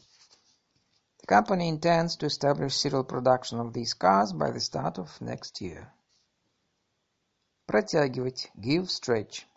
The 1.21 1.29
company 1.29 1.69
intends 1.69 2.17
to 2.17 2.27
establish 2.27 2.75
serial 2.75 3.07
production 3.07 3.61
of 3.61 3.71
these 3.71 3.93
cars 3.97 4.33
by 4.33 4.51
the 4.51 4.59
start 4.59 4.97
of 4.97 5.09
next 5.21 5.61
year. 5.61 5.87
Протягивать. 7.65 8.51
Give 8.57 8.89
stretch. 8.89 9.47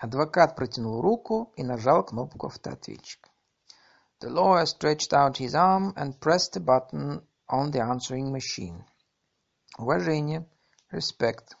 Адвокат 0.00 0.56
протянул 0.56 1.02
руку 1.02 1.52
и 1.56 1.62
нажал 1.62 2.02
кнопку 2.04 2.46
автоответчика. 2.46 3.28
The 4.20 4.30
lawyer 4.30 4.64
stretched 4.64 5.12
out 5.12 5.36
his 5.36 5.54
arm 5.54 5.92
and 5.94 6.18
pressed 6.18 6.56
a 6.56 6.60
button 6.60 7.20
on 7.46 7.70
the 7.70 7.80
answering 7.80 8.32
machine. 8.32 8.82
Уважение. 9.78 10.48
Respect. 10.90 11.54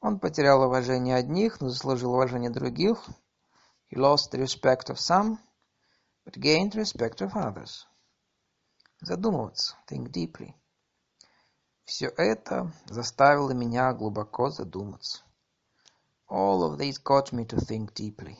Он 0.00 0.18
потерял 0.18 0.62
уважение 0.62 1.14
одних, 1.14 1.60
но 1.60 1.68
заслужил 1.68 2.12
уважение 2.12 2.50
других. 2.50 2.98
He 3.88 3.96
lost 3.96 4.32
the 4.32 4.40
respect 4.40 4.90
of 4.90 4.98
some, 4.98 5.38
but 6.24 6.34
gained 6.34 6.74
respect 6.74 7.20
of 7.20 7.36
others. 7.36 7.86
Задумываться. 9.00 9.76
Think 9.88 10.10
deeply. 10.10 10.54
Все 11.84 12.08
это 12.16 12.72
заставило 12.86 13.52
меня 13.52 13.92
глубоко 13.92 14.50
задуматься. 14.50 15.22
All 16.34 16.64
of 16.64 16.78
these 16.78 16.96
got 16.96 17.30
me 17.34 17.44
to 17.44 17.60
think 17.60 17.92
deeply. 17.92 18.38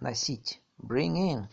Носить. 0.00 0.58
Bring 0.82 1.14
in. 1.16 1.48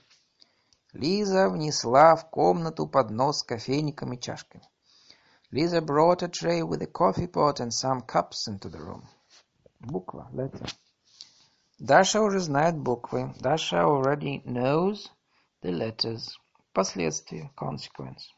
Лиза 0.92 1.50
внесла 1.50 2.16
в 2.16 2.32
комнату 2.32 2.88
поднос 2.88 3.40
с 3.40 3.44
кофейником 3.44 4.14
и 4.14 4.20
чашками. 4.20 4.64
Lisa 5.52 5.82
brought 5.82 6.24
a 6.24 6.28
tray 6.28 6.64
with 6.64 6.82
a 6.82 6.88
coffee 6.88 7.28
pot 7.28 7.60
and 7.60 7.72
some 7.72 8.02
cups 8.02 8.48
into 8.48 8.70
the 8.70 8.80
room. 8.80 9.04
Буква, 9.80 10.28
letter. 10.34 10.68
Даша 11.78 12.24
уже 12.24 12.40
знает 12.40 12.76
буквы. 12.76 13.32
Даша 13.40 13.84
already 13.84 14.44
knows 14.46 15.12
the 15.62 15.72
letters. 15.72 16.40
Последствия, 16.74 17.52
consequence. 17.56 18.32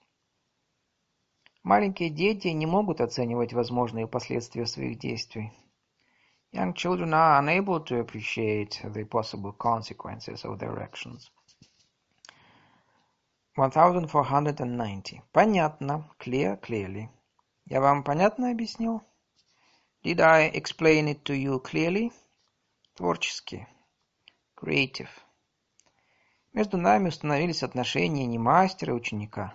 Маленькие 1.64 2.10
дети 2.10 2.50
не 2.50 2.66
могут 2.66 3.00
оценивать 3.00 3.54
возможные 3.54 4.08
последствия 4.08 4.66
своих 4.66 5.00
действий. 5.00 5.54
Young 6.52 6.74
children 6.74 7.14
are 7.14 7.40
unable 7.40 7.82
to 7.82 7.99
appreciate 7.99 8.82
the 8.84 9.03
possible 9.03 9.52
consequences 9.52 10.45
of 10.45 10.60
their 10.60 10.80
actions. 10.80 11.30
1490. 13.56 15.22
Понятно. 15.34 16.10
Clear, 16.19 16.57
clearly. 16.61 17.10
Я 17.65 17.82
вам 17.82 18.03
понятно 18.03 18.52
объяснил? 18.52 19.02
Did 20.03 20.22
I 20.22 20.49
explain 20.53 21.07
it 21.07 21.24
to 21.24 21.34
you 21.34 21.60
clearly? 21.60 22.14
Творчески. 22.95 23.68
Creative. 24.56 25.10
Между 26.53 26.78
нами 26.78 27.10
установились 27.10 27.61
отношения 27.61 28.26
не 28.26 28.40
мастера 28.40 28.94
и 28.94 28.95
ученика, 28.95 29.53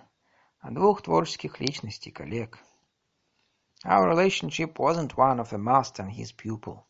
а 0.59 0.69
двух 0.69 1.01
творческих 1.01 1.59
личностей, 1.59 2.11
коллег. 2.11 2.59
Our 3.85 4.07
relationship 4.07 4.79
wasn't 4.79 5.17
one 5.17 5.41
of 5.41 5.51
a 5.51 5.57
master 5.57 6.03
and 6.03 6.11
his 6.11 6.31
pupil, 6.31 6.85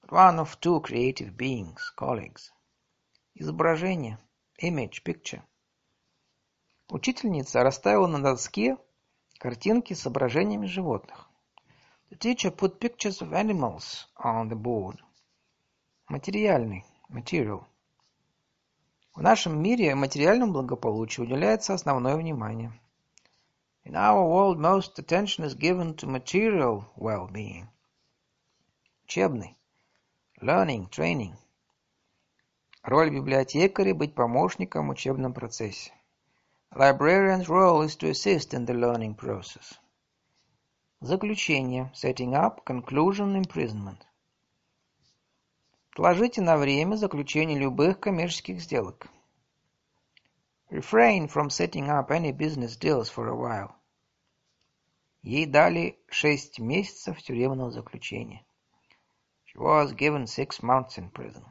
but 0.00 0.10
one 0.10 0.40
of 0.40 0.60
two 0.60 0.80
creative 0.80 1.36
beings, 1.36 1.92
colleagues. 1.94 2.50
Изображение. 3.36 4.18
Image, 4.60 5.04
picture. 5.04 5.42
Учительница 6.88 7.62
расставила 7.62 8.08
на 8.08 8.20
доске 8.20 8.76
картинки 9.38 9.94
с 9.94 10.00
изображениями 10.00 10.66
животных. 10.66 11.28
The 12.10 12.18
teacher 12.18 12.50
put 12.50 12.80
pictures 12.80 13.22
of 13.22 13.32
animals 13.32 14.08
on 14.16 14.48
the 14.48 14.56
board. 14.56 14.98
Материальный. 16.08 16.84
Material. 17.08 17.64
В 19.14 19.22
нашем 19.22 19.62
мире 19.62 19.94
материальному 19.94 20.54
благополучию 20.54 21.24
уделяется 21.24 21.72
основное 21.72 22.16
внимание. 22.16 22.72
In 23.84 23.96
our 23.96 24.22
world 24.28 24.58
most 24.58 24.98
attention 24.98 25.44
is 25.44 25.54
given 25.54 25.94
to 25.96 26.06
material 26.06 26.84
well-being. 26.96 27.68
Учебный. 29.04 29.56
Learning, 30.40 30.88
training. 30.90 31.34
Роль 32.82 33.10
библиотекаря– 33.10 33.94
быть 33.94 34.14
помощником 34.14 34.88
в 34.88 34.90
учебном 34.90 35.32
процессе. 35.32 35.92
Librarian's 36.72 37.48
role 37.48 37.82
is 37.82 37.96
to 37.96 38.10
assist 38.10 38.54
in 38.54 38.64
the 38.64 38.74
learning 38.74 39.14
process. 39.14 39.78
Заключение. 41.00 41.90
Setting 41.94 42.34
up, 42.34 42.64
conclusion, 42.64 43.36
imprisonment. 43.36 44.06
Отложите 45.92 46.40
на 46.42 46.56
время 46.56 46.96
заключение 46.96 47.58
любых 47.58 47.98
коммерческих 48.00 48.60
сделок. 48.60 49.08
Refrain 50.70 51.26
from 51.26 51.50
setting 51.50 51.90
up 51.90 52.12
any 52.12 52.30
business 52.30 52.76
deals 52.76 53.08
for 53.08 53.26
a 53.26 53.34
while. 53.34 53.74
Ей 55.20 55.44
дали 55.44 55.98
шесть 56.08 56.60
месяцев 56.60 57.20
тюремного 57.20 57.72
заключения. 57.72 58.44
She 59.46 59.58
was 59.58 59.92
given 59.94 60.28
six 60.28 60.62
months 60.62 60.96
in 60.96 61.10
prison. 61.10 61.44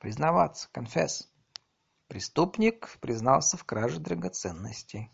Признаваться, 0.00 0.68
confess. 0.74 1.28
Преступник 2.08 2.98
признался 3.00 3.56
в 3.56 3.64
краже 3.64 4.00
драгоценностей. 4.00 5.12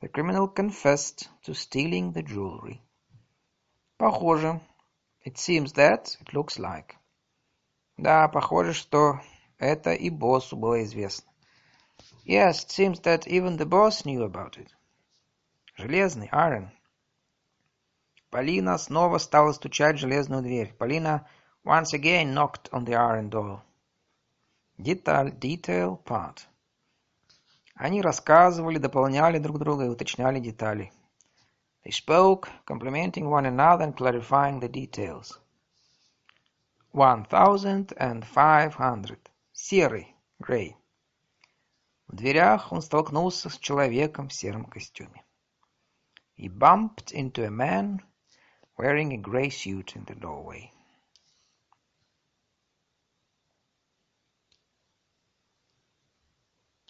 The 0.00 0.08
criminal 0.08 0.48
confessed 0.48 1.28
to 1.44 1.52
stealing 1.52 2.14
the 2.14 2.22
jewelry. 2.22 2.80
Похоже. 3.98 4.62
It 5.26 5.36
seems 5.36 5.74
that, 5.74 6.16
it 6.22 6.32
looks 6.32 6.58
like. 6.58 6.94
Да, 7.98 8.28
похоже, 8.28 8.72
что 8.72 9.20
это 9.58 9.92
и 9.92 10.08
боссу 10.08 10.56
было 10.56 10.82
известно. 10.84 11.29
Yes, 12.23 12.63
it 12.63 12.71
seems 12.71 12.99
that 13.01 13.27
even 13.27 13.57
the 13.57 13.65
boss 13.65 14.05
knew 14.05 14.23
about 14.23 14.57
it. 14.57 14.73
Железный, 15.77 16.29
iron. 16.31 16.71
Полина 18.31 18.77
снова 18.77 19.17
стала 19.19 19.53
стучать 19.53 19.95
в 19.95 19.99
железную 19.99 20.41
дверь. 20.41 20.73
Полина 20.73 21.27
once 21.63 21.93
again 21.93 22.33
knocked 22.33 22.69
on 22.71 22.83
the 22.85 22.95
iron 22.95 23.29
door. 23.29 23.61
Деталь, 24.77 25.31
detail, 25.39 26.03
part. 26.03 26.47
Они 27.75 28.01
рассказывали, 28.01 28.77
дополняли 28.77 29.37
друг 29.37 29.59
друга 29.59 29.85
и 29.85 29.89
уточняли 29.89 30.39
детали. 30.39 30.91
They 31.85 31.91
spoke, 31.91 32.49
complimenting 32.65 33.29
one 33.29 33.45
another 33.45 33.83
and 33.83 33.95
clarifying 33.95 34.59
the 34.59 34.67
details. 34.67 35.39
One 36.91 37.25
thousand 37.25 37.93
and 37.97 38.25
five 38.25 38.73
hundred. 38.73 39.19
Серый, 39.53 40.15
grey. 40.39 40.75
В 42.10 42.16
дверях 42.16 42.72
он 42.72 42.82
столкнулся 42.82 43.48
с 43.48 43.56
человеком 43.56 44.28
в 44.28 44.32
сером 44.32 44.64
костюме. 44.64 45.24
He 46.36 46.48
bumped 46.48 47.12
into 47.12 47.44
a 47.44 47.50
man 47.50 48.00
wearing 48.76 49.12
a 49.12 49.16
grey 49.16 49.48
suit 49.48 49.94
in 49.94 50.04
the 50.06 50.16
doorway. 50.16 50.72